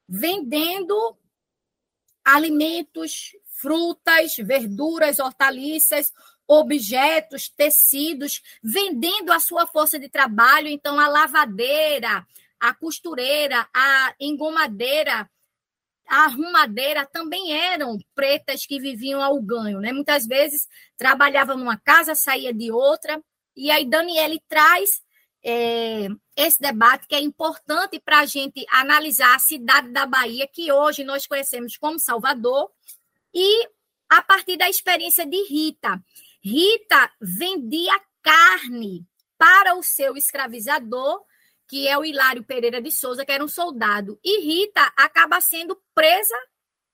vendendo 0.09 1.15
alimentos, 2.25 3.37
frutas, 3.45 4.37
verduras, 4.39 5.19
hortaliças, 5.19 6.11
objetos, 6.47 7.51
tecidos, 7.51 8.43
vendendo 8.63 9.31
a 9.31 9.41
sua 9.41 9.67
força 9.67 9.99
de 9.99 10.09
trabalho. 10.09 10.69
Então, 10.69 10.99
a 10.99 11.07
lavadeira, 11.07 12.27
a 12.59 12.73
costureira, 12.73 13.69
a 13.75 14.15
engomadeira, 14.19 15.29
a 16.09 16.25
arrumadeira 16.25 17.07
também 17.07 17.53
eram 17.53 17.99
pretas 18.15 18.65
que 18.65 18.81
viviam 18.81 19.23
ao 19.23 19.41
ganho. 19.41 19.81
Né? 19.81 19.93
Muitas 19.93 20.27
vezes 20.27 20.67
trabalhavam 20.97 21.57
numa 21.57 21.79
casa, 21.79 22.15
saía 22.15 22.53
de 22.53 22.73
outra. 22.73 23.23
E 23.57 23.71
aí, 23.71 23.85
Daniele 23.85 24.41
traz 24.49 25.03
é, 25.45 26.09
esse 26.37 26.61
debate 26.61 27.07
que 27.07 27.15
é 27.15 27.21
importante 27.21 28.01
para 28.01 28.21
a 28.21 28.27
gente 28.27 28.65
analisar 28.71 29.35
a 29.35 29.39
cidade 29.39 29.91
da 29.91 30.07
Bahia, 30.07 30.49
que 30.53 30.73
hoje 30.73 31.05
nós 31.05 31.27
conhecemos 31.27 31.77
como 31.77 31.99
Salvador, 31.99 32.71
e 33.35 33.69
a 34.09 34.23
partir 34.23 34.57
da 34.57 34.69
experiência 34.69 35.27
de 35.27 35.43
Rita. 35.49 36.03
Rita 36.43 37.11
vendia 37.21 38.01
carne 38.23 39.07
para 39.37 39.77
o 39.77 39.83
seu 39.83 40.17
escravizador, 40.17 41.23
que 41.69 41.87
é 41.87 41.97
o 41.99 42.05
Hilário 42.05 42.43
Pereira 42.43 42.81
de 42.81 42.91
Souza, 42.91 43.25
que 43.25 43.33
era 43.33 43.45
um 43.45 43.49
soldado. 43.49 44.19
E 44.25 44.41
Rita 44.41 44.93
acaba 44.97 45.41
sendo 45.41 45.81
presa 45.95 46.35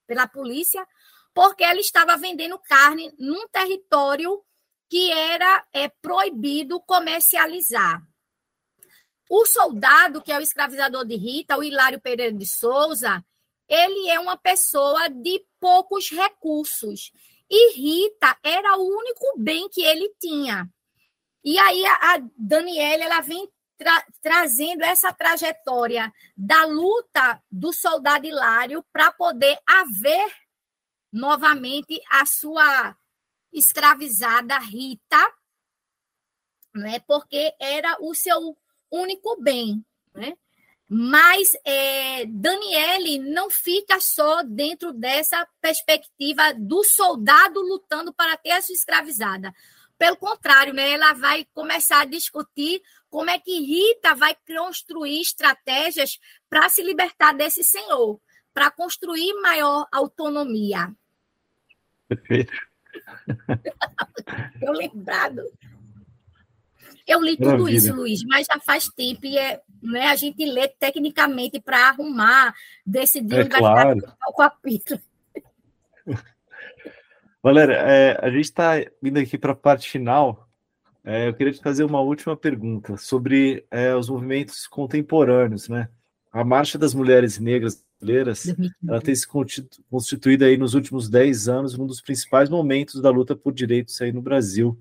pela 0.07 0.27
polícia 0.27 0.87
porque 1.33 1.64
ela 1.64 1.81
estava 1.81 2.16
vendendo 2.16 2.59
carne 2.59 3.12
num 3.18 3.47
território 3.49 4.45
que 4.89 5.11
era 5.11 5.64
é, 5.72 5.89
proibido 5.89 6.81
comercializar. 6.81 8.03
O 9.31 9.47
soldado, 9.47 10.20
que 10.20 10.31
é 10.31 10.39
o 10.39 10.43
escravizador 10.43 11.05
de 11.05 11.16
Rita, 11.16 11.57
o 11.57 11.64
Hilário 11.64 12.01
Pereira 12.01 12.33
de 12.33 12.47
Souza, 12.47 13.25
ele 13.68 14.09
é 14.11 14.20
uma 14.20 14.37
pessoa 14.37 15.09
de 15.09 15.45
poucos 15.59 16.11
recursos. 16.11 17.11
E 17.51 17.72
Rita 17.75 18.37
era 18.43 18.77
o 18.77 18.87
único 18.87 19.39
bem 19.39 19.68
que 19.68 19.83
ele 19.83 20.12
tinha. 20.20 20.68
E 21.43 21.59
aí 21.59 21.85
a, 21.87 22.22
Daniela 22.37 23.05
ela 23.05 23.20
vem 23.20 23.49
tra 23.77 24.05
trazendo 24.22 24.83
essa 24.83 25.12
trajetória 25.12 26.12
da 26.37 26.64
luta 26.64 27.43
do 27.51 27.72
soldado 27.72 28.27
Hilário 28.27 28.85
para 28.93 29.12
poder 29.12 29.59
haver 29.66 30.33
novamente 31.12 32.01
a 32.11 32.27
sua 32.27 32.97
escravizada 33.53 34.59
Rita, 34.59 35.33
né? 36.75 36.99
Porque 37.07 37.55
era 37.61 37.97
o 38.01 38.14
seu 38.14 38.57
único 38.91 39.41
bem, 39.41 39.85
né? 40.12 40.37
Mas 40.89 41.57
é, 41.64 42.27
Daniele 42.27 43.18
não 43.18 43.49
fica 43.49 43.99
só 44.01 44.43
dentro 44.43 44.93
dessa 44.93 45.47
perspectiva 45.61 46.53
do 46.55 46.85
soldado 46.85 47.61
lutando 47.61 48.12
para 48.12 48.37
ter 48.37 48.51
a 48.51 48.62
sua 48.62 48.75
escravizada. 48.75 49.53
Pelo 49.97 50.16
contrário, 50.16 50.75
né, 50.75 50.91
ela 50.93 51.12
vai 51.14 51.47
começar 51.55 52.01
a 52.01 52.05
discutir 52.05 52.83
como 53.15 53.31
é 53.31 53.39
que 53.39 53.61
Rita 53.61 54.12
vai 54.17 54.37
construir 54.45 55.21
estratégias 55.21 56.19
para 56.51 56.69
se 56.69 56.83
libertar 56.83 57.33
desse 57.33 57.62
senhor, 57.62 58.21
para 58.53 58.73
construir 58.73 59.33
maior 59.35 59.87
autonomia. 59.93 60.93
Perfeito. 62.09 62.53
Eu 64.61 64.73
lembrado. 64.73 65.43
Eu 67.07 67.23
li 67.23 67.37
tudo 67.37 67.51
Maravilha. 67.51 67.77
isso, 67.77 67.95
Luiz, 67.95 68.25
mas 68.25 68.49
já 68.53 68.59
faz 68.59 68.89
tempo 68.89 69.25
e 69.27 69.39
é, 69.39 69.62
né, 69.81 70.09
a 70.09 70.17
gente 70.17 70.45
lê 70.45 70.67
tecnicamente 70.67 71.61
para 71.61 71.91
arrumar, 71.91 72.53
decidir 72.85 73.43
é 73.43 73.49
claro. 73.49 73.97
o 74.27 74.33
capítulo. 74.35 75.01
Valéria, 77.41 77.75
é, 77.75 78.19
a 78.21 78.29
gente 78.29 78.47
está 78.47 78.73
indo 79.01 79.21
aqui 79.21 79.39
para 79.39 79.53
a 79.53 79.57
parte 79.57 79.89
final. 79.89 80.49
É, 81.05 81.29
eu 81.29 81.35
queria 81.35 81.53
te 81.53 81.61
fazer 81.61 81.85
uma 81.85 82.01
última 82.01 82.37
pergunta 82.37 82.97
sobre 82.97 83.65
é, 83.71 83.95
os 83.95 84.09
movimentos 84.09 84.67
contemporâneos, 84.67 85.69
né? 85.69 85.89
A 86.33 86.43
Marcha 86.43 86.79
das 86.79 86.95
Mulheres 86.95 87.39
Negras 87.39 87.85
Brasileiras, 88.01 88.55
ela 88.87 89.01
tem 89.01 89.15
se 89.15 89.27
constituído 89.91 90.45
aí 90.45 90.57
nos 90.57 90.75
últimos 90.75 91.09
10 91.09 91.49
anos 91.49 91.79
um 91.79 91.87
dos 91.87 92.01
principais 92.01 92.51
momentos 92.51 93.01
da 93.01 93.11
luta 93.11 93.37
por 93.37 93.53
direitos 93.53 94.01
aí 94.01 94.13
no 94.13 94.21
Brasil 94.21 94.79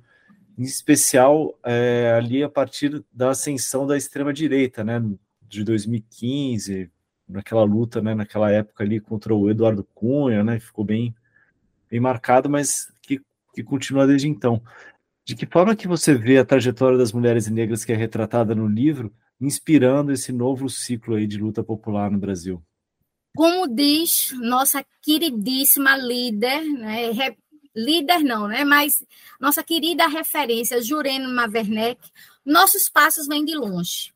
em 0.58 0.64
especial 0.64 1.58
é, 1.64 2.14
ali 2.16 2.44
a 2.44 2.50
partir 2.50 3.04
da 3.12 3.32
ascensão 3.32 3.88
da 3.88 3.98
extrema-direita, 3.98 4.84
né, 4.84 5.02
de 5.42 5.64
2015, 5.64 6.92
naquela 7.28 7.64
luta, 7.64 8.02
né, 8.02 8.14
naquela 8.14 8.52
época 8.52 8.84
ali 8.84 9.00
contra 9.00 9.34
o 9.34 9.50
Eduardo 9.50 9.84
Cunha, 9.96 10.44
né, 10.44 10.60
ficou 10.60 10.86
bem, 10.86 11.16
bem 11.90 12.00
marcado, 12.00 12.50
mas 12.50 12.92
que, 13.02 13.22
que 13.54 13.64
continua 13.64 14.06
desde 14.06 14.28
então. 14.28 14.62
De 15.26 15.36
que 15.36 15.46
forma 15.46 15.76
que 15.76 15.88
você 15.88 16.14
vê 16.14 16.38
a 16.38 16.46
trajetória 16.46 16.98
das 16.98 17.14
mulheres 17.14 17.48
negras 17.48 17.86
que 17.86 17.94
é 17.94 17.96
retratada 17.96 18.54
no 18.54 18.68
livro, 18.68 19.14
inspirando 19.40 20.12
esse 20.12 20.32
novo 20.32 20.70
ciclo 20.70 21.16
aí 21.16 21.26
de 21.26 21.38
luta 21.38 21.64
popular 21.64 22.12
no 22.12 22.20
Brasil? 22.20 22.62
Como 23.36 23.68
diz 23.68 24.32
nossa 24.42 24.86
queridíssima 25.02 25.96
líder, 25.98 26.64
né, 26.66 27.36
líder 27.76 28.20
não, 28.20 28.48
né? 28.48 28.64
Mas 28.64 29.04
nossa 29.40 29.64
querida 29.64 30.08
referência, 30.08 30.82
Jurema 30.82 31.28
Maverneck, 31.28 32.00
nossos 32.46 32.90
passos 32.90 33.28
vêm 33.28 33.44
de 33.44 33.56
longe. 33.56 34.14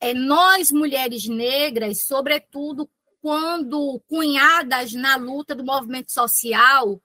É, 0.00 0.14
nós, 0.14 0.70
mulheres 0.70 1.26
negras, 1.26 2.02
sobretudo 2.06 2.88
quando 3.20 4.00
cunhadas 4.08 4.92
na 4.92 5.16
luta 5.16 5.54
do 5.54 5.64
movimento 5.64 6.10
social, 6.12 7.02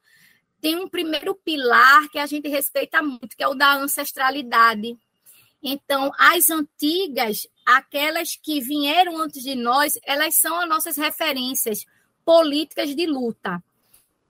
tem 0.66 0.78
um 0.78 0.90
primeiro 0.90 1.36
pilar 1.36 2.10
que 2.10 2.18
a 2.18 2.26
gente 2.26 2.50
respeita 2.50 3.00
muito, 3.00 3.38
que 3.38 3.44
é 3.44 3.48
o 3.48 3.54
da 3.54 3.76
ancestralidade. 3.76 4.98
Então, 5.62 6.12
as 6.18 6.50
antigas, 6.50 7.48
aquelas 7.64 8.36
que 8.36 8.60
vieram 8.62 9.20
antes 9.20 9.44
de 9.44 9.54
nós, 9.54 9.94
elas 10.04 10.40
são 10.40 10.60
as 10.60 10.68
nossas 10.68 10.98
referências 10.98 11.86
políticas 12.26 12.96
de 12.96 13.06
luta. 13.06 13.64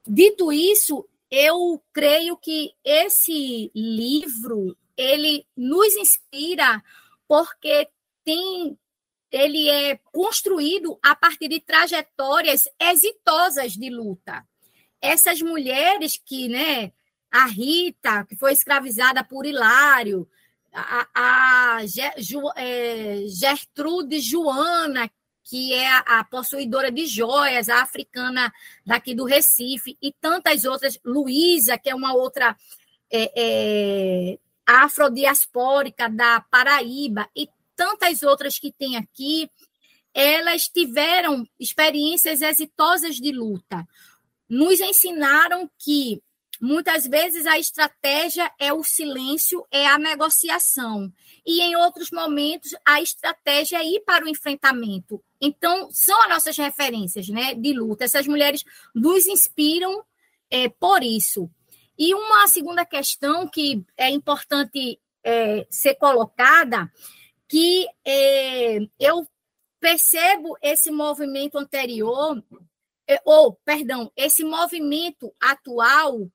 Dito 0.06 0.52
isso, 0.52 1.08
eu 1.32 1.82
creio 1.94 2.36
que 2.36 2.74
esse 2.84 3.72
livro 3.74 4.76
ele 4.98 5.48
nos 5.56 5.96
inspira 5.96 6.84
porque 7.30 7.88
tem 8.26 8.78
ele 9.32 9.70
é 9.70 9.98
construído 10.12 11.00
a 11.02 11.16
partir 11.16 11.48
de 11.48 11.62
trajetórias 11.62 12.64
exitosas 12.78 13.72
de 13.72 13.90
luta. 13.90 14.46
Essas 15.06 15.41
mulheres 15.41 16.20
que, 16.24 16.47
né, 16.47 16.91
a 17.32 17.45
Rita, 17.45 18.26
que 18.26 18.36
foi 18.36 18.53
escravizada 18.53 19.24
por 19.24 19.45
Hilário, 19.45 20.28
a, 20.74 21.08
a 21.16 21.80
é, 22.58 23.26
Gertrude 23.28 24.20
Joana, 24.20 25.10
que 25.43 25.74
é 25.74 25.88
a, 25.88 25.99
a, 26.20 26.24
possuidora 26.24 26.91
de 26.91 27.06
joias, 27.06 27.70
a 27.70 27.82
africana 27.82 28.51
daqui 28.86 29.14
do 29.14 29.26
Recife, 29.26 29.97
e 30.01 30.12
tantas 30.12 30.66
outras, 30.66 30.99
Luísa, 31.06 31.78
que 31.78 31.89
é 31.89 31.95
uma 31.95 32.14
outra 32.14 32.58
é, 33.12 33.32
é, 33.36 34.39
afrodiaspórica 34.66 36.10
da 36.10 36.41
Paraíba, 36.41 37.30
e 37.36 37.47
tantas 37.76 38.24
outras 38.24 38.58
que 38.58 38.72
tem 38.72 38.97
aqui, 38.97 39.49
elas 40.14 40.68
tiveram 40.68 41.45
experiências 41.60 42.41
exitosas 42.41 43.18
de 43.18 43.32
luta. 43.32 43.86
Nos 44.50 44.80
ensinaram 44.80 45.70
que 45.80 46.22
muitas 46.62 47.06
vezes 47.06 47.46
a 47.46 47.60
estratégia 47.60 48.52
é 48.60 48.72
o 48.72 48.84
silêncio, 48.84 49.66
é 49.72 49.88
a 49.88 49.98
negociação. 49.98 51.12
E 51.46 51.62
em 51.62 51.76
outros 51.76 52.12
momentos 52.12 52.74
a 52.86 53.02
estratégia 53.02 53.78
é 53.78 53.86
ir 53.86 54.02
para 54.02 54.26
o 54.26 54.30
enfrentamento. 54.30 55.24
Então, 55.41 55.89
são 55.91 56.20
as 56.24 56.30
nossas 56.30 56.58
referências 56.58 57.28
né, 57.28 57.54
de 57.54 57.74
luta. 57.74 58.06
Essas 58.06 58.28
mulheres 58.28 58.64
nos 58.93 59.28
inspiram 59.28 60.04
é, 60.50 60.70
por 60.70 61.04
isso. 61.04 61.50
E 61.98 62.14
uma 62.14 62.48
segunda 62.48 62.86
questão 62.86 63.48
que 63.48 63.84
é 63.98 64.10
importante 64.10 65.00
é, 65.24 65.66
ser 65.70 65.96
colocada 65.96 66.91
que 67.48 67.88
é, 68.06 68.80
eu 69.00 69.28
percebo 69.80 70.58
esse 70.62 70.91
movimento 70.91 71.58
anterior, 71.58 72.43
ou, 73.24 73.53
perdão, 73.64 74.12
esse 74.16 74.43
movimento 74.43 75.34
atual, 75.39 76.30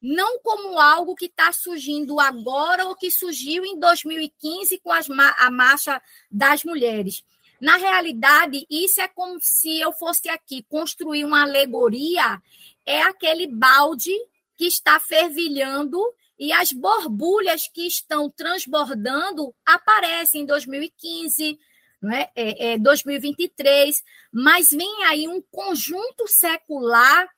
não 0.00 0.38
como 0.40 0.78
algo 0.78 1.14
que 1.14 1.26
está 1.26 1.52
surgindo 1.52 2.20
agora 2.20 2.86
ou 2.86 2.94
que 2.94 3.10
surgiu 3.10 3.64
em 3.64 3.78
2015 3.78 4.78
com 4.80 4.92
as, 4.92 5.08
a 5.10 5.50
marcha 5.50 6.00
das 6.30 6.62
mulheres. 6.64 7.24
Na 7.60 7.76
realidade, 7.76 8.66
isso 8.68 9.00
é 9.00 9.08
como 9.08 9.38
se 9.40 9.80
eu 9.80 9.92
fosse 9.92 10.28
aqui 10.28 10.62
construir 10.68 11.24
uma 11.24 11.42
alegoria, 11.42 12.40
é 12.84 13.00
aquele 13.02 13.46
balde 13.46 14.12
que 14.56 14.66
está 14.66 15.00
fervilhando 15.00 15.98
e 16.38 16.52
as 16.52 16.72
borbulhas 16.72 17.68
que 17.68 17.86
estão 17.86 18.28
transbordando 18.28 19.54
aparecem 19.64 20.42
em 20.42 20.46
2015, 20.46 21.58
né? 22.04 22.28
é, 22.34 22.72
é 22.72 22.78
2023, 22.78 24.02
mas 24.32 24.70
vem 24.70 25.04
aí 25.04 25.28
um 25.28 25.42
conjunto 25.50 26.26
secular 26.26 27.28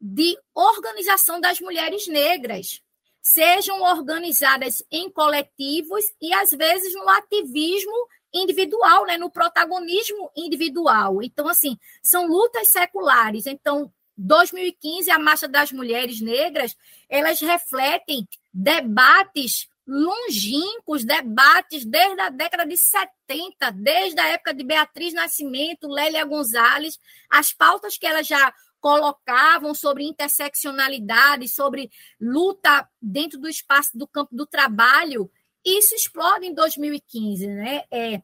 de 0.00 0.36
organização 0.54 1.40
das 1.40 1.60
mulheres 1.60 2.06
negras, 2.06 2.82
sejam 3.22 3.80
organizadas 3.80 4.82
em 4.90 5.10
coletivos 5.10 6.04
e, 6.20 6.32
às 6.34 6.50
vezes, 6.50 6.94
no 6.94 7.08
ativismo 7.08 8.08
individual, 8.32 9.06
né? 9.06 9.16
no 9.16 9.30
protagonismo 9.30 10.30
individual. 10.36 11.22
Então, 11.22 11.48
assim, 11.48 11.78
são 12.02 12.26
lutas 12.26 12.70
seculares. 12.70 13.46
Então, 13.46 13.90
2015, 14.16 15.10
a 15.10 15.18
Marcha 15.18 15.48
das 15.48 15.72
Mulheres 15.72 16.20
Negras, 16.20 16.76
elas 17.08 17.40
refletem 17.40 18.28
debates 18.52 19.68
longínquos, 19.86 21.04
debates 21.04 21.84
desde 21.84 22.20
a 22.20 22.30
década 22.30 22.66
de 22.66 22.76
70, 22.76 23.70
desde 23.72 24.20
a 24.20 24.28
época 24.28 24.54
de 24.54 24.64
Beatriz 24.64 25.12
Nascimento, 25.12 25.88
Lélia 25.88 26.24
Gonzalez, 26.24 26.98
as 27.30 27.52
pautas 27.52 27.98
que 27.98 28.06
elas 28.06 28.26
já 28.26 28.52
colocavam 28.80 29.74
sobre 29.74 30.04
interseccionalidade, 30.04 31.48
sobre 31.48 31.90
luta 32.20 32.88
dentro 33.00 33.38
do 33.40 33.48
espaço 33.48 33.96
do 33.96 34.06
campo 34.06 34.34
do 34.34 34.46
trabalho, 34.46 35.30
isso 35.64 35.94
explode 35.94 36.46
em 36.46 36.54
2015, 36.54 37.46
né? 37.46 37.84
É, 37.90 38.20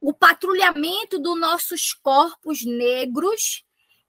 o 0.00 0.12
patrulhamento 0.12 1.18
dos 1.18 1.40
nossos 1.40 1.94
corpos 1.94 2.64
negros 2.64 3.64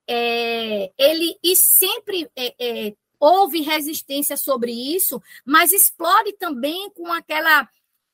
é, 0.05 0.91
ele 0.97 1.37
e 1.43 1.55
sempre 1.55 2.29
é, 2.35 2.55
é, 2.59 2.95
houve 3.19 3.61
resistência 3.61 4.37
sobre 4.37 4.71
isso, 4.71 5.21
mas 5.45 5.71
explode 5.71 6.33
também 6.33 6.89
com 6.91 7.11
aquela 7.11 7.67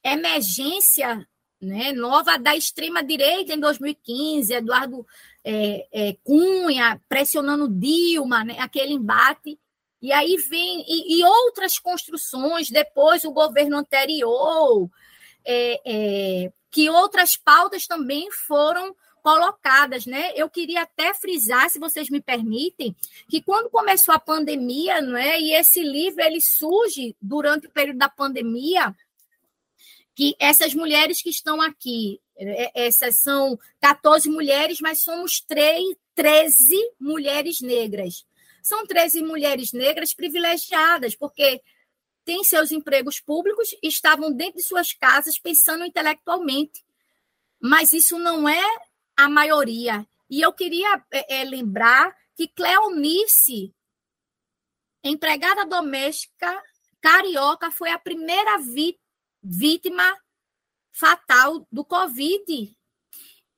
emergência 0.04 1.28
né, 1.62 1.92
nova 1.94 2.38
da 2.38 2.56
extrema-direita 2.56 3.54
em 3.54 3.60
2015, 3.60 4.54
Eduardo 4.54 5.06
é, 5.44 5.88
é, 5.92 6.18
Cunha 6.24 7.02
pressionando 7.08 7.68
Dilma, 7.68 8.44
né, 8.44 8.58
aquele 8.60 8.94
embate. 8.94 9.60
E 10.02 10.12
aí 10.12 10.38
vem 10.38 10.86
e, 10.88 11.20
e, 11.20 11.24
outras 11.24 11.80
construções, 11.80 12.70
depois 12.70 13.24
o 13.24 13.32
governo 13.32 13.78
anterior, 13.78 14.90
é, 15.44 15.82
é 15.86 16.52
que 16.70 16.90
outras 16.90 17.38
pautas 17.38 17.88
também 17.88 18.30
foram 18.32 18.94
colocadas, 19.26 20.06
né? 20.06 20.32
Eu 20.36 20.48
queria 20.48 20.84
até 20.84 21.12
frisar, 21.16 21.68
se 21.72 21.80
vocês 21.80 22.12
me 22.12 22.22
permitem, 22.22 22.96
que 23.28 23.42
quando 23.42 23.72
começou 23.72 24.14
a 24.14 24.20
pandemia, 24.20 25.02
não 25.02 25.18
é? 25.18 25.42
E 25.42 25.52
esse 25.52 25.82
livro 25.82 26.22
ele 26.22 26.40
surge 26.40 27.16
durante 27.20 27.66
o 27.66 27.72
período 27.72 27.98
da 27.98 28.08
pandemia, 28.08 28.96
que 30.14 30.36
essas 30.40 30.76
mulheres 30.76 31.24
que 31.24 31.32
estão 31.32 31.60
aqui, 31.60 32.22
é, 32.38 32.86
essas 32.86 33.18
são 33.18 33.58
14 33.82 34.30
mulheres, 34.30 34.80
mas 34.80 35.02
somos 35.02 35.42
3, 35.42 35.96
13 36.14 36.92
mulheres 37.00 37.62
negras. 37.62 38.28
São 38.62 38.86
13 38.86 39.24
mulheres 39.24 39.74
negras 39.74 40.14
privilegiadas, 40.14 41.16
porque 41.16 41.64
têm 42.24 42.44
seus 42.44 42.72
empregos 42.72 43.20
públicos 43.20 43.76
estavam 43.82 44.32
dentro 44.32 44.58
de 44.58 44.64
suas 44.64 44.94
casas 44.94 45.40
pensando 45.40 45.84
intelectualmente. 45.84 46.86
Mas 47.60 47.92
isso 47.92 48.20
não 48.20 48.48
é 48.48 48.64
a 49.16 49.30
maioria. 49.30 50.06
E 50.30 50.42
eu 50.42 50.52
queria 50.52 51.04
é, 51.12 51.42
é, 51.42 51.44
lembrar 51.44 52.16
que 52.36 52.48
Cleonice, 52.48 53.74
empregada 55.04 55.66
doméstica 55.66 56.62
carioca, 57.00 57.70
foi 57.70 57.92
a 57.92 58.00
primeira 58.00 58.58
vítima 59.44 60.18
fatal 60.92 61.68
do 61.72 61.86
Covid. 61.86 62.76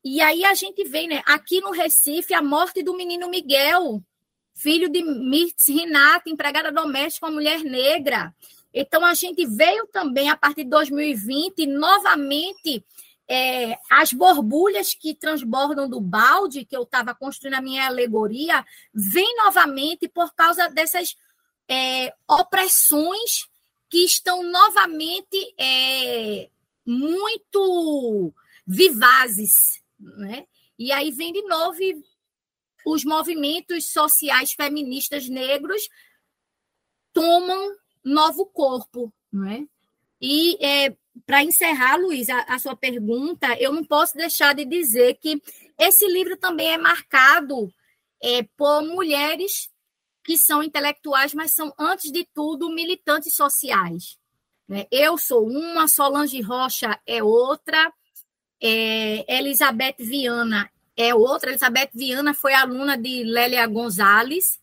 E 0.04 0.22
aí 0.22 0.44
a 0.44 0.54
gente 0.54 0.84
vê, 0.84 1.08
né? 1.08 1.22
Aqui 1.26 1.62
no 1.62 1.72
Recife, 1.72 2.34
a 2.34 2.42
morte 2.42 2.84
do 2.84 2.96
menino 2.96 3.30
Miguel, 3.30 4.04
filho 4.54 4.90
de 4.90 5.02
Mirtz 5.02 5.68
Renata, 5.68 6.30
empregada 6.30 6.72
doméstica, 6.72 7.26
uma 7.26 7.34
mulher 7.34 7.64
negra. 7.64 8.34
Então 8.74 9.06
a 9.06 9.14
gente 9.14 9.46
veio 9.46 9.88
também, 9.88 10.30
a 10.30 10.36
partir 10.36 10.64
de 10.64 10.70
2020, 10.70 11.66
novamente 11.68 12.84
é, 13.30 13.78
as 13.92 14.14
borbulhas 14.14 14.94
que 14.94 15.14
transbordam 15.14 15.90
do 15.90 16.00
balde, 16.00 16.66
que 16.66 16.76
eu 16.76 16.84
estava 16.84 17.14
construindo 17.14 17.56
a 17.56 17.62
minha 17.62 17.86
alegoria, 17.86 18.66
vem 18.94 19.36
novamente 19.38 20.08
por 20.08 20.34
causa 20.34 20.70
dessas 20.70 21.16
é, 21.68 22.14
opressões 22.28 23.48
que 23.90 24.06
estão 24.06 24.44
novamente 24.44 25.54
é, 25.58 26.50
muito 26.86 28.34
vivazes. 28.66 29.82
Né? 30.00 30.46
E 30.80 30.92
aí 30.92 31.12
vem 31.12 31.34
de 31.34 31.42
novo 31.44 31.78
os 32.86 33.04
movimentos 33.04 33.92
sociais 33.92 34.54
feministas 34.54 35.28
negros 35.28 35.90
tomam 37.12 37.76
novo 38.04 38.46
corpo. 38.46 39.14
Não 39.32 39.50
é? 39.50 39.68
E 40.22 40.58
é, 40.66 40.96
para 41.26 41.44
encerrar, 41.44 41.98
Luiz, 41.98 42.30
a, 42.30 42.42
a, 42.42 42.60
sua 42.60 42.76
pergunta, 42.76 43.56
eu 43.60 43.72
não 43.72 43.84
posso 43.84 44.16
deixar 44.16 44.54
de 44.54 44.66
dizer 44.66 45.16
que 45.16 45.42
esse 45.78 46.08
livro 46.08 46.38
também 46.38 46.74
é 46.74 46.78
marcado 46.78 47.72
é, 48.22 48.44
por 48.56 48.84
mulheres 48.84 49.70
que 50.24 50.38
são 50.38 50.62
intelectuais, 50.62 51.34
mas 51.34 51.54
são, 51.54 51.74
antes 51.80 52.12
de 52.12 52.28
tudo, 52.34 52.70
militantes 52.70 53.34
sociais. 53.36 54.18
Né? 54.68 54.86
Eu 54.92 55.18
sou 55.18 55.48
uma, 55.48 55.88
Solange 55.88 56.42
Rocha 56.42 57.00
é 57.08 57.24
outra, 57.24 57.92
é, 58.62 59.38
Elizabeth 59.38 59.96
Viana 60.00 60.70
é 60.96 61.16
outra. 61.16 61.52
Elizabeth 61.52 61.92
Viana 61.94 62.34
foi 62.34 62.54
aluna 62.54 62.98
de 62.98 63.24
Lélia 63.24 63.66
Gonzalez, 63.68 64.60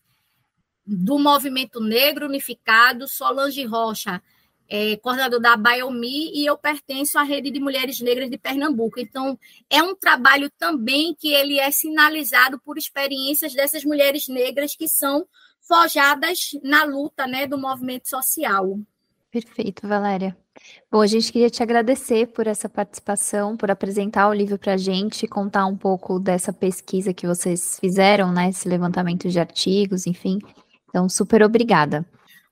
do 0.85 1.17
Movimento 1.17 1.79
Negro 1.79 2.27
Unificado, 2.27 3.07
Solange 3.07 3.65
Rocha, 3.65 4.21
é, 4.69 4.95
coordenador 4.97 5.39
da 5.39 5.55
Biomi, 5.55 6.31
e 6.33 6.45
eu 6.45 6.57
pertenço 6.57 7.17
à 7.17 7.23
Rede 7.23 7.51
de 7.51 7.59
Mulheres 7.59 7.99
Negras 7.99 8.29
de 8.29 8.37
Pernambuco. 8.37 8.99
Então, 8.99 9.37
é 9.69 9.81
um 9.83 9.95
trabalho 9.95 10.49
também 10.57 11.15
que 11.15 11.33
ele 11.33 11.59
é 11.59 11.69
sinalizado 11.71 12.59
por 12.59 12.77
experiências 12.77 13.53
dessas 13.53 13.83
mulheres 13.83 14.27
negras 14.27 14.75
que 14.75 14.87
são 14.87 15.25
forjadas 15.61 16.51
na 16.63 16.83
luta 16.83 17.27
né, 17.27 17.47
do 17.47 17.57
movimento 17.57 18.09
social. 18.09 18.79
Perfeito, 19.31 19.87
Valéria. 19.87 20.35
Bom, 20.89 21.01
a 21.01 21.07
gente 21.07 21.31
queria 21.31 21.49
te 21.49 21.61
agradecer 21.61 22.27
por 22.27 22.47
essa 22.47 22.69
participação, 22.69 23.57
por 23.57 23.69
apresentar 23.69 24.29
o 24.29 24.33
livro 24.33 24.57
para 24.57 24.73
a 24.73 24.77
gente, 24.77 25.27
contar 25.27 25.65
um 25.65 25.75
pouco 25.75 26.19
dessa 26.19 26.53
pesquisa 26.53 27.13
que 27.13 27.27
vocês 27.27 27.77
fizeram, 27.79 28.31
né? 28.31 28.49
Esse 28.49 28.69
levantamento 28.69 29.27
de 29.27 29.37
artigos, 29.37 30.07
enfim. 30.07 30.39
Então, 30.87 31.09
super 31.09 31.43
obrigada. 31.43 32.05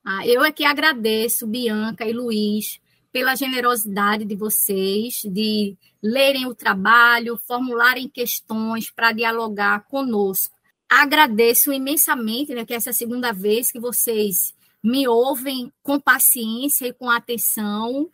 Ah, 0.05 0.27
eu 0.27 0.43
aqui 0.43 0.65
agradeço, 0.65 1.47
Bianca 1.47 2.05
e 2.05 2.11
Luiz, 2.11 2.79
pela 3.11 3.35
generosidade 3.35 4.25
de 4.25 4.35
vocês, 4.35 5.21
de 5.23 5.77
lerem 6.01 6.45
o 6.45 6.53
trabalho, 6.53 7.37
formularem 7.37 8.09
questões 8.09 8.89
para 8.89 9.13
dialogar 9.13 9.87
conosco. 9.87 10.53
Agradeço 10.89 11.71
imensamente, 11.71 12.53
né, 12.53 12.65
que 12.65 12.73
essa 12.73 12.89
é 12.89 12.91
a 12.91 12.93
segunda 12.93 13.31
vez 13.31 13.71
que 13.71 13.79
vocês 13.79 14.53
me 14.83 15.07
ouvem 15.07 15.71
com 15.81 15.99
paciência 15.99 16.87
e 16.87 16.93
com 16.93 17.09
atenção 17.09 18.09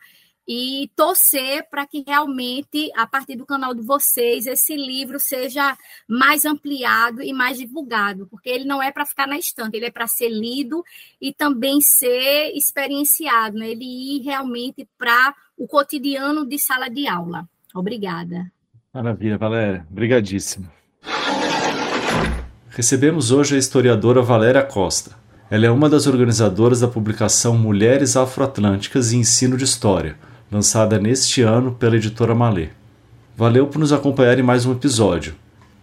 e 0.51 0.89
torcer 0.95 1.69
para 1.69 1.85
que 1.85 2.03
realmente, 2.07 2.91
a 2.97 3.05
partir 3.05 3.35
do 3.35 3.45
canal 3.45 3.71
de 3.75 3.83
vocês, 3.83 4.47
esse 4.47 4.75
livro 4.75 5.19
seja 5.19 5.77
mais 6.07 6.43
ampliado 6.43 7.21
e 7.21 7.31
mais 7.31 7.59
divulgado, 7.59 8.25
porque 8.25 8.49
ele 8.49 8.65
não 8.65 8.81
é 8.81 8.91
para 8.91 9.05
ficar 9.05 9.27
na 9.27 9.37
estante, 9.37 9.77
ele 9.77 9.85
é 9.85 9.91
para 9.91 10.07
ser 10.07 10.29
lido 10.29 10.83
e 11.21 11.31
também 11.31 11.79
ser 11.79 12.51
experienciado, 12.55 13.59
né? 13.59 13.69
ele 13.69 13.85
ir 13.85 14.23
realmente 14.23 14.89
para 14.97 15.35
o 15.55 15.67
cotidiano 15.67 16.43
de 16.47 16.57
sala 16.57 16.89
de 16.89 17.07
aula. 17.07 17.47
Obrigada. 17.75 18.51
Maravilha, 18.91 19.37
Valéria. 19.37 19.85
Obrigadíssimo. 19.91 20.67
Recebemos 22.69 23.29
hoje 23.29 23.55
a 23.55 23.59
historiadora 23.59 24.23
Valéria 24.23 24.63
Costa. 24.63 25.15
Ela 25.51 25.67
é 25.67 25.69
uma 25.69 25.87
das 25.87 26.07
organizadoras 26.07 26.79
da 26.79 26.87
publicação 26.87 27.55
Mulheres 27.55 28.17
Afroatlânticas 28.17 29.11
e 29.11 29.17
Ensino 29.17 29.55
de 29.55 29.63
História, 29.63 30.17
lançada 30.51 30.99
neste 30.99 31.41
ano 31.41 31.71
pela 31.71 31.95
editora 31.95 32.33
Malê. 32.33 32.69
Valeu 33.35 33.67
por 33.67 33.79
nos 33.79 33.93
acompanhar 33.93 34.39
em 34.39 34.43
mais 34.43 34.65
um 34.65 34.71
episódio. 34.71 35.35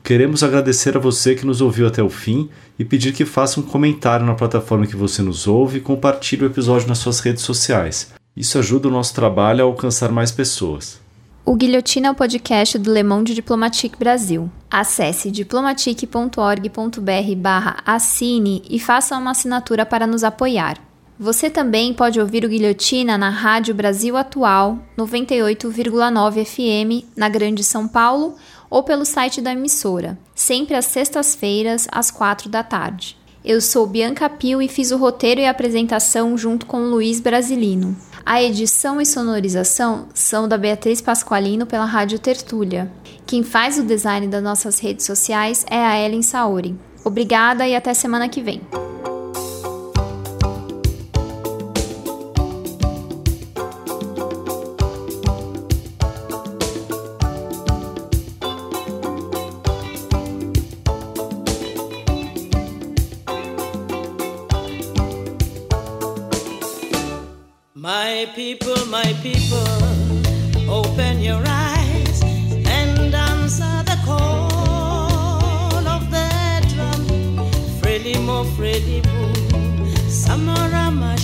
Queremos 0.03 0.43
agradecer 0.43 0.97
a 0.97 1.01
você 1.01 1.35
que 1.35 1.45
nos 1.45 1.61
ouviu 1.61 1.87
até 1.87 2.03
o 2.03 2.09
fim 2.09 2.49
e 2.79 2.85
pedir 2.85 3.13
que 3.13 3.25
faça 3.25 3.59
um 3.59 3.63
comentário 3.63 4.25
na 4.25 4.35
plataforma 4.35 4.87
que 4.87 4.95
você 4.95 5.23
nos 5.23 5.49
ouve 5.49 5.79
e 5.79 5.81
compartilhe 5.81 6.45
o 6.45 6.47
episódio 6.47 6.87
nas 6.87 6.99
suas 6.99 7.19
redes 7.21 7.43
sociais. 7.43 8.13
Isso 8.37 8.59
ajuda 8.59 8.87
o 8.87 8.91
nosso 8.91 9.15
trabalho 9.15 9.63
a 9.63 9.67
alcançar 9.67 10.13
mais 10.13 10.31
pessoas. 10.31 11.01
O 11.45 11.55
Guilhotina 11.55 12.09
é 12.09 12.11
o 12.11 12.15
podcast 12.15 12.77
do 12.77 12.93
Le 12.93 13.03
Monde 13.03 13.33
Diplomatique 13.33 13.99
Brasil. 13.99 14.51
Acesse 14.71 15.31
diplomatique.org.br 15.31 17.35
barra 17.37 17.77
assine 17.87 18.63
e 18.69 18.79
faça 18.79 19.17
uma 19.17 19.31
assinatura 19.31 19.87
para 19.87 20.07
nos 20.07 20.25
apoiar. 20.25 20.77
Você 21.19 21.49
também 21.49 21.95
pode 21.95 22.21
ouvir 22.21 22.45
o 22.45 22.49
Guilhotina 22.49 23.17
na 23.17 23.31
Rádio 23.31 23.75
Brasil 23.75 24.19
Atual, 24.19 24.79
98,9 24.99 26.45
FM, 26.45 27.07
na 27.17 27.29
Grande 27.29 27.65
São 27.65 27.89
Paulo, 27.89 28.37
ou 28.69 28.83
pelo 28.83 29.07
site 29.07 29.41
da 29.41 29.53
emissora, 29.53 30.19
sempre 30.35 30.75
às 30.75 30.85
sextas-feiras, 30.85 31.89
às 31.91 32.11
quatro 32.11 32.51
da 32.51 32.63
tarde. 32.63 33.17
Eu 33.43 33.63
sou 33.63 33.87
Bianca 33.87 34.29
Pio 34.29 34.61
e 34.61 34.69
fiz 34.69 34.91
o 34.91 34.99
roteiro 34.99 35.41
e 35.41 35.47
apresentação 35.47 36.37
junto 36.37 36.67
com 36.67 36.81
Luiz 36.91 37.19
Brasilino. 37.19 37.97
A 38.25 38.43
edição 38.43 39.01
e 39.01 39.07
sonorização 39.07 40.09
são 40.13 40.47
da 40.47 40.59
Beatriz 40.59 41.01
Pasqualino 41.01 41.65
pela 41.65 41.85
Rádio 41.85 42.19
Tertúlia. 42.19 42.93
Quem 43.25 43.43
faz 43.43 43.79
o 43.79 43.85
design 43.85 44.27
das 44.27 44.43
nossas 44.43 44.81
redes 44.81 45.07
sociais 45.07 45.65
é 45.71 45.79
a 45.79 45.99
Ellen 45.99 46.23
Saori. 46.23 46.77
Obrigada 47.05 47.67
e 47.67 47.75
até 47.75 47.95
semana 47.95 48.29
que 48.29 48.43
vem. 48.43 48.61
My 68.19 68.25
people, 68.25 68.87
my 68.87 69.13
people, 69.23 69.69
open 70.71 71.21
your 71.21 71.43
eyes 71.47 72.23
and 72.23 73.15
answer 73.15 73.83
the 73.85 73.99
call 74.07 75.87
of 75.87 76.11
the 76.11 76.65
drum. 76.73 77.07
Frelimo, 77.79 78.47
Frelimo, 78.57 79.21
Samara 80.09 80.91
Machel, 80.91 81.16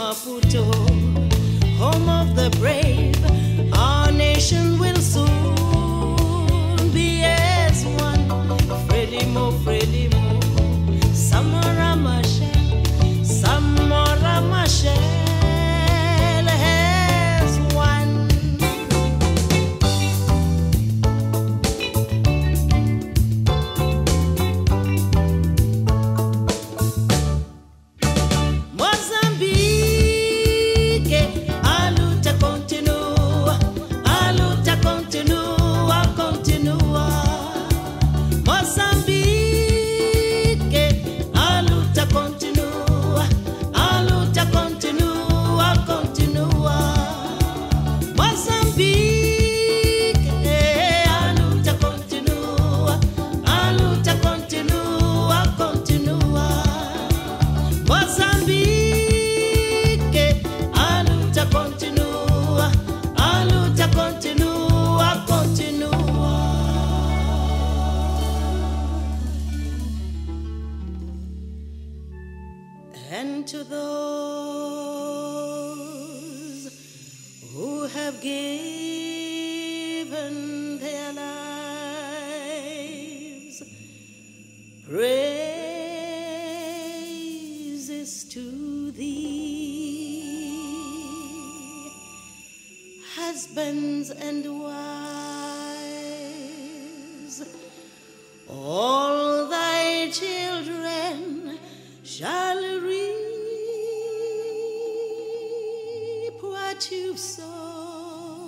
Maputo, 0.00 0.64
home 1.76 2.08
of 2.08 2.34
the 2.34 2.48
brave, 2.58 3.14
our 3.74 4.10
nation 4.10 4.78
will 4.78 4.96
soon 4.96 5.39